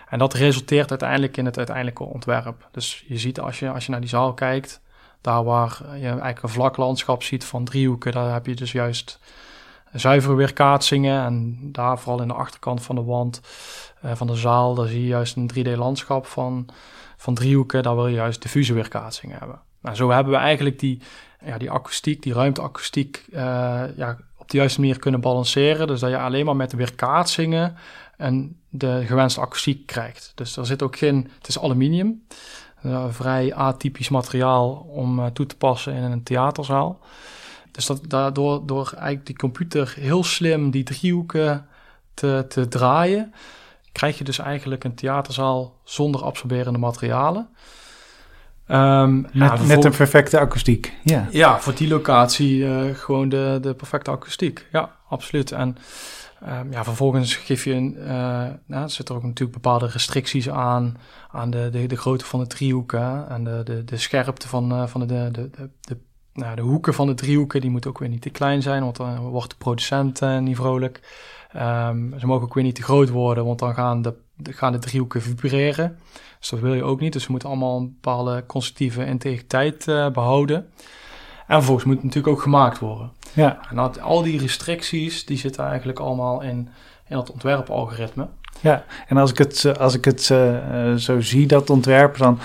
En 0.10 0.20
dat 0.20 0.34
resulteert 0.34 0.90
uiteindelijk 0.90 1.38
in 1.38 1.46
het 1.46 1.58
uiteindelijke 1.58 2.04
ontwerp. 2.04 2.68
Dus 2.72 3.04
je 3.08 3.18
ziet 3.18 3.40
als 3.40 3.60
je, 3.60 3.70
als 3.70 3.86
je 3.86 3.92
naar 3.92 4.00
die 4.00 4.10
zaal 4.10 4.34
kijkt, 4.34 4.82
daar 5.22 5.44
waar 5.44 5.80
je 5.84 6.08
eigenlijk 6.08 6.44
een 6.44 6.50
vlak 6.50 6.78
landschap 6.78 7.24
ziet 7.24 7.46
van 7.46 7.66
driehoeken, 7.66 8.12
daar 8.12 8.34
heb 8.34 8.46
je 8.46 8.56
dus 8.56 8.72
juist 8.72 9.20
zuivere 9.92 10.36
weerkaatsingen. 10.36 11.24
En 11.24 11.60
daar 11.72 12.00
vooral 12.00 12.22
in 12.22 12.28
de 12.28 12.34
achterkant 12.34 12.84
van 12.84 12.96
de 12.96 13.04
wand 13.04 13.42
uh, 14.06 14.12
van 14.16 14.28
de 14.28 14.36
zaal, 14.36 14.76
daar 14.76 14.88
zie 14.88 15.02
je 15.02 15.08
juist 15.08 15.36
een 15.36 15.52
3D-landschap 15.54 16.26
van, 16.26 16.70
van 17.18 17.34
driehoeken. 17.34 17.84
Daar 17.84 17.96
wil 17.96 18.08
je 18.08 18.16
juist 18.16 18.42
diffuse 18.42 18.74
weerkaatsingen 18.74 19.38
hebben. 19.38 19.60
Nou, 19.82 19.96
zo 19.96 20.10
hebben 20.10 20.34
we 20.34 20.40
eigenlijk 20.40 20.80
die, 20.80 21.02
ja, 21.46 21.58
die 21.58 21.72
akoestiek, 21.72 22.22
die 22.22 22.34
ruimteakoestiek, 22.34 23.26
uh, 23.30 23.40
ja, 23.96 24.18
op 24.38 24.50
de 24.50 24.58
juiste 24.58 24.80
manier 24.80 25.00
kunnen 25.00 25.22
balanceren. 25.22 25.88
Dus 25.88 26.00
dat 26.00 26.10
je 26.10 26.20
alleen 26.20 26.46
maar 26.46 26.56
met 26.56 26.74
weerkaatsingen 26.74 27.78
en 28.18 28.60
de 28.70 29.04
gewenste 29.06 29.42
akoestiek 29.42 29.86
krijgt. 29.86 30.32
Dus 30.36 30.58
er 30.58 30.66
zit 30.66 30.82
ook 30.82 30.98
geen, 30.98 31.30
het 31.38 31.48
is 31.48 31.60
aluminium, 31.60 32.26
uh, 32.86 33.06
vrij 33.10 33.56
atypisch 33.56 34.10
materiaal 34.10 34.72
om 34.76 35.20
uh, 35.20 35.26
toe 35.26 35.46
te 35.46 35.58
passen 35.58 35.94
in 35.94 36.04
een 36.04 36.24
theaterzaal. 36.24 37.00
Dus 37.72 37.86
dat, 37.86 38.02
daardoor 38.08 38.66
door 38.66 38.92
eigenlijk 38.94 39.26
die 39.26 39.36
computer 39.36 39.94
heel 40.00 40.24
slim 40.24 40.72
die 40.72 40.84
driehoeken 40.84 41.68
te, 42.14 42.46
te 42.50 42.68
draaien, 42.68 43.34
krijg 43.92 44.18
je 44.18 44.24
dus 44.24 44.40
eigenlijk 44.40 44.84
een 44.84 44.96
theaterzaal 44.96 45.80
zonder 45.84 46.24
absorberende 46.24 46.80
materialen. 46.80 47.50
Um, 48.72 49.22
met, 49.22 49.32
ja, 49.34 49.58
met 49.68 49.86
een 49.86 49.92
perfecte 49.92 50.40
akoestiek. 50.40 50.94
Ja, 51.04 51.28
ja 51.32 51.60
voor 51.60 51.76
die 51.76 51.88
locatie 51.88 52.58
uh, 52.58 52.96
gewoon 52.96 53.30
de, 53.30 53.58
de 53.62 53.74
perfecte 53.74 54.12
akoestiek. 54.12 54.68
Ja, 54.72 54.96
absoluut. 55.10 55.52
En 55.52 55.78
um, 56.44 56.72
ja, 56.72 56.84
vervolgens 56.84 57.36
geef 57.36 57.64
je 57.64 57.74
een. 57.74 57.96
Uh, 57.98 58.08
nou, 58.66 58.90
zitten 58.90 59.16
er 59.16 59.22
ook 59.22 59.28
natuurlijk 59.28 59.62
bepaalde 59.62 59.88
restricties 59.88 60.50
aan. 60.50 60.98
Aan 61.32 61.50
de, 61.50 61.70
de, 61.72 61.86
de 61.86 61.98
grootte 61.98 62.26
van 62.26 62.40
de 62.40 62.48
driehoeken. 62.48 63.30
En 63.30 63.44
de, 63.44 63.62
de, 63.64 63.84
de 63.84 63.98
scherpte 63.98 64.48
van, 64.48 64.72
uh, 64.72 64.88
van 64.88 65.02
de, 65.02 65.06
de, 65.06 65.32
de, 65.32 65.70
de, 65.82 65.98
nou, 66.34 66.56
de 66.56 66.62
hoeken 66.62 66.94
van 66.94 67.08
de 67.08 67.14
driehoeken. 67.14 67.62
Die 67.62 67.70
moeten 67.70 67.90
ook 67.90 68.00
weer 68.00 68.10
niet 68.10 68.22
te 68.22 68.30
klein 68.30 68.62
zijn, 68.62 68.84
want 68.84 68.96
dan 68.96 69.20
wordt 69.20 69.50
de 69.50 69.58
producent 69.58 70.22
niet 70.22 70.56
vrolijk. 70.56 71.26
Um, 71.56 72.14
ze 72.20 72.26
mogen 72.26 72.44
ook 72.44 72.54
weer 72.54 72.64
niet 72.64 72.76
te 72.76 72.84
groot 72.84 73.10
worden, 73.10 73.46
want 73.46 73.60
dan 73.60 73.74
gaan 73.74 74.02
de, 74.02 74.16
gaan 74.44 74.72
de 74.72 74.80
driehoeken 74.80 75.22
vibreren. 75.22 75.98
Dus 76.40 76.50
dat 76.50 76.60
wil 76.60 76.74
je 76.74 76.84
ook 76.84 77.00
niet. 77.00 77.14
Dus 77.14 77.26
we 77.26 77.32
moeten 77.32 77.50
allemaal 77.50 77.78
een 77.78 77.92
bepaalde 78.02 78.44
constructieve 78.46 79.06
integriteit 79.06 79.86
behouden. 79.86 80.70
En 81.48 81.56
vervolgens 81.56 81.86
moet 81.86 81.96
het 81.96 82.04
natuurlijk 82.04 82.34
ook 82.34 82.42
gemaakt 82.42 82.80
worden. 82.80 83.12
Ja. 83.34 83.60
En 83.70 83.76
dat, 83.76 84.02
al 84.02 84.22
die 84.22 84.40
restricties, 84.40 85.26
die 85.26 85.38
zitten 85.38 85.66
eigenlijk 85.66 86.00
allemaal 86.00 86.42
in, 86.42 86.70
in 87.08 87.16
dat 87.16 87.32
ontwerpalgoritme. 87.32 88.28
Ja, 88.60 88.84
en 89.08 89.18
als 89.18 89.32
ik 89.32 89.38
het, 89.38 89.80
als 89.80 89.94
ik 89.94 90.06
het 90.06 90.30
uh, 90.30 90.94
zo 90.94 91.22
zie, 91.22 91.48
dat 91.48 91.70
ontwerp, 91.70 92.18
dan 92.18 92.40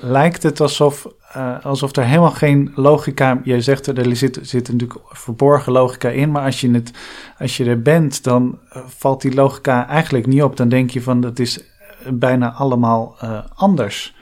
lijkt 0.00 0.42
het 0.42 0.60
alsof, 0.60 1.06
uh, 1.36 1.64
alsof 1.64 1.96
er 1.96 2.04
helemaal 2.04 2.30
geen 2.30 2.72
logica... 2.74 3.40
Je 3.44 3.60
zegt 3.60 3.86
er, 3.86 3.98
er 3.98 4.16
zit, 4.16 4.38
zit 4.42 4.72
natuurlijk 4.72 5.00
verborgen 5.08 5.72
logica 5.72 6.08
in, 6.08 6.30
maar 6.30 6.44
als 6.44 6.60
je, 6.60 6.70
het, 6.70 6.90
als 7.38 7.56
je 7.56 7.64
er 7.64 7.82
bent, 7.82 8.24
dan 8.24 8.58
valt 8.86 9.22
die 9.22 9.34
logica 9.34 9.88
eigenlijk 9.88 10.26
niet 10.26 10.42
op. 10.42 10.56
Dan 10.56 10.68
denk 10.68 10.90
je 10.90 11.02
van, 11.02 11.20
dat 11.20 11.38
is 11.38 11.60
bijna 12.08 12.52
allemaal 12.52 13.16
uh, 13.24 13.38
anders. 13.54 14.14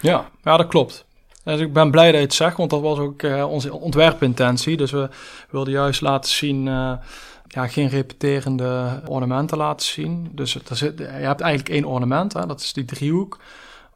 Ja, 0.00 0.28
ja, 0.42 0.56
dat 0.56 0.66
klopt. 0.66 1.08
Dus 1.44 1.60
ik 1.60 1.72
ben 1.72 1.90
blij 1.90 2.06
dat 2.06 2.14
je 2.14 2.26
het 2.26 2.34
zegt, 2.34 2.56
want 2.56 2.70
dat 2.70 2.80
was 2.80 2.98
ook 2.98 3.22
uh, 3.22 3.50
onze 3.50 3.74
ontwerpintentie. 3.74 4.76
Dus 4.76 4.90
we 4.90 5.08
wilden 5.50 5.72
juist 5.72 6.00
laten 6.00 6.30
zien, 6.30 6.66
uh, 6.66 6.92
ja, 7.46 7.66
geen 7.66 7.88
repeterende 7.88 9.02
ornamenten 9.06 9.56
laten 9.56 9.86
zien. 9.86 10.28
Dus 10.32 10.54
er 10.54 10.76
zit, 10.76 10.98
je 10.98 11.04
hebt 11.04 11.40
eigenlijk 11.40 11.74
één 11.74 11.84
ornament, 11.84 12.32
hè, 12.32 12.46
dat 12.46 12.60
is 12.60 12.72
die 12.72 12.84
driehoek. 12.84 13.38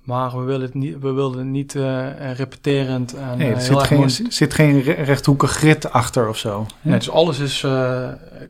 Maar 0.00 0.38
we 0.38 0.44
willen 0.44 0.62
het 0.62 0.74
niet, 0.74 0.98
we 0.98 1.12
wilden 1.12 1.38
het 1.38 1.48
niet 1.48 1.72
repeterend. 2.36 3.14
En, 3.14 3.38
nee, 3.38 3.54
er 3.54 3.60
zit 3.60 3.82
geen, 3.82 4.10
zit 4.10 4.54
geen 4.54 4.80
rechthoekig 4.80 5.50
grid 5.50 5.90
achter 5.90 6.28
of 6.28 6.38
zo. 6.38 6.66
Nee, 6.82 6.98
dus 6.98 7.10
alles 7.10 7.38
is 7.38 7.66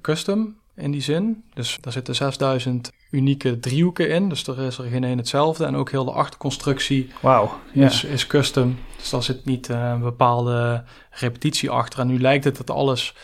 custom 0.01 0.55
in 0.77 0.91
die 0.91 1.03
zin. 1.03 1.43
Dus 1.55 1.79
daar 1.81 1.93
zitten 1.93 2.15
6000 2.15 2.93
unieke 3.15 3.61
driehoeken 3.61 4.09
in. 4.09 4.29
Dus 4.29 4.47
er 4.47 4.61
is 4.61 4.79
er 4.79 4.85
geen 4.85 5.05
één 5.05 5.19
hetzelfde. 5.19 5.65
En 5.65 5.77
ook 5.77 5.91
heel 5.91 6.05
de 6.05 6.11
achterconstructie 6.11 7.11
wow, 7.21 7.51
is, 7.73 8.05
is 8.05 8.27
custom. 8.27 8.79
Dus 8.97 9.11
daar 9.11 9.23
zit 9.23 9.45
niet 9.45 9.69
uh, 9.69 9.89
een 9.89 10.01
bepaalde 10.01 10.85
repetitie 11.11 11.71
achter. 11.71 12.01
En 12.01 12.07
nu 12.07 12.21
lijkt 12.21 12.45
het 12.45 12.57
dat 12.57 12.71
alles... 12.71 13.15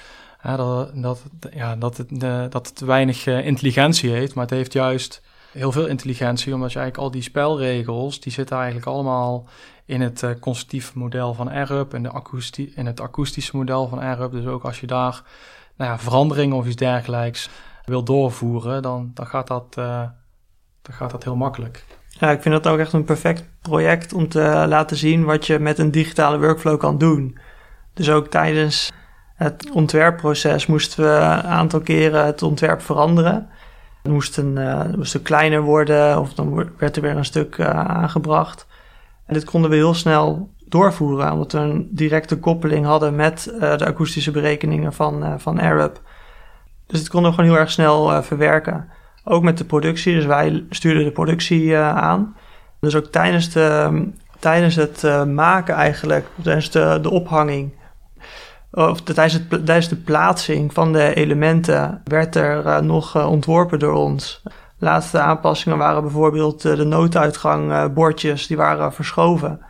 Uh, 0.47 0.57
dat, 0.57 0.89
dat, 0.95 1.23
ja, 1.55 1.77
dat, 1.77 1.97
het, 1.97 2.11
uh, 2.23 2.45
dat 2.51 2.69
het 2.69 2.81
weinig 2.81 3.27
eh, 3.27 3.47
intelligentie 3.47 4.11
heeft. 4.11 4.35
Maar 4.35 4.45
het 4.45 4.55
heeft 4.55 4.73
juist 4.73 5.23
heel 5.53 5.73
veel 5.73 5.87
intelligentie. 5.87 6.55
Omdat 6.55 6.73
je 6.73 6.79
eigenlijk 6.79 7.07
al 7.07 7.13
die 7.13 7.29
spelregels... 7.29 8.21
die 8.21 8.33
zitten 8.33 8.57
eigenlijk 8.57 8.87
allemaal 8.87 9.47
in 9.85 10.01
het 10.01 10.25
constructieve 10.41 10.99
model 10.99 11.35
van 11.35 11.51
AirUp... 11.51 11.95
en 11.95 12.03
de 12.03 12.71
in 12.75 12.87
het 12.87 13.01
akoestische 13.01 13.57
model 13.57 13.89
van 13.89 13.99
AirUp. 13.99 14.33
Dus 14.33 14.47
ook 14.47 14.63
als 14.63 14.81
je 14.81 14.87
daar 14.87 15.23
nou 15.77 15.91
ja, 15.91 15.99
verandering 15.99 16.53
of 16.53 16.67
iets 16.67 16.77
dergelijks 16.77 17.49
wil 17.85 18.03
doorvoeren, 18.03 18.83
dan, 18.83 19.11
dan, 19.15 19.27
gaat 19.27 19.47
dat, 19.47 19.77
uh, 19.79 20.03
dan 20.83 20.95
gaat 20.95 21.11
dat 21.11 21.25
heel 21.25 21.37
makkelijk. 21.37 21.85
Ja, 22.09 22.31
ik 22.31 22.43
vind 22.43 22.63
dat 22.63 22.73
ook 22.73 22.79
echt 22.79 22.93
een 22.93 23.05
perfect 23.05 23.45
project 23.63 24.13
om 24.13 24.29
te 24.29 24.65
laten 24.69 24.97
zien 24.97 25.25
wat 25.25 25.47
je 25.47 25.59
met 25.59 25.79
een 25.79 25.91
digitale 25.91 26.39
workflow 26.39 26.79
kan 26.79 26.99
doen. 26.99 27.39
Dus 27.95 28.11
ook 28.11 28.27
tijdens 28.27 28.93
het 29.35 29.71
ontwerpproces 29.71 30.67
moesten 30.67 31.05
we 31.05 31.11
een 31.11 31.43
aantal 31.43 31.81
keren 31.81 32.25
het 32.25 32.43
ontwerp 32.43 32.83
veranderen. 32.83 33.49
Het 34.03 34.13
moest 34.13 34.37
een, 34.37 34.57
een 34.57 35.23
kleiner 35.23 35.61
worden 35.63 36.19
of 36.19 36.35
dan 36.35 36.71
werd 36.79 36.97
er 36.97 37.03
weer 37.03 37.17
een 37.17 37.25
stuk 37.25 37.59
uh, 37.59 37.67
aangebracht. 37.71 38.67
En 39.27 39.35
dit 39.35 39.45
konden 39.45 39.71
we 39.71 39.77
heel 39.77 39.95
snel 39.95 40.51
doorvoeren, 40.69 41.33
omdat 41.33 41.53
we 41.53 41.59
een 41.59 41.89
directe 41.91 42.39
koppeling 42.39 42.87
hadden 42.87 43.15
met 43.15 43.53
de 43.59 43.87
akoestische 43.87 44.31
berekeningen 44.31 44.93
van, 44.93 45.41
van 45.41 45.61
Arab. 45.61 46.01
Dus 46.91 46.99
dit 46.99 47.09
konden 47.09 47.31
we 47.31 47.37
gewoon 47.37 47.51
heel 47.51 47.61
erg 47.61 47.71
snel 47.71 48.23
verwerken. 48.23 48.89
Ook 49.25 49.43
met 49.43 49.59
de 49.59 49.65
productie, 49.65 50.15
dus 50.15 50.25
wij 50.25 50.65
stuurden 50.71 51.05
de 51.05 51.13
productie 51.13 51.77
aan. 51.77 52.37
Dus 52.81 52.97
ook 52.97 53.07
tijdens, 53.07 53.51
de, 53.51 54.09
tijdens 54.39 54.75
het 54.75 55.27
maken 55.27 55.75
eigenlijk, 55.75 56.27
tijdens 56.43 56.71
de, 56.71 56.99
de 57.03 57.11
ophanging 57.11 57.73
of 58.73 59.01
tijdens, 59.01 59.33
het, 59.33 59.49
tijdens 59.67 59.89
de 59.89 59.97
plaatsing 59.97 60.73
van 60.73 60.93
de 60.93 61.15
elementen 61.15 62.01
werd 62.05 62.37
er 62.37 62.85
nog 62.85 63.27
ontworpen 63.27 63.79
door 63.79 63.95
ons. 63.95 64.43
Laatste 64.79 65.21
aanpassingen 65.21 65.79
waren 65.79 66.03
bijvoorbeeld 66.03 66.63
de 66.63 66.85
nooduitgangbordjes, 66.85 68.47
die 68.47 68.57
waren 68.57 68.93
verschoven. 68.93 69.61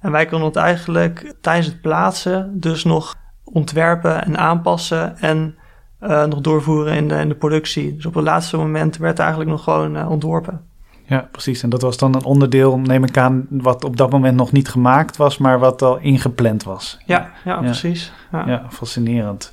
En 0.00 0.12
wij 0.12 0.26
konden 0.26 0.48
het 0.48 0.56
eigenlijk 0.56 1.34
tijdens 1.40 1.66
het 1.66 1.80
plaatsen 1.80 2.60
dus 2.60 2.84
nog 2.84 3.14
ontwerpen 3.44 4.24
en 4.24 4.38
aanpassen 4.38 5.18
en 5.18 5.56
nog 6.02 6.40
doorvoeren 6.40 6.94
in 6.94 7.08
de, 7.08 7.14
in 7.14 7.28
de 7.28 7.34
productie. 7.34 7.96
Dus 7.96 8.06
op 8.06 8.14
het 8.14 8.24
laatste 8.24 8.56
moment 8.56 8.96
werd 8.96 9.18
eigenlijk 9.18 9.50
nog 9.50 9.64
gewoon 9.64 10.08
ontworpen. 10.08 10.60
Ja, 11.06 11.28
precies. 11.30 11.62
En 11.62 11.70
dat 11.70 11.82
was 11.82 11.96
dan 11.96 12.14
een 12.14 12.24
onderdeel, 12.24 12.78
neem 12.78 13.04
ik 13.04 13.16
aan, 13.16 13.46
wat 13.50 13.84
op 13.84 13.96
dat 13.96 14.10
moment 14.10 14.36
nog 14.36 14.52
niet 14.52 14.68
gemaakt 14.68 15.16
was, 15.16 15.38
maar 15.38 15.58
wat 15.58 15.82
al 15.82 15.98
ingepland 15.98 16.62
was. 16.64 16.98
Ja, 17.06 17.30
ja, 17.44 17.56
precies. 17.56 18.12
Ja. 18.32 18.46
ja, 18.46 18.66
fascinerend. 18.70 19.52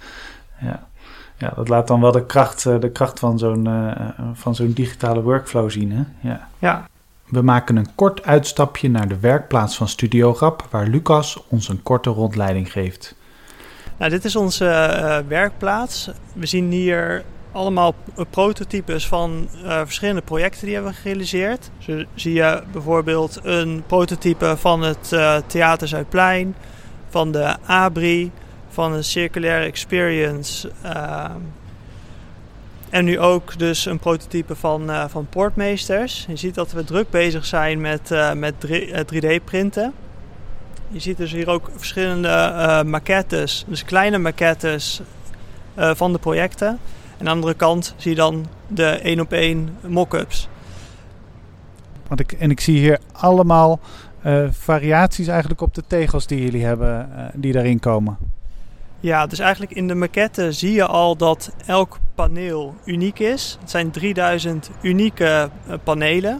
Ja. 0.62 0.88
ja, 1.38 1.51
dat 1.55 1.67
laat 1.67 1.88
dan 1.88 2.01
wel 2.01 2.12
de 2.12 2.25
kracht, 2.25 2.65
eh, 2.65 2.79
de 2.79 2.91
kracht 2.91 3.19
van 3.19 3.39
zo'n 3.39 3.69
van 4.33 4.55
zo'n 4.55 4.71
digitale 4.71 5.21
workflow 5.21 5.69
zien. 5.69 5.91
Hè? 5.91 6.29
Ja. 6.29 6.47
ja. 6.59 6.88
We 7.29 7.41
maken 7.41 7.75
een 7.75 7.95
kort 7.95 8.23
uitstapje 8.23 8.89
naar 8.89 9.07
de 9.07 9.19
werkplaats 9.19 9.77
van 9.77 9.88
Studio 9.88 10.35
Rap, 10.39 10.67
waar 10.69 10.88
Lucas 10.88 11.43
ons 11.47 11.67
een 11.67 11.83
korte 11.83 12.09
rondleiding 12.09 12.71
geeft. 12.71 13.15
Nou, 13.99 14.12
dit 14.12 14.25
is 14.25 14.35
onze 14.35 14.65
uh, 14.65 15.17
werkplaats. 15.27 16.09
We 16.33 16.45
zien 16.45 16.71
hier 16.71 17.23
allemaal 17.51 17.95
prototypes 18.29 19.07
van 19.07 19.49
uh, 19.63 19.81
verschillende 19.83 20.21
projecten 20.21 20.65
die 20.65 20.75
hebben 20.75 20.93
gerealiseerd. 20.93 21.69
Zo 21.77 22.03
zie 22.15 22.33
je 22.33 22.63
bijvoorbeeld 22.71 23.39
een 23.43 23.83
prototype 23.88 24.55
van 24.57 24.81
het 24.81 25.15
Theater 25.47 25.88
Zuidplein, 25.88 26.55
van 27.09 27.31
de 27.31 27.55
ABRI, 27.65 28.31
van 28.69 28.93
een 28.93 29.03
Circulaire 29.03 29.65
Experience. 29.65 30.71
En 32.89 33.05
nu 33.05 33.19
ook 33.19 33.57
dus 33.57 33.85
een 33.85 33.99
prototype 33.99 34.55
van, 34.55 35.09
van 35.09 35.27
Portmeesters. 35.29 36.25
Je 36.27 36.35
ziet 36.35 36.55
dat 36.55 36.71
we 36.71 36.83
druk 36.83 37.09
bezig 37.09 37.45
zijn 37.45 37.81
met, 37.81 38.09
met 38.33 38.53
3D-printen. 39.13 39.93
Je 40.87 40.99
ziet 40.99 41.17
dus 41.17 41.31
hier 41.31 41.49
ook 41.49 41.69
verschillende 41.75 42.83
maquettes, 42.85 43.65
dus 43.67 43.83
kleine 43.85 44.17
maquettes 44.17 45.01
van 45.75 46.11
de 46.11 46.19
projecten. 46.19 46.67
En 46.67 46.77
aan 47.17 47.25
de 47.25 47.31
andere 47.31 47.53
kant 47.53 47.93
zie 47.97 48.11
je 48.11 48.17
dan 48.17 48.45
de 48.67 48.85
één 48.85 49.19
op 49.19 49.31
één 49.31 49.77
mock-ups. 49.87 50.49
Want 52.07 52.19
ik, 52.19 52.31
en 52.31 52.51
ik 52.51 52.59
zie 52.59 52.79
hier 52.79 52.99
allemaal 53.11 53.79
uh, 54.25 54.47
variaties 54.51 55.27
eigenlijk 55.27 55.61
op 55.61 55.73
de 55.73 55.83
tegels 55.87 56.27
die 56.27 56.41
jullie 56.41 56.65
hebben, 56.65 57.09
uh, 57.15 57.23
die 57.33 57.53
daarin 57.53 57.79
komen. 57.79 58.17
Ja, 58.99 59.27
dus 59.27 59.39
eigenlijk 59.39 59.71
in 59.71 59.87
de 59.87 59.95
maquette 59.95 60.51
zie 60.51 60.73
je 60.73 60.85
al 60.85 61.15
dat 61.15 61.51
elk 61.65 61.97
paneel 62.15 62.75
uniek 62.85 63.19
is. 63.19 63.57
Het 63.59 63.69
zijn 63.69 63.91
3000 63.91 64.69
unieke 64.81 65.49
uh, 65.67 65.73
panelen. 65.83 66.39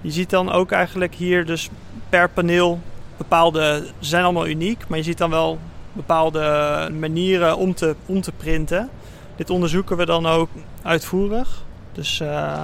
Je 0.00 0.10
ziet 0.10 0.30
dan 0.30 0.52
ook 0.52 0.70
eigenlijk 0.70 1.14
hier 1.14 1.46
dus 1.46 1.70
per 2.08 2.28
paneel 2.28 2.80
bepaalde, 3.20 3.84
zijn 3.98 4.24
allemaal 4.24 4.46
uniek, 4.46 4.84
maar 4.88 4.98
je 4.98 5.04
ziet 5.04 5.18
dan 5.18 5.30
wel 5.30 5.58
bepaalde 5.92 6.88
manieren 6.98 7.56
om 7.56 7.74
te, 7.74 7.94
om 8.06 8.20
te 8.20 8.32
printen. 8.32 8.88
Dit 9.36 9.50
onderzoeken 9.50 9.96
we 9.96 10.06
dan 10.06 10.26
ook 10.26 10.48
uitvoerig. 10.82 11.62
Dus 11.92 12.20
uh, 12.20 12.62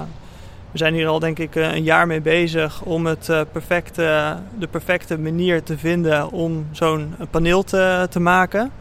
we 0.71 0.77
zijn 0.77 0.93
hier 0.93 1.07
al 1.07 1.19
denk 1.19 1.39
ik 1.39 1.55
een 1.55 1.83
jaar 1.83 2.07
mee 2.07 2.21
bezig 2.21 2.81
om 2.81 3.05
het, 3.05 3.27
uh, 3.29 3.41
perfecte, 3.51 4.37
de 4.59 4.67
perfecte 4.67 5.17
manier 5.17 5.63
te 5.63 5.77
vinden 5.77 6.31
om 6.31 6.67
zo'n 6.71 7.15
paneel 7.29 7.63
te, 7.63 8.07
te 8.09 8.19
maken. 8.19 8.71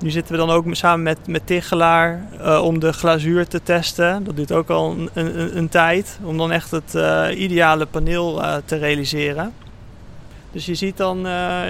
Nu 0.00 0.10
zitten 0.10 0.32
we 0.32 0.40
dan 0.40 0.50
ook 0.50 0.64
samen 0.70 1.02
met, 1.02 1.18
met 1.26 1.46
Tichelaar 1.46 2.20
om 2.62 2.78
de 2.78 2.92
glazuur 2.92 3.46
te 3.46 3.62
testen. 3.62 4.24
Dat 4.24 4.36
duurt 4.36 4.52
ook 4.52 4.70
al 4.70 4.90
een, 4.90 5.10
een, 5.14 5.56
een 5.56 5.68
tijd 5.68 6.18
om 6.22 6.36
dan 6.36 6.52
echt 6.52 6.70
het 6.70 6.94
ideale 7.36 7.86
paneel 7.86 8.42
te 8.64 8.76
realiseren. 8.76 9.52
Dus 10.54 10.66
je 10.66 10.74
ziet 10.74 10.96
dan, 10.96 11.18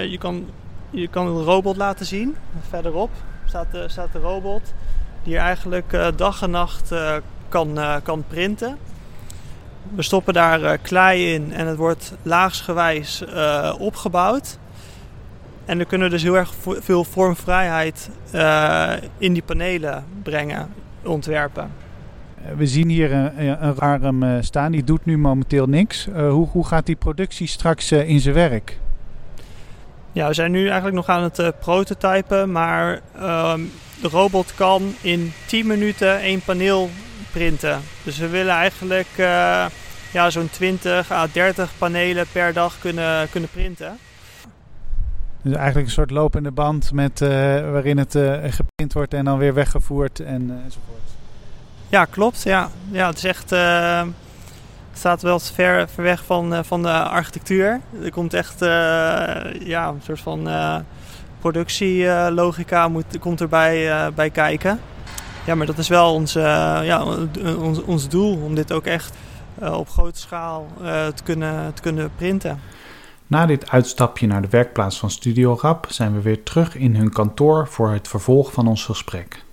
je, 0.09 0.15
kan, 0.19 0.49
je 0.89 1.07
kan 1.07 1.27
een 1.27 1.43
robot 1.43 1.77
laten 1.77 2.05
zien. 2.05 2.35
Verderop 2.69 3.09
staat 3.45 3.71
de, 3.71 3.89
staat 3.89 4.11
de 4.11 4.19
robot 4.19 4.73
die 5.23 5.37
eigenlijk 5.37 5.93
uh, 5.93 6.07
dag 6.15 6.41
en 6.41 6.49
nacht 6.49 6.91
uh, 6.91 7.15
kan, 7.49 7.79
kan 8.03 8.23
printen. 8.27 8.77
We 9.95 10.01
stoppen 10.01 10.33
daar 10.33 10.77
klei 10.77 11.33
in 11.33 11.53
en 11.53 11.67
het 11.67 11.77
wordt 11.77 12.13
laagsgewijs 12.21 13.23
opgebouwd. 13.77 14.57
En 15.65 15.77
dan 15.77 15.87
kunnen 15.87 16.07
we 16.07 16.13
dus 16.13 16.23
heel 16.23 16.37
erg 16.37 16.53
veel 16.61 17.03
vormvrijheid 17.03 18.09
in 19.17 19.33
die 19.33 19.43
panelen 19.43 20.05
brengen, 20.23 20.73
ontwerpen. 21.03 21.71
We 22.57 22.67
zien 22.67 22.89
hier 22.89 23.11
een, 23.11 23.65
een 23.65 23.79
arm 23.79 24.43
staan, 24.43 24.71
die 24.71 24.83
doet 24.83 25.05
nu 25.05 25.17
momenteel 25.17 25.65
niks. 25.65 26.07
hoe, 26.13 26.47
hoe 26.47 26.65
gaat 26.65 26.85
die 26.85 26.95
productie 26.95 27.47
straks 27.47 27.91
in 27.91 28.19
zijn 28.19 28.35
werk? 28.35 28.79
Ja, 30.11 30.27
we 30.27 30.33
zijn 30.33 30.51
nu 30.51 30.65
eigenlijk 30.65 30.95
nog 30.95 31.09
aan 31.09 31.23
het 31.23 31.59
prototypen, 31.59 32.51
maar 32.51 33.01
ehm, 33.15 33.61
de 34.01 34.07
robot 34.07 34.55
kan 34.55 34.93
in 35.01 35.33
10 35.45 35.67
minuten 35.67 36.19
één 36.19 36.41
paneel 36.41 36.89
printen. 37.31 37.79
Dus 38.03 38.17
we 38.17 38.27
willen 38.27 38.53
eigenlijk 38.53 39.07
uh, 39.17 39.65
ja, 40.11 40.29
zo'n 40.29 40.49
20 40.49 41.11
à 41.11 41.27
30 41.31 41.71
panelen 41.77 42.25
per 42.31 42.53
dag 42.53 42.79
kunnen, 42.79 43.29
kunnen 43.29 43.49
printen. 43.49 43.97
Dus 45.41 45.55
eigenlijk 45.55 45.87
een 45.87 45.93
soort 45.93 46.11
lopende 46.11 46.51
band 46.51 46.91
met, 46.91 47.21
uh, 47.21 47.29
waarin 47.71 47.97
het 47.97 48.15
uh, 48.15 48.43
geprint 48.43 48.93
wordt 48.93 49.13
en 49.13 49.25
dan 49.25 49.37
weer 49.37 49.53
weggevoerd 49.53 50.19
en, 50.19 50.61
enzovoort. 50.63 51.04
Ja, 51.89 52.05
klopt. 52.05 52.43
Ja. 52.43 52.69
Ja, 52.91 53.07
het 53.07 53.17
is 53.17 53.23
echt. 53.23 53.49
het 53.49 54.13
staat 54.93 55.21
wel 55.21 55.39
ver, 55.39 55.89
ver 55.89 56.03
weg 56.03 56.23
van, 56.25 56.65
van 56.65 56.81
de 56.81 57.03
architectuur. 57.03 57.81
Er 58.03 58.11
komt 58.11 58.33
echt 58.33 58.59
ja, 59.59 59.87
een 59.87 60.01
soort 60.03 60.19
van 60.19 60.49
productielogica 61.39 62.87
moet, 62.87 63.19
komt 63.19 63.41
erbij 63.41 64.11
bij 64.13 64.29
kijken. 64.29 64.79
Ja, 65.45 65.55
maar 65.55 65.65
dat 65.65 65.77
is 65.77 65.87
wel 65.87 66.13
ons, 66.13 66.33
ja, 66.33 67.03
ons, 67.59 67.81
ons 67.81 68.09
doel 68.09 68.35
om 68.43 68.55
dit 68.55 68.71
ook 68.71 68.85
echt 68.85 69.13
op 69.59 69.89
grote 69.89 70.19
schaal 70.19 70.67
te, 71.15 71.23
kunnen, 71.23 71.73
te 71.73 71.81
kunnen 71.81 72.11
printen. 72.15 72.59
Na 73.27 73.45
dit 73.45 73.69
uitstapje 73.69 74.27
naar 74.27 74.41
de 74.41 74.49
werkplaats 74.49 74.99
van 74.99 75.09
Studio 75.09 75.57
Rap 75.61 75.85
zijn 75.89 76.13
we 76.13 76.21
weer 76.21 76.43
terug 76.43 76.75
in 76.75 76.95
hun 76.95 77.09
kantoor 77.09 77.67
voor 77.67 77.91
het 77.91 78.07
vervolg 78.07 78.53
van 78.53 78.67
ons 78.67 78.83
gesprek. 78.85 79.43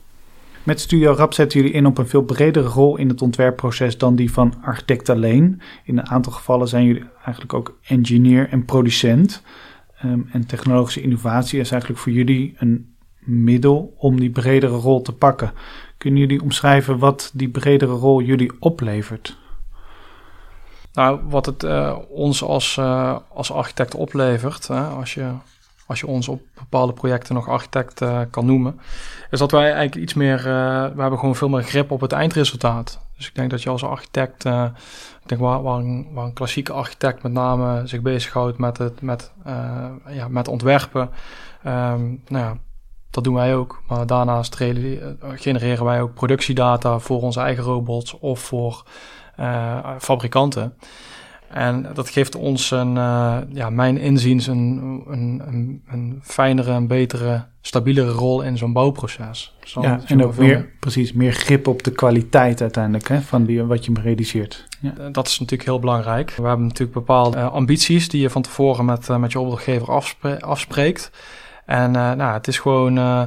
Met 0.63 0.81
Studio 0.81 1.13
Rap 1.13 1.35
zetten 1.35 1.61
jullie 1.61 1.75
in 1.75 1.87
op 1.87 1.99
een 1.99 2.09
veel 2.09 2.23
bredere 2.23 2.69
rol 2.69 2.97
in 2.97 3.09
het 3.09 3.23
ontwerpproces 3.23 3.99
dan 3.99 4.17
die 4.17 4.33
van 4.33 4.55
architect 4.63 5.09
alleen. 5.09 5.61
In 5.85 5.99
een 5.99 6.09
aantal 6.09 6.33
gevallen 6.33 6.69
zijn 6.69 6.85
jullie 6.85 7.05
eigenlijk 7.15 7.55
ook 7.55 7.79
engineer 7.83 8.49
en 8.49 8.65
producent. 8.65 9.43
Um, 10.05 10.29
en 10.33 10.47
technologische 10.47 11.03
innovatie 11.03 11.61
is 11.61 11.71
eigenlijk 11.71 12.01
voor 12.01 12.13
jullie 12.13 12.55
een 12.59 12.95
middel 13.19 13.95
om 13.97 14.21
die 14.21 14.31
bredere 14.31 14.77
rol 14.77 15.03
te 15.03 15.13
pakken. 15.13 15.53
Kunnen 15.99 16.21
jullie 16.21 16.43
omschrijven 16.43 16.99
wat 16.99 17.31
die 17.35 17.49
bredere 17.49 17.93
rol 17.93 18.23
jullie 18.23 18.53
oplevert? 18.59 19.39
Nou, 20.93 21.21
wat 21.29 21.47
het 21.47 21.63
uh, 21.63 21.99
ons 22.09 22.43
als, 22.43 22.77
uh, 22.77 23.19
als 23.29 23.53
architect 23.53 23.95
oplevert, 23.95 24.69
hè, 24.69 24.83
als, 24.83 25.15
je, 25.15 25.33
als 25.87 26.01
je 26.01 26.07
ons 26.07 26.29
op 26.29 26.41
bepaalde 26.55 26.93
projecten 26.93 27.35
nog 27.35 27.49
architect 27.49 28.01
uh, 28.01 28.21
kan 28.31 28.47
noemen, 28.47 28.81
is 29.31 29.39
dat 29.39 29.51
wij 29.51 29.73
eigenlijk 29.73 29.95
iets 29.95 30.15
meer, 30.15 30.43
we 30.95 31.01
hebben 31.01 31.19
gewoon 31.19 31.37
veel 31.37 31.49
meer 31.49 31.63
grip 31.63 31.91
op 31.91 32.01
het 32.01 32.13
eindresultaat. 32.13 33.01
Dus 33.17 33.29
ik 33.29 33.35
denk 33.35 33.51
dat 33.51 33.63
je 33.63 33.71
als 33.71 33.85
architect 33.85 34.45
ik 35.23 35.29
denk 35.29 35.41
waar, 35.41 35.63
waar, 35.63 35.79
een, 35.79 36.09
waar 36.13 36.25
een 36.25 36.33
klassieke 36.33 36.73
architect 36.73 37.23
met 37.23 37.33
name 37.33 37.87
zich 37.87 38.01
bezighoudt 38.03 38.59
met, 38.59 38.79
het, 38.79 39.01
met, 39.03 39.33
ja, 40.09 40.29
met 40.29 40.49
ontwerpen. 40.49 41.11
Um, 41.67 42.23
nou 42.29 42.45
ja, 42.45 42.57
dat 43.11 43.25
doen 43.25 43.35
wij 43.35 43.55
ook. 43.55 43.83
Maar 43.89 44.07
daarnaast 44.07 44.57
genereren 45.35 45.85
wij 45.85 46.01
ook 46.01 46.15
productiedata 46.15 46.99
voor 46.99 47.23
onze 47.23 47.41
eigen 47.41 47.65
robots 47.65 48.19
of 48.19 48.41
voor 48.41 48.85
fabrikanten. 49.99 50.75
En 51.53 51.87
dat 51.95 52.09
geeft 52.09 52.35
ons 52.35 52.71
een, 52.71 52.97
uh, 52.97 53.37
ja, 53.49 53.71
mijn 53.71 53.99
inziens 53.99 54.47
een, 54.47 55.03
een, 55.07 55.43
een, 55.47 55.83
een 55.87 56.21
fijnere, 56.23 56.71
een 56.71 56.87
betere, 56.87 57.45
stabielere 57.61 58.11
rol 58.11 58.43
in 58.43 58.59
zo'n 58.59 58.73
bouwproces. 58.73 59.55
Zo, 59.65 59.83
ja, 59.83 60.01
en 60.07 60.25
ook 60.25 60.37
meer, 60.37 60.71
precies, 60.81 61.13
meer 61.13 61.33
grip 61.33 61.67
op 61.67 61.83
de 61.83 61.91
kwaliteit 61.91 62.61
uiteindelijk 62.61 63.09
hè, 63.09 63.21
van 63.21 63.45
die, 63.45 63.63
wat 63.63 63.85
je 63.85 63.93
realiseert. 64.03 64.69
Ja. 64.81 65.09
Dat 65.11 65.27
is 65.27 65.39
natuurlijk 65.39 65.69
heel 65.69 65.79
belangrijk. 65.79 66.35
We 66.37 66.47
hebben 66.47 66.67
natuurlijk 66.67 66.99
bepaalde 66.99 67.37
uh, 67.37 67.53
ambities 67.53 68.09
die 68.09 68.21
je 68.21 68.31
van 68.31 68.43
tevoren 68.43 68.85
met, 68.85 69.09
uh, 69.09 69.17
met 69.17 69.33
je 69.33 69.41
opdrachtgever 69.41 69.91
afspre 69.91 70.41
afspreekt. 70.41 71.11
En 71.65 71.95
uh, 71.95 72.13
nou, 72.13 72.33
het 72.33 72.49
is 72.49 72.59
gewoon 72.59 72.99
uh, 72.99 73.23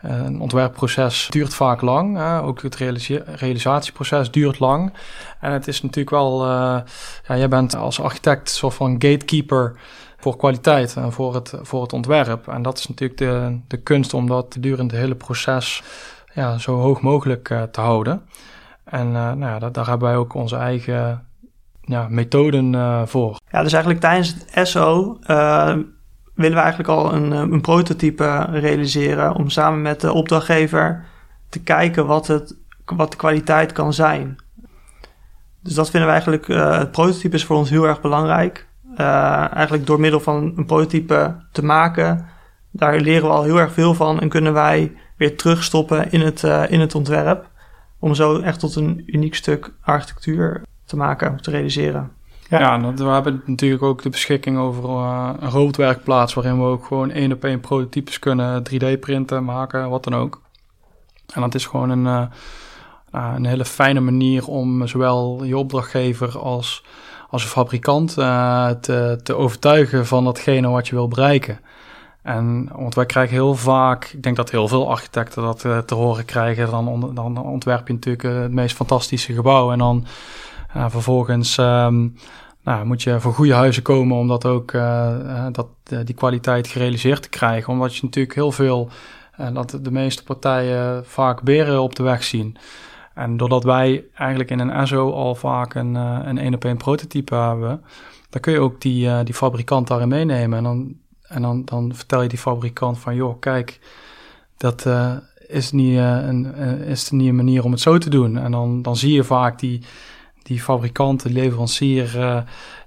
een 0.00 0.40
ontwerpproces 0.40 1.26
duurt 1.30 1.54
vaak 1.54 1.80
lang. 1.80 2.16
Uh, 2.16 2.46
ook 2.46 2.62
het 2.62 2.76
realisatieproces 3.24 4.30
duurt 4.30 4.58
lang. 4.58 4.92
En 5.40 5.52
het 5.52 5.68
is 5.68 5.82
natuurlijk 5.82 6.10
wel, 6.10 6.46
ja, 6.46 6.84
jij 7.26 7.48
bent 7.48 7.74
als 7.74 8.00
architect 8.00 8.50
soort 8.50 8.74
van 8.74 8.92
gatekeeper 8.92 9.78
voor 10.16 10.36
kwaliteit 10.36 10.96
en 10.96 11.12
voor 11.12 11.34
het, 11.34 11.54
voor 11.62 11.82
het 11.82 11.92
ontwerp. 11.92 12.48
En 12.48 12.62
dat 12.62 12.78
is 12.78 12.88
natuurlijk 12.88 13.18
de, 13.18 13.58
de 13.66 13.76
kunst 13.76 14.14
om 14.14 14.26
dat 14.26 14.46
gedurende 14.50 14.94
het 14.94 15.02
hele 15.02 15.14
proces 15.14 15.82
ja, 16.34 16.58
zo 16.58 16.76
hoog 16.76 17.00
mogelijk 17.00 17.54
te 17.70 17.80
houden. 17.80 18.22
En 18.84 19.12
nou 19.12 19.40
ja, 19.40 19.58
daar 19.58 19.88
hebben 19.88 20.08
wij 20.08 20.16
ook 20.16 20.34
onze 20.34 20.56
eigen 20.56 21.26
ja, 21.80 22.06
methoden 22.10 23.08
voor. 23.08 23.40
Ja, 23.50 23.62
dus 23.62 23.72
eigenlijk 23.72 24.02
tijdens 24.02 24.34
het 24.52 24.68
SO 24.68 25.18
willen 26.40 26.56
we 26.56 26.62
eigenlijk 26.62 26.88
al 26.88 27.14
een, 27.14 27.32
eh, 27.32 27.38
een 27.38 27.60
prototype 27.60 28.46
realiseren 28.50 29.34
om 29.34 29.50
samen 29.50 29.82
met 29.82 30.00
de 30.00 30.12
opdrachtgever 30.12 31.04
te 31.48 31.62
kijken 31.62 32.06
wat, 32.06 32.26
het, 32.26 32.56
wat 32.84 33.10
de 33.10 33.16
kwaliteit 33.16 33.72
kan 33.72 33.92
zijn. 33.92 34.36
Dus 35.62 35.74
dat 35.74 35.90
vinden 35.90 36.08
we 36.08 36.14
eigenlijk, 36.14 36.48
uh, 36.48 36.78
het 36.78 36.90
prototype 36.90 37.34
is 37.34 37.44
voor 37.44 37.56
ons 37.56 37.70
heel 37.70 37.84
erg 37.84 38.00
belangrijk. 38.00 38.68
Uh, 38.92 39.54
eigenlijk 39.54 39.86
door 39.86 40.00
middel 40.00 40.20
van 40.20 40.52
een 40.56 40.66
prototype 40.66 41.36
te 41.52 41.64
maken, 41.64 42.26
daar 42.70 43.00
leren 43.00 43.28
we 43.28 43.34
al 43.34 43.42
heel 43.42 43.58
erg 43.58 43.72
veel 43.72 43.94
van 43.94 44.20
en 44.20 44.28
kunnen 44.28 44.52
wij 44.52 44.92
weer 45.16 45.36
terugstoppen 45.36 46.10
in 46.10 46.20
het, 46.20 46.42
in 46.68 46.80
het 46.80 46.94
ontwerp. 46.94 47.50
Om 47.98 48.14
zo 48.14 48.40
echt 48.40 48.60
tot 48.60 48.76
een 48.76 49.02
uniek 49.06 49.34
stuk 49.34 49.72
architectuur 49.80 50.62
te 50.84 50.96
maken, 50.96 51.40
te 51.40 51.50
realiseren. 51.50 52.10
Ja, 52.50 52.94
we 52.94 53.04
hebben 53.04 53.42
natuurlijk 53.46 53.82
ook 53.82 54.02
de 54.02 54.08
beschikking 54.08 54.58
over 54.58 54.84
uh, 54.84 55.30
een 55.40 55.50
roodwerkplaats 55.50 56.34
waarin 56.34 56.58
we 56.58 56.64
ook 56.64 56.84
gewoon 56.84 57.10
één 57.10 57.32
op 57.32 57.44
één 57.44 57.60
prototypes 57.60 58.18
kunnen 58.18 58.62
3D 58.70 58.98
printen, 59.00 59.44
maken, 59.44 59.90
wat 59.90 60.04
dan 60.04 60.14
ook. 60.14 60.40
En 61.34 61.40
dat 61.40 61.54
is 61.54 61.66
gewoon 61.66 61.90
een, 61.90 62.04
uh, 63.12 63.32
een 63.34 63.46
hele 63.46 63.64
fijne 63.64 64.00
manier 64.00 64.46
om 64.46 64.86
zowel 64.86 65.44
je 65.44 65.58
opdrachtgever 65.58 66.38
als, 66.38 66.84
als 67.28 67.42
een 67.42 67.48
fabrikant 67.48 68.14
te, 68.14 69.20
te 69.22 69.34
overtuigen 69.34 70.06
van 70.06 70.24
datgene 70.24 70.68
wat 70.68 70.88
je 70.88 70.94
wil 70.94 71.08
bereiken. 71.08 71.60
En 72.22 72.68
want 72.72 72.94
wij 72.94 73.06
krijgen 73.06 73.34
heel 73.34 73.54
vaak, 73.54 74.04
ik 74.04 74.22
denk 74.22 74.36
dat 74.36 74.50
heel 74.50 74.68
veel 74.68 74.90
architecten 74.90 75.42
dat 75.42 75.60
te 75.60 75.94
horen 75.94 76.24
krijgen, 76.24 76.70
dan, 76.70 77.14
dan 77.14 77.42
ontwerp 77.42 77.86
je 77.86 77.92
natuurlijk 77.92 78.42
het 78.42 78.52
meest 78.52 78.76
fantastische 78.76 79.32
gebouw 79.32 79.72
en 79.72 79.78
dan 79.78 80.06
vervolgens 80.74 81.56
um, 81.56 82.14
nou, 82.62 82.86
moet 82.86 83.02
je 83.02 83.20
voor 83.20 83.32
goede 83.32 83.54
huizen 83.54 83.82
komen 83.82 84.16
om 84.16 84.28
dat 84.28 84.44
ook 84.44 84.72
uh, 84.72 85.46
dat, 85.52 85.68
uh, 85.92 85.98
die 86.04 86.14
kwaliteit 86.14 86.68
gerealiseerd 86.68 87.22
te 87.22 87.28
krijgen. 87.28 87.72
Omdat 87.72 87.96
je 87.96 88.04
natuurlijk 88.04 88.34
heel 88.34 88.52
veel, 88.52 88.90
dat 89.52 89.78
de 89.82 89.90
meeste 89.90 90.24
partijen 90.24 91.06
vaak 91.06 91.42
beren 91.42 91.82
op 91.82 91.96
de 91.96 92.02
weg 92.02 92.24
zien. 92.24 92.56
En 93.14 93.36
doordat 93.36 93.64
wij 93.64 94.04
eigenlijk 94.14 94.50
in 94.50 94.58
een 94.58 94.70
ESO 94.70 95.12
al 95.12 95.34
vaak 95.34 95.74
een, 95.74 95.94
een 95.94 96.38
één 96.38 96.54
op 96.54 96.64
één 96.64 96.76
prototype 96.76 97.34
hebben, 97.34 97.82
dan 98.30 98.40
kun 98.40 98.52
je 98.52 98.58
ook 98.58 98.80
die, 98.80 99.22
die 99.22 99.34
fabrikant 99.34 99.88
daarin 99.88 100.08
meenemen. 100.08 100.58
En, 100.58 100.64
dan, 100.64 100.96
en 101.22 101.42
dan, 101.42 101.64
dan 101.64 101.94
vertel 101.94 102.22
je 102.22 102.28
die 102.28 102.38
fabrikant 102.38 102.98
van, 102.98 103.14
joh, 103.14 103.40
kijk, 103.40 103.80
dat 104.56 104.86
is, 105.46 105.72
niet, 105.72 105.98
een, 105.98 106.54
is 106.84 107.10
niet 107.10 107.28
een 107.28 107.36
manier 107.36 107.64
om 107.64 107.70
het 107.70 107.80
zo 107.80 107.98
te 107.98 108.10
doen. 108.10 108.38
En 108.38 108.50
dan, 108.50 108.82
dan 108.82 108.96
zie 108.96 109.12
je 109.12 109.24
vaak 109.24 109.58
die 109.58 109.82
die 110.50 110.60
fabrikant, 110.60 111.24
leverancier, 111.24 112.16
uh, 112.16 112.40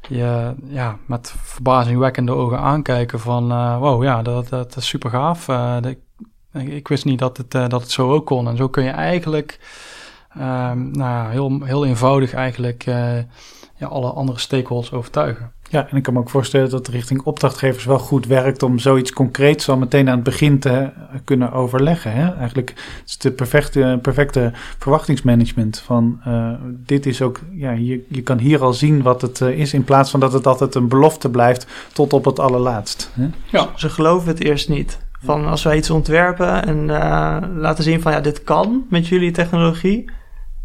je 0.10 0.54
ja, 0.68 0.98
met 1.06 1.34
verbazingwekkende 1.38 2.32
ogen 2.32 2.60
aankijken 2.60 3.20
van 3.20 3.52
uh, 3.52 3.80
wow, 3.80 4.04
ja, 4.04 4.22
dat, 4.22 4.50
dat, 4.50 4.76
is 4.76 4.88
super 4.88 5.10
gaaf. 5.10 5.46
De, 5.82 5.98
ik 6.52 6.88
wist 6.88 7.06
niet 7.06 7.20
dat 7.20 7.38
het, 7.38 7.52
dat 7.52 7.82
het 7.82 7.92
zo 7.92 8.12
ook 8.12 8.26
kon. 8.26 8.48
En 8.48 8.58
zo 8.58 8.68
kun 8.68 8.84
je 8.84 8.90
eigenlijk 8.90 9.60
ehm, 10.30 10.92
nou 10.92 11.32
heel, 11.32 11.62
heel 11.64 11.86
eenvoudig 11.86 12.34
eigenlijk 12.34 12.84
ja, 13.76 13.88
alle 13.88 14.10
andere 14.10 14.40
stakeholders 14.40 14.92
overtuigen. 14.92 15.54
Ja, 15.74 15.88
en 15.90 15.98
ik 15.98 16.04
kan 16.04 16.14
me 16.14 16.20
ook 16.20 16.30
voorstellen 16.30 16.70
dat 16.70 16.88
richting 16.88 17.22
opdrachtgevers 17.22 17.86
wel 17.86 18.00
goed 18.00 18.26
werkt 18.26 18.64
om 18.64 18.80
zoiets 18.80 19.12
concreets 19.12 19.70
al 19.70 19.78
meteen 19.78 20.10
aan 20.10 20.16
het 20.16 20.24
begin 20.24 20.60
te 20.60 20.90
kunnen 21.24 21.52
overleggen. 21.52 22.12
Hè? 22.12 22.36
Eigenlijk 22.36 22.74
is 23.06 23.14
het 23.14 23.22
de 23.22 23.32
perfecte, 23.32 24.00
perfecte 24.02 24.52
verwachtingsmanagement 24.78 25.80
van 25.80 26.22
uh, 26.28 26.52
dit 26.86 27.06
is 27.06 27.22
ook, 27.22 27.40
ja, 27.52 27.72
je, 27.72 28.06
je 28.08 28.22
kan 28.22 28.38
hier 28.38 28.62
al 28.62 28.74
zien 28.74 29.02
wat 29.02 29.22
het 29.22 29.40
uh, 29.40 29.60
is 29.60 29.74
in 29.74 29.84
plaats 29.84 30.12
van 30.12 30.20
dat 30.20 30.34
het 30.34 30.48
altijd 30.48 30.76
een 30.76 30.88
belofte 30.88 31.30
blijft 31.30 31.68
tot 31.94 32.14
op 32.14 32.26
het 32.26 32.40
allerlaatst. 32.40 33.12
Hè? 33.14 33.30
Ja, 33.46 33.70
ze 33.76 33.90
geloven 33.90 34.28
het 34.28 34.44
eerst 34.44 34.70
niet. 34.70 35.00
Van 35.24 35.46
als 35.46 35.64
wij 35.64 35.78
iets 35.78 35.90
ontwerpen 35.90 36.66
en 36.66 36.78
uh, 36.78 37.38
laten 37.56 37.84
zien 37.84 38.02
van 38.02 38.12
ja, 38.12 38.20
dit 38.20 38.44
kan 38.44 38.86
met 38.90 39.08
jullie 39.08 39.32
technologie 39.32 40.06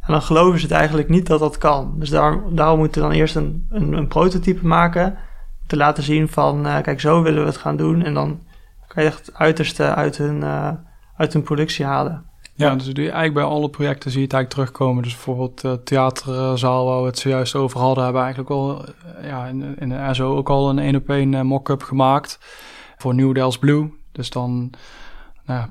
en 0.08 0.14
dan 0.14 0.22
geloven 0.22 0.58
ze 0.58 0.66
het 0.66 0.74
eigenlijk 0.74 1.08
niet 1.08 1.26
dat 1.26 1.40
dat 1.40 1.58
kan. 1.58 1.94
Dus 1.98 2.10
daar, 2.10 2.40
daarom 2.50 2.78
moeten 2.78 3.02
we 3.02 3.08
dan 3.08 3.16
eerst 3.16 3.36
een, 3.36 3.66
een, 3.70 3.92
een 3.92 4.08
prototype 4.08 4.66
maken. 4.66 5.18
Te 5.66 5.76
laten 5.76 6.02
zien 6.02 6.28
van, 6.28 6.66
uh, 6.66 6.80
kijk, 6.80 7.00
zo 7.00 7.22
willen 7.22 7.40
we 7.40 7.48
het 7.48 7.56
gaan 7.56 7.76
doen. 7.76 8.02
En 8.02 8.14
dan 8.14 8.40
kan 8.86 9.02
je 9.02 9.08
echt 9.08 9.26
het 9.26 9.34
uiterste 9.34 9.94
uit 9.94 10.16
hun, 10.16 10.36
uh, 10.36 10.70
uit 11.16 11.32
hun 11.32 11.42
productie 11.42 11.84
halen. 11.84 12.24
Ja, 12.54 12.74
dus 12.74 12.92
eigenlijk 12.92 13.34
bij 13.34 13.42
alle 13.42 13.70
projecten 13.70 14.10
zie 14.10 14.20
je 14.20 14.24
het 14.26 14.34
eigenlijk 14.34 14.68
terugkomen. 14.68 15.02
Dus 15.02 15.12
bijvoorbeeld 15.12 15.60
de 15.60 15.68
uh, 15.68 15.74
theaterzaal 15.84 16.86
waar 16.86 17.00
we 17.00 17.06
het 17.06 17.18
zojuist 17.18 17.54
over 17.54 17.80
hadden, 17.80 18.04
hebben 18.04 18.22
we 18.22 18.26
eigenlijk 18.26 18.56
al 18.56 18.84
ja, 19.22 19.46
in, 19.46 19.78
in 19.78 19.88
de 19.88 20.08
SO 20.10 20.36
ook 20.36 20.48
al 20.48 20.70
een 20.70 20.78
één 20.78 20.96
op 20.96 21.08
één 21.08 21.46
mock-up 21.46 21.82
gemaakt 21.82 22.38
voor 22.96 23.14
New 23.14 23.34
Delft 23.34 23.58
Blue. 23.58 23.92
Dus 24.12 24.30
dan 24.30 24.72
nou, 25.48 25.68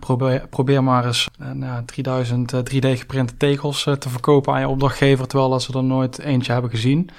probeer, 0.50 0.84
maar 0.84 1.06
eens 1.06 1.28
uh, 1.42 1.52
nou, 1.52 1.86
3000 1.86 2.54
uh, 2.54 2.60
3D 2.60 3.00
geprinte 3.00 3.38
tegels 3.38 3.86
uh, 3.86 3.94
te 3.94 4.10
verkopen 4.10 4.54
aan 4.54 4.60
je 4.60 4.68
opdrachtgever, 4.68 5.28
terwijl 5.28 5.60
ze 5.60 5.74
er 5.74 5.84
nooit 5.84 6.20
eentje 6.20 6.52
hebben 6.52 6.72
gezien. 6.72 7.10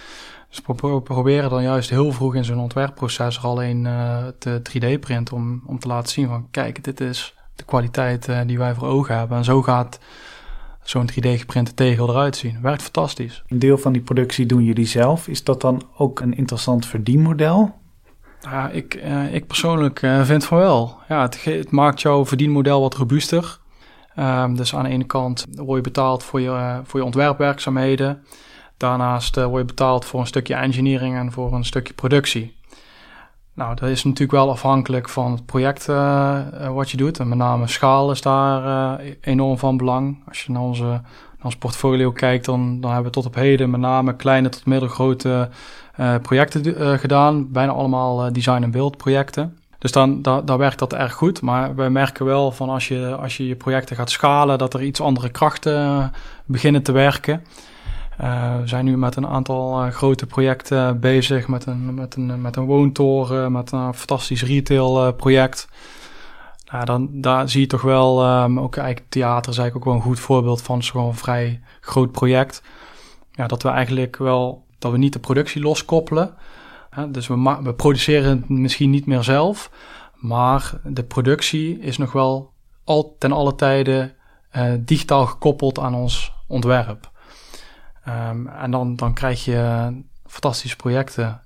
Dus 0.49 0.61
pro 0.61 1.01
proberen 1.01 1.51
dan 1.51 1.63
juist 1.63 1.91
heel 1.91 2.13
vroeg 2.13 2.35
in 2.35 2.45
zo'n 2.45 2.59
ontwerpproces 2.59 3.37
er 3.37 3.43
alleen 3.43 3.85
uh, 3.85 4.27
te 4.39 4.63
3D 4.71 5.01
printen 5.01 5.37
om, 5.37 5.63
om 5.67 5.79
te 5.79 5.89
laten 5.89 6.13
zien 6.13 6.29
van 6.29 6.47
kijk, 6.51 6.85
dit 6.85 7.01
is 7.01 7.35
de 7.55 7.65
kwaliteit 7.65 8.29
die 8.47 8.59
wij 8.59 8.75
voor 8.75 8.89
ogen 8.89 9.17
hebben. 9.17 9.37
En 9.37 9.45
zo 9.45 9.63
gaat 9.63 9.99
zo'n 10.83 11.11
3D 11.11 11.29
geprinte 11.29 11.75
tegel 11.75 12.09
eruit 12.09 12.37
zien. 12.37 12.59
Werkt 12.63 12.83
fantastisch. 12.83 13.43
Een 13.47 13.59
deel 13.59 13.79
van 13.79 13.93
die 13.93 14.03
productie 14.03 14.47
doen 14.47 14.65
jullie 14.65 14.87
zelf. 14.87 15.29
Is 15.29 15.45
dat 15.45 15.61
dan 15.61 15.83
ook 15.97 16.21
een 16.21 16.37
interessant 16.37 16.87
verdienmodel? 16.87 17.75
Ja, 18.41 18.69
ik, 18.69 18.95
uh, 18.95 19.35
ik 19.35 19.47
persoonlijk 19.47 20.03
uh, 20.03 20.23
vind 20.23 20.45
van 20.45 20.59
wel. 20.59 20.99
Ja, 21.09 21.23
het, 21.23 21.45
het, 21.45 21.71
maakt 21.71 22.01
jouw 22.01 22.27
verdienmodel 22.27 22.81
wat 22.81 22.95
robuuster. 22.95 23.59
Um, 24.19 24.57
dus 24.57 24.75
aan 24.75 24.83
de 24.83 24.89
ene 24.89 25.05
kant 25.05 25.47
word 25.55 25.77
je 25.77 25.83
betaald 25.83 26.23
voor 26.23 26.41
je, 26.41 26.49
uh, 26.49 26.79
voor 26.85 27.01
je 27.01 27.07
ontwerpwerkzaamheden. 27.07 28.25
Daarnaast 28.77 29.35
word 29.37 29.59
je 29.59 29.65
betaald 29.65 30.05
voor 30.05 30.21
een 30.21 30.27
stukje 30.27 30.55
engineering 30.55 31.17
en 31.17 31.33
voor 31.33 31.53
een 31.53 31.65
stukje 31.65 31.95
productie. 31.95 32.57
Nou, 33.55 33.75
dat 33.75 33.89
is 33.89 34.05
natuurlijk 34.05 34.33
wel 34.33 34.51
afhankelijk 34.51 35.09
van 35.09 35.33
het 35.33 35.47
project 35.47 35.87
wat 36.73 36.91
je 36.91 36.97
doet. 36.97 37.19
En 37.19 37.29
met 37.29 37.39
name 37.39 37.67
schaal 37.67 38.11
is 38.11 38.21
daar 38.21 39.01
enorm 39.21 39.59
van 39.59 39.77
belang. 39.77 40.23
Als 40.29 40.43
je 40.43 40.53
naar, 40.53 40.63
onze, 40.63 41.01
ons 41.43 41.57
portfolio 41.57 42.13
kijkt, 42.13 42.45
dan, 42.45 42.81
dan 42.81 42.93
hebben 42.93 43.11
we 43.11 43.17
tot 43.17 43.27
op 43.27 43.35
heden 43.35 43.71
met 43.71 43.81
name 43.81 44.17
kleine 44.17 44.49
tot 44.49 44.67
middelgrote 44.67 45.49
uh, 46.01 46.15
projecten 46.23 46.67
uh, 46.67 46.93
gedaan. 46.99 47.53
Bijna 47.53 47.73
allemaal 47.73 48.27
uh, 48.27 48.33
design- 48.33 48.63
en 48.63 48.71
beeldprojecten. 48.71 49.59
Dus 49.79 49.93
dan, 49.93 50.23
da, 50.23 50.41
daar 50.41 50.59
werkt 50.59 50.79
dat 50.79 50.93
erg 50.93 51.13
goed. 51.13 51.43
Maar 51.43 51.75
we 51.75 51.89
merken 51.89 52.25
wel 52.25 52.53
van 52.53 52.69
als 52.69 52.89
je, 52.89 53.17
als 53.21 53.37
je 53.37 53.47
je 53.47 53.57
projecten 53.57 53.97
gaat 53.97 54.11
schalen, 54.11 54.59
dat 54.59 54.75
er 54.75 54.83
iets 54.83 55.01
andere 55.01 55.29
krachten 55.29 56.13
beginnen 56.45 56.83
te 56.83 56.93
werken. 56.93 57.45
we 58.17 58.63
zijn 58.65 58.85
nu 58.85 58.97
met 58.97 59.17
een 59.17 59.27
aantal 59.27 59.91
grote 59.91 60.27
projecten 60.27 61.01
bezig. 61.01 61.49
Met 61.49 61.67
een, 61.67 61.95
met 61.95 62.17
een, 62.17 62.41
met 62.41 62.57
een 62.57 62.65
woontoren, 62.65 63.53
met 63.53 63.73
een 63.73 63.95
fantastisch 63.95 64.43
retail 64.43 65.13
project. 65.13 65.69
Nou, 66.71 66.85
dan 66.85 67.09
daar 67.21 67.49
zie 67.49 67.61
je 67.61 67.67
toch 67.67 67.83
wel, 67.83 68.43
um, 68.43 68.61
ook 68.61 68.77
eigenlijk 68.77 69.11
theater 69.11 69.53
is 69.53 69.59
eigenlijk 69.59 69.77
ook 69.77 69.93
wel 69.93 70.03
een 70.03 70.09
goed 70.09 70.21
voorbeeld 70.21 70.63
van 70.63 70.83
zo'n 70.83 71.15
vrij 71.15 71.61
groot 71.81 72.13
project. 72.13 72.63
Ja, 73.33 73.47
dat 73.47 73.63
we 73.63 73.69
eigenlijk 73.69 74.17
wel 74.17 74.67
dat 74.79 74.93
we 74.93 74.99
niet 74.99 75.13
de 75.13 75.19
productie 75.19 75.63
loskoppelen. 75.63 76.35
dus 77.09 77.27
we, 77.27 77.59
we 77.63 77.75
produceren 77.75 78.31
het 78.31 78.49
misschien 78.49 78.91
niet 78.91 79.07
meer 79.07 79.23
zelf, 79.23 79.71
maar 80.15 80.81
de 80.85 81.05
productie 81.05 81.79
is 81.79 81.99
nog 81.99 82.13
wel 82.13 82.53
ten 83.19 83.33
alle 83.33 83.55
tijde 83.55 84.15
uh, 84.57 84.73
digitaal 84.81 85.27
gekoppeld 85.27 85.79
aan 85.79 85.95
ons 85.95 86.33
ontwerp. 86.47 87.11
Um, 88.09 88.47
en 88.47 88.71
dan, 88.71 88.97
dan 88.97 89.15
krijg 89.15 89.45
je 89.45 89.93
fantastische 90.27 90.77
projecten 90.77 91.43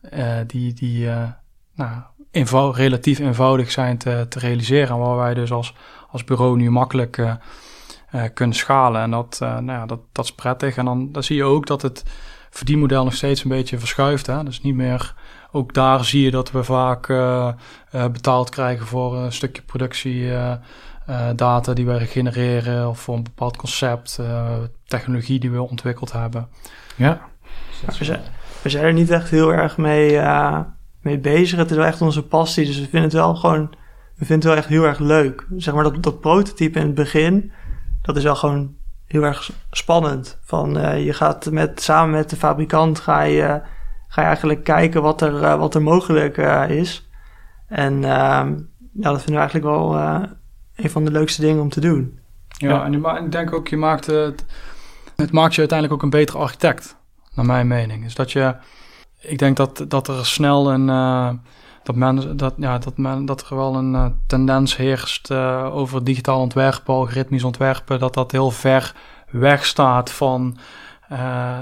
die, 0.46 0.72
die 0.72 1.08
nou, 1.74 2.02
eenvoudig, 2.32 2.76
relatief 2.76 3.18
eenvoudig 3.18 3.70
zijn 3.70 3.98
te, 3.98 4.26
te 4.28 4.38
realiseren. 4.38 4.98
Waar 4.98 5.16
wij 5.16 5.34
dus 5.34 5.52
als, 5.52 5.74
als 6.10 6.24
bureau 6.24 6.56
nu 6.56 6.70
makkelijk 6.70 7.16
uh, 7.16 7.32
uh, 8.14 8.22
kunnen 8.34 8.56
schalen. 8.56 9.02
En 9.02 9.10
dat, 9.10 9.38
uh, 9.42 9.48
nou 9.48 9.78
ja, 9.78 9.86
dat, 9.86 10.00
dat 10.12 10.24
is 10.24 10.34
prettig. 10.34 10.76
En 10.76 10.84
dan, 10.84 11.12
dan 11.12 11.22
zie 11.22 11.36
je 11.36 11.44
ook 11.44 11.66
dat 11.66 11.82
het 11.82 12.04
verdienmodel 12.50 13.04
nog 13.04 13.14
steeds 13.14 13.44
een 13.44 13.50
beetje 13.50 13.78
verschuift. 13.78 14.26
Hè? 14.26 14.44
Dus 14.44 14.60
niet 14.60 14.74
meer, 14.74 15.14
ook 15.52 15.74
daar 15.74 16.04
zie 16.04 16.22
je 16.22 16.30
dat 16.30 16.50
we 16.50 16.64
vaak 16.64 17.06
betaald 17.90 18.50
krijgen 18.50 18.86
voor 18.86 19.16
een 19.16 19.32
stukje 19.32 19.62
productie. 19.62 20.30
data 21.36 21.72
die 21.72 21.86
wij 21.86 22.06
genereren 22.06 22.88
of 22.88 23.00
voor 23.00 23.16
een 23.16 23.22
bepaald 23.22 23.56
concept, 23.56 24.18
technologie 24.86 25.38
die 25.38 25.50
we 25.50 25.62
ontwikkeld 25.62 26.12
hebben. 26.12 26.48
Ja. 26.96 27.20
We 27.98 28.04
zijn, 28.04 28.20
we 28.62 28.68
zijn 28.68 28.84
er 28.84 28.92
niet 28.92 29.10
echt 29.10 29.30
heel 29.30 29.52
erg 29.52 29.76
mee 29.76 30.20
mee 31.02 31.18
bezig. 31.18 31.58
Het 31.58 31.70
is 31.70 31.76
wel 31.76 31.86
echt 31.86 32.00
onze 32.00 32.22
passie. 32.22 32.66
Dus 32.66 32.76
we 32.78 32.82
vinden 32.82 33.02
het 33.02 33.12
wel 33.12 33.34
gewoon. 33.34 33.70
We 34.16 34.24
vinden 34.24 34.36
het 34.36 34.44
wel 34.44 34.56
echt 34.56 34.66
heel 34.66 34.84
erg 34.84 34.98
leuk. 34.98 35.46
Zeg 35.56 35.74
maar 35.74 35.82
dat, 35.82 36.02
dat 36.02 36.20
prototype 36.20 36.78
in 36.78 36.86
het 36.86 36.94
begin. 36.94 37.52
Dat 38.02 38.16
is 38.16 38.22
wel 38.22 38.36
gewoon 38.36 38.74
heel 39.06 39.22
erg 39.22 39.50
spannend. 39.70 40.38
Van 40.42 40.78
uh, 40.78 41.04
je 41.04 41.12
gaat 41.12 41.50
met, 41.50 41.82
samen 41.82 42.10
met 42.10 42.30
de 42.30 42.36
fabrikant 42.36 43.00
ga 43.00 43.22
je, 43.22 43.60
ga 44.08 44.20
je 44.20 44.26
eigenlijk 44.26 44.64
kijken 44.64 45.02
wat 45.02 45.20
er, 45.20 45.34
uh, 45.34 45.58
wat 45.58 45.74
er 45.74 45.82
mogelijk 45.82 46.36
uh, 46.36 46.70
is. 46.70 47.08
En 47.68 48.00
ja, 48.02 48.44
dat 48.92 49.22
vinden 49.22 49.42
we 49.42 49.50
eigenlijk 49.50 49.64
wel 49.64 49.96
een 50.76 50.90
van 50.90 51.04
de 51.04 51.10
leukste 51.10 51.40
dingen 51.40 51.62
om 51.62 51.68
te 51.68 51.80
doen. 51.80 52.18
Ja, 52.48 52.68
ja. 52.68 52.84
en 52.84 53.24
ik 53.24 53.32
denk 53.32 53.52
ook, 53.52 53.68
je 53.68 53.76
maakt 53.76 54.06
het, 54.06 54.44
het 55.16 55.32
maakt 55.32 55.54
je 55.54 55.60
uiteindelijk 55.60 55.98
ook 55.98 56.04
een 56.04 56.18
betere 56.18 56.38
architect, 56.38 56.96
naar 57.34 57.46
mijn 57.46 57.66
mening. 57.66 58.04
Is 58.04 58.14
dat 58.14 58.32
je 58.32 58.54
ik 59.22 59.38
denk 59.38 59.56
dat, 59.56 59.84
dat 59.88 60.08
er 60.08 60.26
snel 60.26 60.72
een. 60.72 60.88
Uh, 60.88 61.30
dat, 61.82 61.94
men, 61.94 62.36
dat, 62.36 62.54
ja, 62.56 62.78
dat, 62.78 62.96
men, 62.96 63.24
dat 63.24 63.50
er 63.50 63.56
wel 63.56 63.74
een 63.74 63.92
uh, 63.92 64.06
tendens 64.26 64.76
heerst 64.76 65.30
uh, 65.30 65.74
over 65.74 66.04
digitaal 66.04 66.40
ontwerpen, 66.40 66.94
algoritmisch 66.94 67.44
ontwerpen, 67.44 67.98
dat 67.98 68.14
dat 68.14 68.32
heel 68.32 68.50
ver 68.50 68.94
weg 69.30 69.66
staat 69.66 70.10
van, 70.10 70.56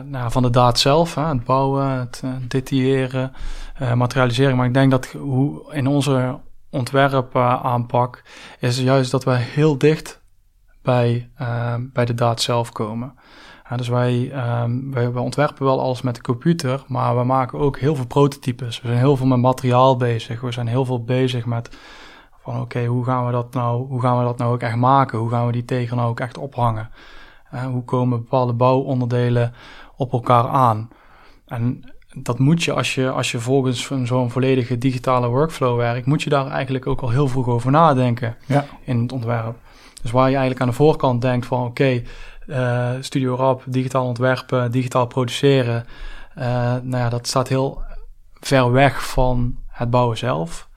nou, 0.05 0.31
van 0.31 0.43
de 0.43 0.51
daad 0.51 0.79
zelf. 0.79 1.15
Hè, 1.15 1.25
het 1.25 1.45
bouwen, 1.45 1.87
het 1.87 2.23
detailleren, 2.49 3.33
materialiseren. 3.95 4.57
Maar 4.57 4.67
ik 4.67 4.75
denk 4.75 4.91
dat 4.91 5.07
hoe 5.07 5.75
in 5.75 5.87
onze 5.87 6.39
ontwerp 6.71 7.37
aanpak 7.37 8.23
is 8.59 8.81
juist 8.81 9.11
dat 9.11 9.25
we 9.25 9.35
heel 9.35 9.79
dicht 9.79 10.21
bij, 10.83 11.31
bij 11.93 12.05
de 12.05 12.15
daad 12.15 12.41
zelf 12.41 12.73
komen 12.73 13.15
dus 13.77 13.89
wij, 13.89 14.33
um, 14.63 14.93
wij, 14.93 15.13
wij, 15.13 15.23
ontwerpen 15.23 15.65
wel 15.65 15.81
alles 15.81 16.03
met 16.03 16.15
de 16.15 16.21
computer, 16.21 16.85
maar 16.87 17.17
we 17.17 17.25
maken 17.25 17.59
ook 17.59 17.79
heel 17.79 17.95
veel 17.95 18.07
prototypes. 18.07 18.81
We 18.81 18.87
zijn 18.87 18.99
heel 18.99 19.17
veel 19.17 19.27
met 19.27 19.39
materiaal 19.39 19.97
bezig. 19.97 20.41
We 20.41 20.53
zijn 20.53 20.67
heel 20.67 20.85
veel 20.85 21.05
bezig 21.05 21.47
met 21.47 21.79
van 22.43 22.61
oké, 22.61 22.85
hoe 22.85 23.05
gaan 23.05 23.27
we 23.27 23.33
dat 23.33 23.55
nou, 23.55 23.87
hoe 23.87 24.01
gaan 24.01 24.19
we 24.19 24.25
dat 24.25 24.39
nou 24.39 24.53
ook 24.53 24.61
echt 24.61 24.77
maken? 24.77 25.19
Hoe 25.19 25.31
gaan 25.31 25.47
we 25.47 25.53
die 25.53 25.65
tegen 25.65 25.97
nou 25.97 26.09
ook 26.09 26.21
echt 26.21 26.39
ophangen? 26.39 26.91
Uh, 27.55 27.65
hoe 27.65 27.85
komen 27.85 28.19
bepaalde 28.19 28.53
bouwonderdelen 28.53 29.53
op 29.97 30.13
elkaar 30.13 30.49
aan? 30.49 30.89
En 31.47 31.85
dat 32.15 32.39
moet 32.39 32.63
je 32.63 32.73
als 32.73 32.95
je, 32.95 33.11
als 33.11 33.31
je 33.31 33.39
volgens 33.39 33.91
zo'n 34.05 34.31
volledige 34.31 34.79
digitale 34.79 35.29
workflow 35.29 35.77
werkt, 35.77 36.07
moet 36.07 36.23
je 36.23 36.31
daar 36.31 36.47
eigenlijk 36.47 36.87
ook 36.87 37.01
al 37.01 37.11
heel 37.11 37.29
vroeg 37.29 37.49
over 37.49 37.71
nadenken 37.71 38.37
ja. 38.47 38.65
in 38.85 39.03
het 39.03 39.13
ontwerp. 39.13 39.57
Dus 40.03 40.11
waar 40.11 40.29
je 40.29 40.37
eigenlijk 40.37 40.61
aan 40.61 40.69
de 40.69 40.75
voorkant 40.75 41.23
denkt 41.23 41.47
van 41.47 41.65
oké, 41.65 42.03
uh, 42.51 42.91
Studio 43.01 43.35
Rap, 43.35 43.63
digitaal 43.67 44.07
ontwerpen, 44.07 44.71
digitaal 44.71 45.07
produceren. 45.07 45.87
Uh, 46.39 46.45
nou 46.83 46.97
ja, 46.97 47.09
dat 47.09 47.27
staat 47.27 47.49
heel 47.49 47.83
ver 48.41 48.73
weg 48.73 49.09
van 49.09 49.59
het 49.67 49.91
bouwen 49.91 50.19
zelf. 50.19 50.69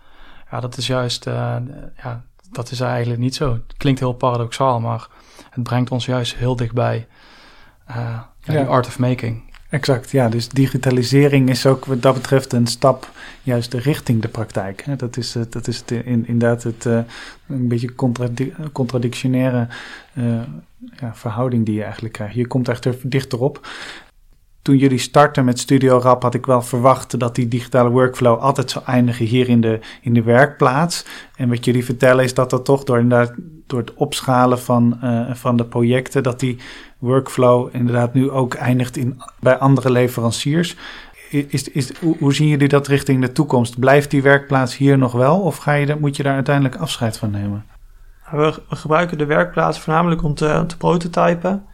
Ja, 0.51 0.59
dat 0.59 0.77
is 0.77 0.87
juist, 0.87 1.27
uh, 1.27 1.55
ja, 2.03 2.23
dat 2.51 2.71
is 2.71 2.79
eigenlijk 2.79 3.21
niet 3.21 3.35
zo. 3.35 3.53
Het 3.53 3.77
klinkt 3.77 3.99
heel 3.99 4.13
paradoxaal, 4.13 4.79
maar 4.79 5.07
het 5.49 5.63
brengt 5.63 5.91
ons 5.91 6.05
juist 6.05 6.35
heel 6.35 6.55
dichtbij 6.55 7.07
ja, 7.87 8.33
ja. 8.39 8.63
art 8.63 8.87
of 8.87 8.99
making. 8.99 9.52
Exact, 9.73 10.11
ja. 10.11 10.29
Dus 10.29 10.49
digitalisering 10.49 11.49
is 11.49 11.65
ook 11.65 11.85
wat 11.85 12.01
dat 12.01 12.13
betreft 12.13 12.53
een 12.53 12.67
stap 12.67 13.11
juist 13.43 13.73
richting 13.73 14.21
de 14.21 14.27
praktijk. 14.27 14.85
Dat 14.97 15.17
is, 15.17 15.35
dat 15.49 15.67
is 15.67 15.83
in, 15.87 16.27
inderdaad 16.27 16.63
het 16.63 16.85
een 16.85 17.67
beetje 17.67 17.95
contradictionaire 18.71 19.67
ja, 20.99 21.15
verhouding 21.15 21.65
die 21.65 21.75
je 21.75 21.83
eigenlijk 21.83 22.13
krijgt. 22.13 22.35
Je 22.35 22.47
komt 22.47 22.67
echt 22.67 22.85
er 22.85 22.95
dichterop. 23.03 23.67
Toen 24.61 24.77
jullie 24.77 24.97
starten 24.97 25.45
met 25.45 25.59
Studio 25.59 25.97
Rap 25.97 26.21
had 26.21 26.33
ik 26.33 26.45
wel 26.45 26.61
verwacht 26.61 27.19
dat 27.19 27.35
die 27.35 27.47
digitale 27.47 27.89
workflow 27.89 28.39
altijd 28.39 28.71
zou 28.71 28.85
eindigen 28.85 29.25
hier 29.25 29.49
in 29.49 29.61
de, 29.61 29.79
in 30.01 30.13
de 30.13 30.23
werkplaats. 30.23 31.05
En 31.35 31.49
wat 31.49 31.65
jullie 31.65 31.85
vertellen 31.85 32.23
is 32.23 32.33
dat 32.33 32.49
dat 32.49 32.65
toch 32.65 32.83
door, 32.83 32.99
inderdaad, 32.99 33.33
door 33.73 33.81
het 33.81 33.93
opschalen 33.93 34.59
van, 34.59 34.99
uh, 35.03 35.33
van 35.33 35.57
de 35.57 35.65
projecten, 35.65 36.23
dat 36.23 36.39
die 36.39 36.57
workflow 36.97 37.69
inderdaad 37.71 38.13
nu 38.13 38.29
ook 38.29 38.53
eindigt 38.53 38.97
in, 38.97 39.21
bij 39.39 39.57
andere 39.57 39.91
leveranciers. 39.91 40.75
Is, 41.29 41.69
is, 41.69 41.91
hoe, 42.19 42.33
zien 42.33 42.47
jullie 42.47 42.67
dat 42.67 42.87
richting 42.87 43.21
de 43.21 43.31
toekomst? 43.31 43.79
Blijft 43.79 44.11
die 44.11 44.21
werkplaats 44.21 44.77
hier 44.77 44.97
nog 44.97 45.11
wel 45.11 45.39
of 45.39 45.57
ga 45.57 45.73
je, 45.73 45.95
moet 45.99 46.15
je 46.15 46.23
daar 46.23 46.33
uiteindelijk 46.33 46.75
afscheid 46.75 47.17
van 47.17 47.31
nemen? 47.31 47.65
We, 48.31 48.61
gebruiken 48.69 49.17
de 49.17 49.25
werkplaats 49.25 49.79
voornamelijk 49.79 50.23
om 50.23 50.33
te, 50.33 50.63
te 50.67 50.77
prototypen. 50.77 51.65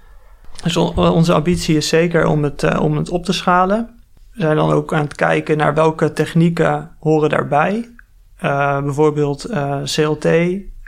Dus 0.63 0.77
onze 0.95 1.33
ambitie 1.33 1.77
is 1.77 1.88
zeker 1.88 2.25
om 2.25 2.43
het, 2.43 2.63
uh, 2.63 2.79
om 2.81 2.97
het 2.97 3.09
op 3.09 3.25
te 3.25 3.33
schalen. 3.33 3.89
We 4.31 4.41
zijn 4.41 4.55
dan 4.55 4.71
ook 4.71 4.93
aan 4.93 5.03
het 5.03 5.15
kijken 5.15 5.57
naar 5.57 5.73
welke 5.73 6.13
technieken 6.13 6.91
horen 6.99 7.29
daarbij. 7.29 7.89
Uh, 8.43 8.81
bijvoorbeeld 8.81 9.49
uh, 9.49 9.71
eh, 9.71 9.83
CLT 9.83 10.25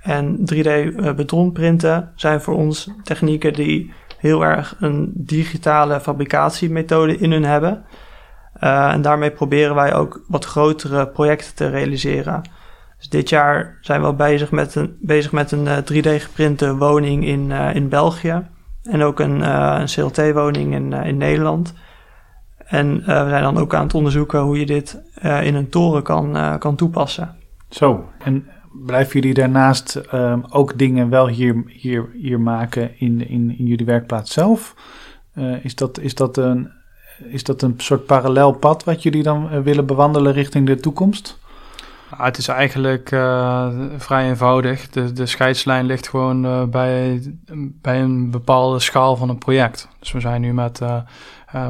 en 0.02 0.38
3D 0.54 0.96
betonprinten 1.16 2.12
zijn 2.16 2.42
voor 2.42 2.56
ons 2.56 2.90
technieken 3.04 3.54
die 3.54 3.94
heel 4.18 4.46
erg 4.46 4.76
een 4.80 5.12
digitale 5.16 6.00
fabricatiemethode 6.00 7.18
in 7.18 7.32
hun 7.32 7.46
hebben. 7.46 7.84
en 8.60 9.02
daarmee 9.02 9.32
proberen 9.32 9.76
wij 9.76 9.94
ook 9.94 10.22
wat 10.28 10.46
grotere 10.46 11.08
projecten 11.08 11.56
te 11.56 11.70
realiseren. 11.70 12.42
Dus 12.98 13.10
dit 13.10 13.30
jaar 13.30 13.78
zijn 13.82 14.04
we 14.04 14.14
bezig 14.14 14.52
met 14.52 14.76
een, 14.76 14.98
bezig 15.00 15.32
met 15.32 15.52
een 15.52 15.68
3D-geprinte 15.68 16.66
eh, 16.66 16.78
woning 16.78 17.26
in, 17.26 17.52
in 17.52 17.90
België. 17.90 18.48
En 18.84 19.02
ook 19.02 19.20
een, 19.20 19.42
een 19.80 19.86
CLT-woning 19.86 20.74
in, 20.74 20.94
in 20.94 21.18
Nederland. 21.18 21.74
En 22.58 22.96
we 22.96 23.26
zijn 23.30 23.44
dan 23.44 23.58
ook 23.58 23.74
aan 23.74 23.84
het 23.84 23.94
onderzoeken 23.94 24.40
hoe 24.40 24.60
je 24.60 24.66
dit 24.66 25.02
in 25.22 25.56
een 25.56 25.70
toren 25.70 26.04
kan, 26.04 26.58
kan 26.60 26.76
toepassen. 26.76 27.36
Zo, 27.70 28.10
en 28.24 28.48
blijven 28.74 29.20
jullie 29.20 29.34
daarnaast 29.34 30.02
um, 30.14 30.44
ook 30.50 30.78
dingen 30.78 31.10
wel 31.10 31.28
hier, 31.28 31.64
hier, 31.68 32.10
hier 32.14 32.40
maken 32.40 33.00
in, 33.00 33.28
in, 33.30 33.58
in 33.58 33.66
jullie 33.66 33.86
werkplaats 33.86 34.34
zelf? 34.34 34.76
is, 35.62 35.76
dat, 35.76 36.00
is, 36.00 36.16
dat 36.16 36.38
een, 36.38 36.72
is 37.18 37.44
dat 37.44 37.62
een 37.62 37.74
soort 37.78 38.06
parallel 38.06 38.52
pad 38.52 38.84
wat 38.84 39.04
jullie 39.04 39.24
dan 39.24 39.64
willen 39.64 39.86
bewandelen 39.86 40.34
richting 40.34 40.68
de 40.68 40.80
toekomst? 40.80 41.40
Nou, 42.12 42.24
het 42.24 42.38
is 42.38 42.48
eigenlijk 42.48 43.12
uh, 43.12 43.68
vrij 43.98 44.30
eenvoudig. 44.30 44.90
De, 44.90 45.14
de 45.14 45.26
scheidslijn 45.26 45.86
ligt 45.86 46.10
gewoon 46.10 46.46
uh, 46.46 46.64
bij, 46.64 47.22
bij 47.82 48.02
een 48.02 48.32
bepaalde 48.32 48.80
schaal 48.80 49.16
van 49.16 49.30
een 49.30 49.38
project. 49.38 49.88
Dus 50.00 50.12
we 50.12 50.20
zijn 50.20 50.42
nu 50.42 50.54
met, 50.54 50.82
uh, 50.82 50.98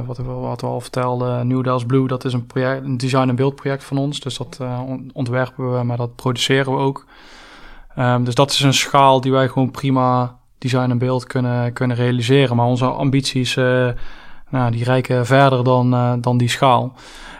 wat, 0.05 0.17
we, 0.17 0.23
wat 0.23 0.61
we 0.61 0.67
al 0.67 0.81
vertelden, 0.81 1.47
New 1.47 1.63
Dells 1.63 1.85
Blue, 1.85 2.07
dat 2.07 2.25
is 2.25 2.33
een, 2.33 2.45
project, 2.45 2.83
een 2.83 2.97
design- 2.97 3.29
en 3.29 3.35
beeldproject 3.35 3.83
van 3.83 3.97
ons. 3.97 4.19
Dus 4.19 4.37
dat 4.37 4.59
ontwerpen 5.13 5.77
we, 5.77 5.83
maar 5.83 5.97
dat 5.97 6.15
produceren 6.15 6.71
we 6.73 6.79
ook. 6.79 7.05
Um, 7.97 8.23
dus 8.23 8.35
dat 8.35 8.51
is 8.51 8.59
een 8.59 8.73
schaal 8.73 9.21
die 9.21 9.31
wij 9.31 9.47
gewoon 9.47 9.71
prima 9.71 10.35
design 10.57 10.89
en 10.89 10.97
beeld 10.97 11.25
kunnen, 11.25 11.73
kunnen 11.73 11.97
realiseren. 11.97 12.55
Maar 12.55 12.65
onze 12.65 12.85
ambities, 12.85 13.55
nou, 14.49 14.71
die 14.71 14.83
reiken 14.83 15.25
verder 15.25 15.63
dan, 15.63 16.21
dan 16.21 16.37
die 16.37 16.49
schaal. 16.49 16.93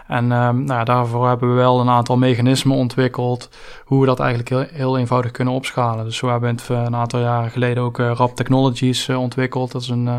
En 0.06 0.32
um, 0.32 0.64
nou, 0.64 0.84
daarvoor 0.84 1.28
hebben 1.28 1.48
we 1.48 1.54
wel 1.54 1.80
een 1.80 1.88
aantal 1.88 2.16
mechanismen 2.16 2.76
ontwikkeld 2.76 3.50
hoe 3.84 4.00
we 4.00 4.06
dat 4.06 4.20
eigenlijk 4.20 4.70
heel, 4.72 4.98
eenvoudig 4.98 5.30
kunnen 5.30 5.54
opschalen. 5.54 6.04
Dus 6.04 6.20
we 6.20 6.26
hebben 6.26 6.56
eh, 6.68 6.82
een 6.82 6.96
aantal 6.96 7.20
jaren 7.20 7.50
geleden 7.50 7.82
ook 7.82 7.98
uh, 7.98 8.12
Rap 8.14 8.36
Technologies 8.36 9.08
uh, 9.08 9.20
ontwikkeld. 9.20 9.72
Dat 9.72 9.82
is 9.82 9.88
een, 9.88 10.06
uh, 10.06 10.16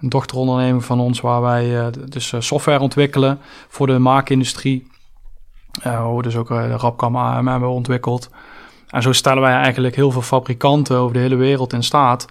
een 0.00 0.08
dochteronderneming 0.08 0.84
van 0.84 1.00
ons 1.00 1.20
waar 1.20 1.40
wij 1.40 1.90
dus 2.04 2.34
software 2.38 2.80
ontwikkelen 2.80 3.38
voor 3.68 3.86
de 3.86 3.98
maakindustrie. 3.98 4.86
waar 5.82 6.16
we 6.16 6.22
dus 6.22 6.36
ook 6.36 6.48
de 6.48 6.76
Rapcam 6.76 7.16
AM 7.16 7.48
hebben 7.48 7.68
ontwikkeld. 7.68 8.30
En 8.88 9.02
zo 9.02 9.12
stellen 9.12 9.42
wij 9.42 9.54
eigenlijk 9.54 9.96
heel 9.96 10.10
veel 10.10 10.22
fabrikanten 10.22 10.96
over 10.96 11.14
de 11.14 11.20
hele 11.20 11.36
wereld 11.36 11.72
in 11.72 11.82
staat 11.82 12.26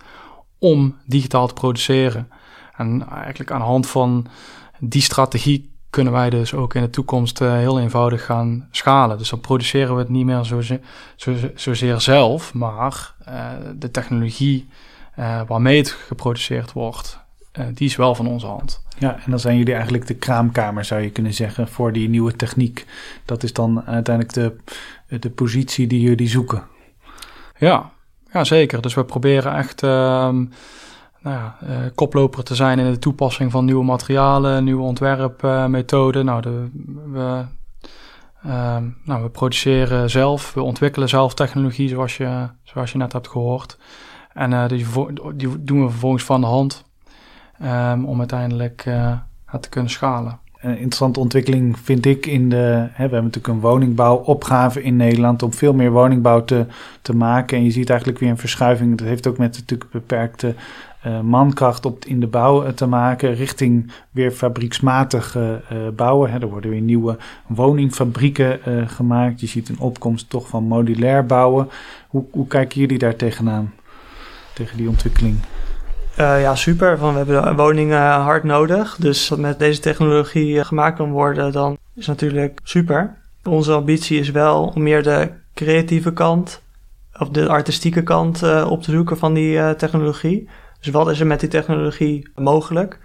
om 0.60 0.96
digitaal 1.06 1.48
te 1.48 1.54
produceren. 1.54 2.30
En 2.76 3.08
eigenlijk 3.10 3.52
aan 3.52 3.60
de 3.60 3.66
hand 3.66 3.88
van 3.88 4.28
die 4.80 5.02
strategie 5.02 5.77
kunnen 5.90 6.14
wij 6.14 6.30
dus 6.30 6.54
ook 6.54 6.74
in 6.74 6.82
de 6.82 6.90
toekomst 6.90 7.42
uh, 7.42 7.54
heel 7.54 7.80
eenvoudig 7.80 8.26
gaan 8.26 8.68
schalen. 8.72 9.18
Dus 9.18 9.30
dan 9.30 9.40
produceren 9.40 9.94
we 9.94 10.00
het 10.00 10.10
niet 10.10 10.26
meer 10.26 10.46
zozeer, 10.46 10.80
zo, 11.16 11.36
zozeer 11.56 12.02
zelf, 12.02 12.54
maar 12.54 13.14
uh, 13.28 13.50
de 13.76 13.92
technologie 13.92 14.68
uh, 15.20 15.42
waarmee 15.48 15.78
het 15.78 15.90
geproduceerd 15.90 16.74
wordt, 16.74 17.20
die 17.74 17.88
is 17.88 17.96
wel 17.96 18.16
van 18.16 18.28
onze 18.28 18.48
hand. 18.48 18.86
Ja, 19.00 19.16
en 19.16 19.32
dan 19.32 19.40
zijn 19.40 19.58
jullie 19.58 19.74
eigenlijk 19.74 20.08
de 20.08 20.16
kraamkamer, 20.16 20.86
zou 20.86 21.02
je 21.02 21.10
kunnen 21.10 21.34
zeggen, 21.34 21.68
voor 21.68 21.94
die 21.94 22.10
nieuwe 22.10 22.36
techniek. 22.36 22.86
Dat 23.26 23.44
is 23.44 23.54
dan 23.54 23.86
uiteindelijk 23.86 24.36
de, 24.36 24.56
de 25.20 25.30
positie 25.30 25.88
die 25.88 26.02
jullie 26.02 26.28
zoeken. 26.28 26.64
Ja, 27.58 27.92
ja 28.32 28.44
zeker. 28.44 28.82
Dus 28.82 28.94
we 28.94 29.06
proberen 29.06 29.56
echt 29.56 29.84
ehm, 29.84 30.46
nou 31.22 31.36
ja, 31.36 31.58
koploper 31.96 32.44
te 32.44 32.56
zijn 32.56 32.80
in 32.80 32.92
de 32.92 33.00
toepassing 33.00 33.52
van 33.52 33.66
nieuwe 33.66 33.84
materialen, 33.84 34.64
nieuwe 34.64 34.84
ontwerpmethoden. 34.84 36.26
nou, 36.26 36.42
de, 36.42 36.70
we 37.12 37.46
Ehm, 38.48 38.84
nou, 39.04 39.24
we 39.24 39.30
produceren 39.30 40.10
zelf, 40.10 40.54
we 40.54 40.62
ontwikkelen 40.62 41.10
zelf 41.10 41.34
technologie 41.34 41.90
zoals 41.90 42.18
je, 42.18 42.48
zoals 42.64 42.92
je 42.92 42.98
net 42.98 43.14
hebt 43.14 43.28
gehoord. 43.28 43.78
En 44.34 44.52
uh, 44.52 44.68
die, 44.68 44.86
die, 45.36 45.64
doen 45.64 45.84
we 45.84 45.90
vervolgens 45.90 46.24
van 46.24 46.42
de 46.42 46.48
hand 46.48 46.86
um, 47.64 48.06
om 48.06 48.20
uiteindelijk 48.20 48.86
het 49.46 49.62
te 49.62 49.70
kunnen 49.70 49.92
schalen. 49.92 50.40
Een 50.58 50.78
interessante 50.78 51.20
ontwikkeling 51.20 51.80
vind 51.80 52.06
ik 52.06 52.26
in 52.26 52.50
de. 52.50 52.56
Hè, 52.56 53.08
we 53.08 53.16
hebben 53.16 53.24
natuurlijk 53.24 53.48
een 53.48 53.60
woningbouwopgave 53.60 54.84
in 54.84 54.96
Nederland 54.96 55.44
om 55.44 55.54
veel 55.54 55.74
meer 55.74 55.92
woningbouw 55.92 56.44
te, 56.44 56.66
te 57.02 57.16
maken. 57.16 57.58
En 57.58 57.64
je 57.64 57.72
ziet 57.72 57.90
eigenlijk 57.90 58.20
weer 58.20 58.30
een 58.30 58.38
verschuiving. 58.38 58.98
Dat 58.98 59.08
heeft 59.08 59.28
ook 59.28 59.38
met 59.38 59.58
natuurlijk 59.58 59.92
beperkte 59.92 60.56
uh, 61.06 61.20
mankracht 61.22 61.86
op, 61.86 62.06
in 62.06 62.20
de 62.20 62.28
bouw 62.28 62.64
eh, 62.64 62.72
te 62.72 62.86
maken, 62.86 63.34
richting 63.34 63.92
weer 64.12 64.32
fabrieksmatig 64.32 65.36
uh, 65.36 65.54
bouwen. 65.96 66.32
Hè. 66.32 66.40
Er 66.40 66.50
worden 66.50 66.70
weer 66.70 66.82
nieuwe 66.82 67.18
woningfabrieken 67.48 68.60
gemaakt. 68.90 69.40
Je 69.40 69.48
ziet 69.48 69.70
een 69.70 69.80
opkomst 69.80 70.30
toch 70.30 70.48
van 70.48 70.64
modulair 70.64 71.26
bouwen. 71.26 71.70
Hoe, 72.08 72.26
hoe 72.32 72.48
kijken 72.48 72.80
jullie 72.80 72.98
daar 72.98 73.16
tegenaan, 73.16 73.74
tegen 74.54 74.78
die 74.78 74.90
ontwikkeling? 74.90 75.38
ja, 76.16 76.56
super. 76.56 77.00
We 77.00 77.06
hebben 77.06 77.56
woningen 77.56 78.12
hard 78.12 78.44
nodig. 78.44 78.96
Dus 79.00 79.30
met 79.30 79.60
deze 79.60 79.80
technologie 79.80 80.64
gemaakt 80.64 80.98
kan 80.98 81.12
worden, 81.12 81.52
dan 81.52 81.78
is 81.96 82.08
natuurlijk 82.08 82.60
super. 82.64 83.16
Onze 83.44 83.74
ambitie 83.74 84.20
is 84.20 84.32
wel 84.32 84.72
om 84.76 84.84
meer 84.84 85.04
de 85.04 85.30
creatieve 85.54 86.14
kant, 86.14 86.62
of 87.18 87.30
de 87.30 87.48
artistieke 87.48 88.04
kant 88.04 88.64
op 88.64 88.84
te 88.84 88.92
zoeken 88.92 89.18
van 89.18 89.34
die 89.34 89.76
technologie. 89.76 90.48
Dus 90.80 90.90
wat 90.90 91.10
is 91.10 91.20
er 91.20 91.28
met 91.28 91.40
die 91.40 91.50
technologie 91.50 92.30
mogelijk? 92.36 93.00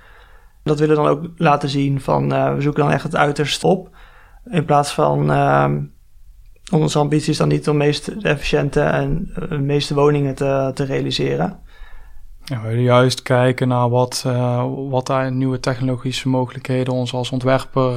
Dat 0.65 0.79
willen 0.79 0.97
we 0.97 1.03
dan 1.03 1.11
ook 1.11 1.31
laten 1.37 1.69
zien 1.69 2.01
van 2.01 2.33
uh, 2.33 2.55
we 2.55 2.61
zoeken 2.61 2.83
dan 2.83 2.93
echt 2.93 3.03
het 3.03 3.17
uiterste 3.17 3.67
op. 3.67 3.91
In 4.51 4.65
plaats 4.65 4.93
van 4.93 5.31
uh, 5.31 5.71
onze 6.73 6.99
ambitie 6.99 7.31
is 7.31 7.37
dan 7.37 7.49
niet 7.49 7.69
om 7.69 7.79
de 7.79 7.85
meest 7.85 8.09
efficiënte 8.09 8.81
en 8.81 9.31
uh, 9.39 9.49
de 9.49 9.59
meeste 9.59 9.95
woningen 9.95 10.35
te, 10.35 10.71
te 10.75 10.85
realiseren. 10.85 11.61
Ja, 12.45 12.61
we 12.61 12.69
willen 12.69 12.83
juist 12.83 13.23
kijken 13.23 13.69
naar 13.69 13.89
wat, 13.89 14.27
wat 14.89 15.07
daar 15.07 15.33
nieuwe 15.33 15.61
technologische 15.61 16.29
mogelijkheden 16.29 16.93
ons 16.93 17.13
als 17.13 17.31
ontwerper 17.31 17.93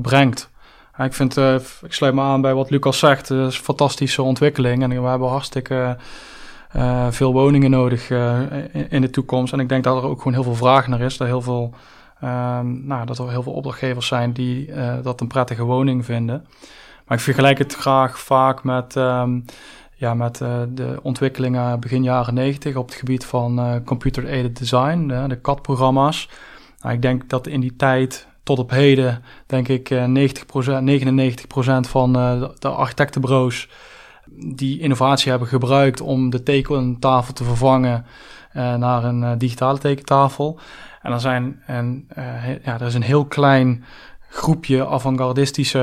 brengt. 0.00 0.50
ik, 0.98 1.12
vind, 1.12 1.36
ik 1.82 1.92
sluit 1.92 2.14
me 2.14 2.20
aan 2.20 2.40
bij 2.40 2.54
wat 2.54 2.70
Lucas 2.70 2.98
zegt. 2.98 3.28
Het 3.28 3.48
is 3.48 3.56
een 3.56 3.64
fantastische 3.64 4.22
ontwikkeling 4.22 4.82
en 4.82 5.02
we 5.02 5.08
hebben 5.08 5.28
hartstikke 5.28 5.96
uh, 6.76 7.06
veel 7.10 7.32
woningen 7.32 7.70
nodig 7.70 8.10
uh, 8.10 8.40
in, 8.88 9.00
de 9.00 9.10
toekomst. 9.10 9.52
En 9.52 9.60
ik 9.60 9.68
denk 9.68 9.84
dat 9.84 9.96
er 9.96 10.08
ook 10.08 10.18
gewoon 10.18 10.32
heel 10.32 10.42
veel 10.42 10.54
vraag 10.54 10.86
naar 10.86 11.00
is. 11.00 11.16
Dat, 11.16 11.26
heel 11.26 11.42
veel, 11.42 11.74
um, 12.24 12.86
nou, 12.86 13.06
dat 13.06 13.18
er 13.18 13.30
heel 13.30 13.42
veel 13.42 13.52
opdrachtgevers 13.52 14.06
zijn 14.06 14.32
die 14.32 14.68
uh, 14.68 14.94
dat 15.02 15.20
een 15.20 15.26
prettige 15.26 15.62
woning 15.62 16.04
vinden. 16.04 16.46
Maar 17.06 17.16
ik 17.16 17.24
vergelijk 17.24 17.58
het 17.58 17.74
graag 17.74 18.18
vaak 18.18 18.64
met, 18.64 18.96
um, 18.96 19.44
ja, 19.94 20.14
met 20.14 20.38
de 20.68 20.98
ontwikkelingen 21.02 21.80
begin 21.80 22.02
jaren 22.02 22.34
90 22.34 22.76
op 22.76 22.86
het 22.86 22.94
gebied 22.94 23.24
van 23.24 23.82
computer-aided 23.84 24.58
design, 24.58 25.06
de 25.06 25.40
CAD-programma's. 25.40 26.28
Nou, 26.80 26.94
ik 26.94 27.02
denk 27.02 27.28
dat 27.28 27.46
in 27.46 27.60
die 27.60 27.76
tijd 27.76 28.26
tot 28.42 28.58
op 28.58 28.70
heden, 28.70 29.22
denk 29.46 29.68
ik, 29.68 29.90
90%, 29.90 29.94
99% 30.84 31.88
van 31.88 32.12
de 32.58 32.68
architectenbureaus 32.68 33.68
die 34.34 34.80
innovatie 34.80 35.30
hebben 35.30 35.48
gebruikt 35.48 36.00
om 36.00 36.30
de 36.30 36.42
tekentafel 36.42 37.32
te 37.32 37.44
vervangen 37.44 38.04
uh, 38.56 38.74
naar 38.74 39.04
een 39.04 39.22
uh, 39.22 39.32
digitale 39.38 39.78
tekentafel. 39.78 40.58
En 41.02 41.12
er, 41.12 41.20
zijn 41.20 41.62
een, 41.66 42.08
uh, 42.18 42.64
ja, 42.64 42.74
er 42.80 42.86
is 42.86 42.94
een 42.94 43.02
heel 43.02 43.24
klein 43.24 43.84
groepje 44.28 44.86
avant-gardistische 44.86 45.82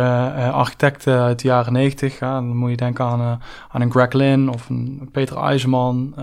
architecten 0.54 1.20
uit 1.20 1.40
de 1.40 1.48
jaren 1.48 1.74
90. 1.74 2.20
Ja, 2.20 2.34
dan 2.34 2.56
moet 2.56 2.70
je 2.70 2.76
denken 2.76 3.06
aan, 3.06 3.42
aan 3.70 3.82
een 3.82 3.92
Greg 3.92 4.12
Lynn 4.12 4.50
of 4.50 4.70
een 4.70 5.10
Peter 5.12 5.38
IJzerman. 5.38 6.16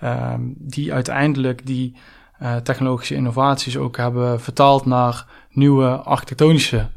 Ehm, 0.00 0.40
die 0.46 0.92
uiteindelijk 0.92 1.66
die 1.66 1.96
technologische 2.62 3.14
innovaties 3.14 3.76
ook 3.76 3.96
hebben 3.96 4.40
vertaald 4.40 4.86
naar 4.86 5.26
nieuwe 5.50 5.88
architectonische 5.88 6.88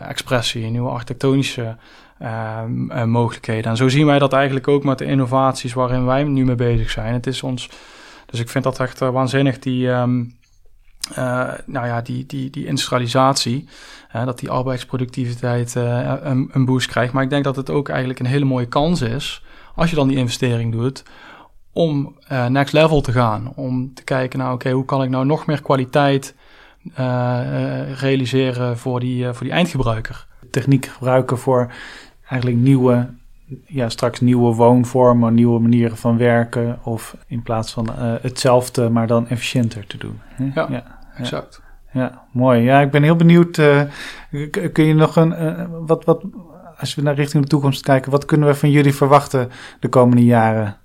expressie, 0.00 0.70
nieuwe 0.70 0.90
architectonische 0.90 1.76
mogelijkheden. 3.04 3.70
En 3.70 3.76
zo 3.76 3.88
zien 3.88 4.06
wij 4.06 4.18
dat 4.18 4.32
eigenlijk 4.32 4.68
ook 4.68 4.84
met 4.84 4.98
de 4.98 5.04
innovaties 5.04 5.72
waarin 5.72 6.04
wij 6.04 6.24
nu 6.24 6.44
mee 6.44 6.54
bezig 6.54 6.90
zijn. 6.90 7.12
Het 7.12 7.26
is 7.26 7.42
ons, 7.42 7.70
dus 8.26 8.40
ik 8.40 8.48
vind 8.48 8.64
dat 8.64 8.80
echt 8.80 9.02
uh, 9.02 9.10
waanzinnig, 9.10 9.58
die, 9.58 9.88
um, 9.88 10.36
uh, 11.10 11.52
nou 11.66 11.86
ja, 11.86 12.00
die, 12.00 12.26
die, 12.26 12.50
die 12.50 12.66
industrialisatie, 12.66 13.68
dat 14.24 14.38
die 14.38 14.50
arbeidsproductiviteit 14.50 15.74
een, 15.74 16.50
een 16.52 16.64
boost 16.64 16.88
krijgt. 16.88 17.12
Maar 17.12 17.22
ik 17.22 17.30
denk 17.30 17.44
dat 17.44 17.56
het 17.56 17.70
ook 17.70 17.88
eigenlijk 17.88 18.18
een 18.18 18.26
hele 18.26 18.44
mooie 18.44 18.66
kans 18.66 19.00
is, 19.00 19.42
als 19.74 19.90
je 19.90 19.96
dan 19.96 20.08
die 20.08 20.16
investering 20.16 20.72
doet, 20.72 21.02
om 21.72 22.18
next 22.48 22.72
level 22.72 23.00
te 23.00 23.12
gaan. 23.12 23.52
Om 23.54 23.94
te 23.94 24.04
kijken, 24.04 24.38
nou 24.38 24.54
oké, 24.54 24.70
hoe 24.70 24.84
kan 24.84 25.02
ik 25.02 25.10
nou 25.10 25.26
nog 25.26 25.46
meer 25.46 25.62
kwaliteit 25.62 26.34
realiseren 27.94 28.78
voor 28.78 29.00
die, 29.00 29.32
voor 29.32 29.44
die 29.44 29.54
eindgebruiker 29.54 30.26
techniek 30.50 30.86
gebruiken 30.86 31.38
voor 31.38 31.72
eigenlijk 32.28 32.60
nieuwe, 32.60 33.08
ja, 33.66 33.88
straks 33.88 34.20
nieuwe 34.20 34.54
woonvormen, 34.54 35.34
nieuwe 35.34 35.60
manieren 35.60 35.96
van 35.96 36.16
werken. 36.16 36.78
Of 36.82 37.16
in 37.26 37.42
plaats 37.42 37.72
van 37.72 37.88
uh, 37.98 38.14
hetzelfde, 38.20 38.88
maar 38.88 39.06
dan 39.06 39.28
efficiënter 39.28 39.86
te 39.86 39.98
doen. 39.98 40.20
Ja, 40.54 40.66
ja, 40.70 40.98
exact. 41.16 41.62
Ja, 41.92 42.24
mooi. 42.32 42.62
Ja, 42.62 42.80
ik 42.80 42.90
ben 42.90 43.02
heel 43.02 43.16
benieuwd. 43.16 43.58
Uh, 43.58 43.82
kun 44.72 44.84
je 44.84 44.94
nog 44.94 45.16
een, 45.16 45.32
uh, 45.32 45.64
wat, 45.86 46.04
wat, 46.04 46.22
als 46.78 46.94
we 46.94 47.02
naar 47.02 47.14
richting 47.14 47.42
de 47.42 47.48
toekomst 47.48 47.82
kijken, 47.82 48.10
wat 48.10 48.24
kunnen 48.24 48.48
we 48.48 48.54
van 48.54 48.70
jullie 48.70 48.94
verwachten 48.94 49.50
de 49.80 49.88
komende 49.88 50.24
jaren? 50.24 50.76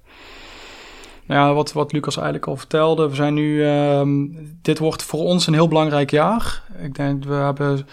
Ja, 1.26 1.54
wat, 1.54 1.74
wat 1.74 1.92
Lucas 1.92 2.16
eigenlijk 2.16 2.48
al 2.48 2.56
vertelde, 2.56 3.10
we 3.10 3.16
zijn 3.16 3.34
nu, 3.34 3.66
um, 3.66 4.38
dit 4.62 4.80
wordt 4.80 5.04
voor 5.04 5.20
ons 5.20 5.48
een 5.48 5.54
heel 5.54 5.68
belangrijk 5.68 6.12
jaar. 6.12 6.64
Ik 6.82 6.96
denk, 6.96 7.24
we 7.24 7.34
hebben 7.34 7.86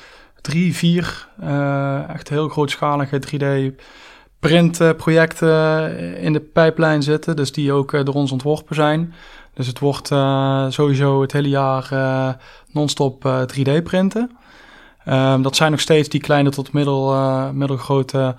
drie, 0.47 0.75
vier 0.75 1.29
uh, 1.43 2.09
echt 2.09 2.29
heel 2.29 2.49
grootschalige 2.49 3.21
3D 3.21 3.75
printprojecten 4.39 6.19
in 6.19 6.33
de 6.33 6.41
pijplijn 6.41 7.03
zitten. 7.03 7.37
Dus 7.37 7.53
die 7.53 7.73
ook 7.73 7.93
uh, 7.93 8.05
door 8.05 8.15
ons 8.15 8.33
ontworpen 8.33 8.75
zijn. 8.75 9.15
Dus 9.55 9.67
het 9.67 9.79
wordt 9.79 10.07
sowieso 10.75 11.21
het 11.21 11.33
hele 11.33 11.49
jaar 11.49 11.89
non-stop 12.73 13.47
3D 13.59 13.83
printen. 13.83 14.37
Um, 15.09 15.43
dat 15.43 15.57
zijn 15.57 15.71
nog 15.71 15.81
steeds 15.81 16.09
die 16.09 16.21
kleine 16.21 16.51
tot 16.51 16.73
middel, 16.73 17.13
middelgrote 17.53 18.37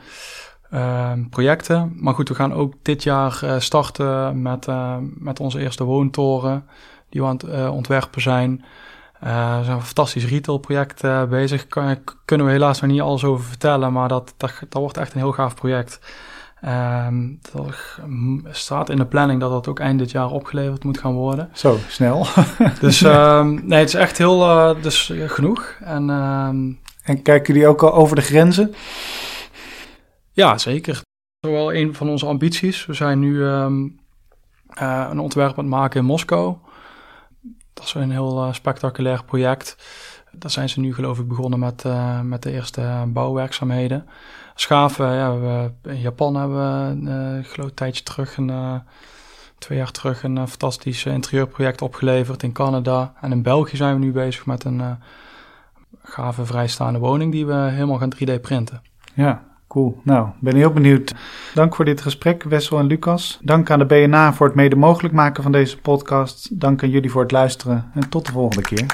ehm, 0.71 1.29
projecten. 1.29 1.93
Maar 1.95 2.13
goed, 2.13 2.29
we 2.29 2.35
gaan 2.35 2.53
ook 2.53 2.73
dit 2.81 3.03
jaar 3.03 3.43
starten 3.57 4.41
met, 4.41 4.67
met 4.99 5.39
onze 5.39 5.59
eerste 5.59 5.83
woontoren. 5.83 6.65
Die 7.09 7.21
we 7.21 7.27
aan 7.27 7.39
het 7.45 7.69
ontwerpen 7.69 8.21
zijn. 8.21 8.65
Uh, 9.23 9.57
we 9.57 9.63
zijn 9.63 9.75
een 9.75 9.83
fantastisch 9.83 10.25
retailproject 10.25 11.03
uh, 11.03 11.23
bezig. 11.23 11.67
Kan, 11.67 11.97
kunnen 12.25 12.45
we 12.45 12.51
helaas 12.51 12.81
nog 12.81 12.91
niet 12.91 13.01
alles 13.01 13.23
over 13.23 13.45
vertellen, 13.45 13.93
maar 13.93 14.07
dat, 14.07 14.33
dat, 14.37 14.53
dat 14.69 14.81
wordt 14.81 14.97
echt 14.97 15.13
een 15.13 15.19
heel 15.19 15.31
gaaf 15.31 15.55
project. 15.55 15.99
Um, 16.65 17.39
er 18.45 18.55
staat 18.55 18.89
in 18.89 18.97
de 18.97 19.05
planning 19.05 19.39
dat 19.39 19.51
dat 19.51 19.67
ook 19.67 19.79
eind 19.79 19.99
dit 19.99 20.11
jaar 20.11 20.29
opgeleverd 20.29 20.83
moet 20.83 20.97
gaan 20.97 21.13
worden. 21.13 21.49
Zo, 21.53 21.77
snel. 21.87 22.25
dus 22.81 23.01
um, 23.01 23.67
nee, 23.67 23.79
het 23.79 23.87
is 23.87 23.93
echt 23.93 24.17
heel 24.17 24.41
uh, 24.41 24.81
dus, 24.81 25.13
genoeg. 25.25 25.75
En, 25.79 26.09
um, 26.09 26.79
en 27.03 27.21
kijken 27.21 27.53
jullie 27.53 27.69
ook 27.69 27.83
al 27.83 27.93
over 27.93 28.15
de 28.15 28.21
grenzen? 28.21 28.75
Ja, 30.31 30.57
zeker. 30.57 30.93
Dat 31.39 31.51
is 31.51 31.57
wel 31.57 31.73
een 31.73 31.95
van 31.95 32.09
onze 32.09 32.25
ambities. 32.25 32.85
We 32.85 32.93
zijn 32.93 33.19
nu 33.19 33.43
een 33.43 35.19
ontwerp 35.19 35.57
aan 35.57 35.63
het 35.63 35.73
maken 35.73 35.99
in 35.99 36.05
Moskou. 36.05 36.55
Dat 37.77 37.85
is 37.85 37.93
een 37.93 38.11
heel 38.11 38.47
uh, 38.47 38.53
spectaculair 38.53 39.23
project. 39.23 39.77
Daar 40.31 40.51
zijn 40.51 40.69
ze 40.69 40.79
nu 40.79 40.93
geloof 40.93 41.19
ik 41.19 41.27
begonnen 41.27 41.59
met, 41.59 41.83
uh, 41.83 42.21
met 42.21 42.43
de 42.43 42.51
eerste 42.51 43.03
bouwwerkzaamheden. 43.07 44.07
Schaven, 44.55 45.13
ja, 45.13 45.39
we, 45.39 45.71
in 45.89 45.99
Japan 45.99 46.35
hebben 46.35 46.57
we 47.03 47.11
uh, 47.11 47.51
geloof 47.51 47.71
tijdje 47.71 48.03
terug, 48.03 48.37
een, 48.37 48.81
twee 49.57 49.77
jaar 49.77 49.91
terug, 49.91 50.23
een 50.23 50.47
fantastisch 50.47 51.05
interieurproject 51.05 51.81
opgeleverd 51.81 52.43
in 52.43 52.51
Canada. 52.51 53.13
En 53.21 53.31
in 53.31 53.41
België 53.41 53.75
zijn 53.75 53.93
we 53.93 54.05
nu 54.05 54.11
bezig 54.11 54.45
met 54.45 54.63
een 54.63 54.97
gave 56.03 56.45
vrijstaande 56.45 56.99
woning 56.99 57.31
die 57.31 57.45
we 57.45 57.53
helemaal 57.53 57.97
gaan 57.97 58.13
3D 58.15 58.41
printen. 58.41 58.81
Ja, 59.13 59.43
Nou, 60.03 60.27
ben 60.39 60.55
heel 60.55 60.71
benieuwd. 60.71 61.15
Dank 61.53 61.75
voor 61.75 61.85
dit 61.85 62.01
gesprek, 62.01 62.43
Wessel 62.43 62.79
en 62.79 62.85
Lucas. 62.85 63.39
Dank 63.41 63.71
aan 63.71 63.79
de 63.79 63.85
BNA 63.85 64.33
voor 64.33 64.47
het 64.47 64.55
mede 64.55 64.75
mogelijk 64.75 65.13
maken 65.13 65.43
van 65.43 65.51
deze 65.51 65.77
podcast. 65.77 66.59
Dank 66.59 66.83
aan 66.83 66.89
jullie 66.89 67.11
voor 67.11 67.21
het 67.21 67.31
luisteren 67.31 67.91
en 67.93 68.09
tot 68.09 68.25
de 68.25 68.31
volgende 68.31 68.61
keer. 68.61 68.85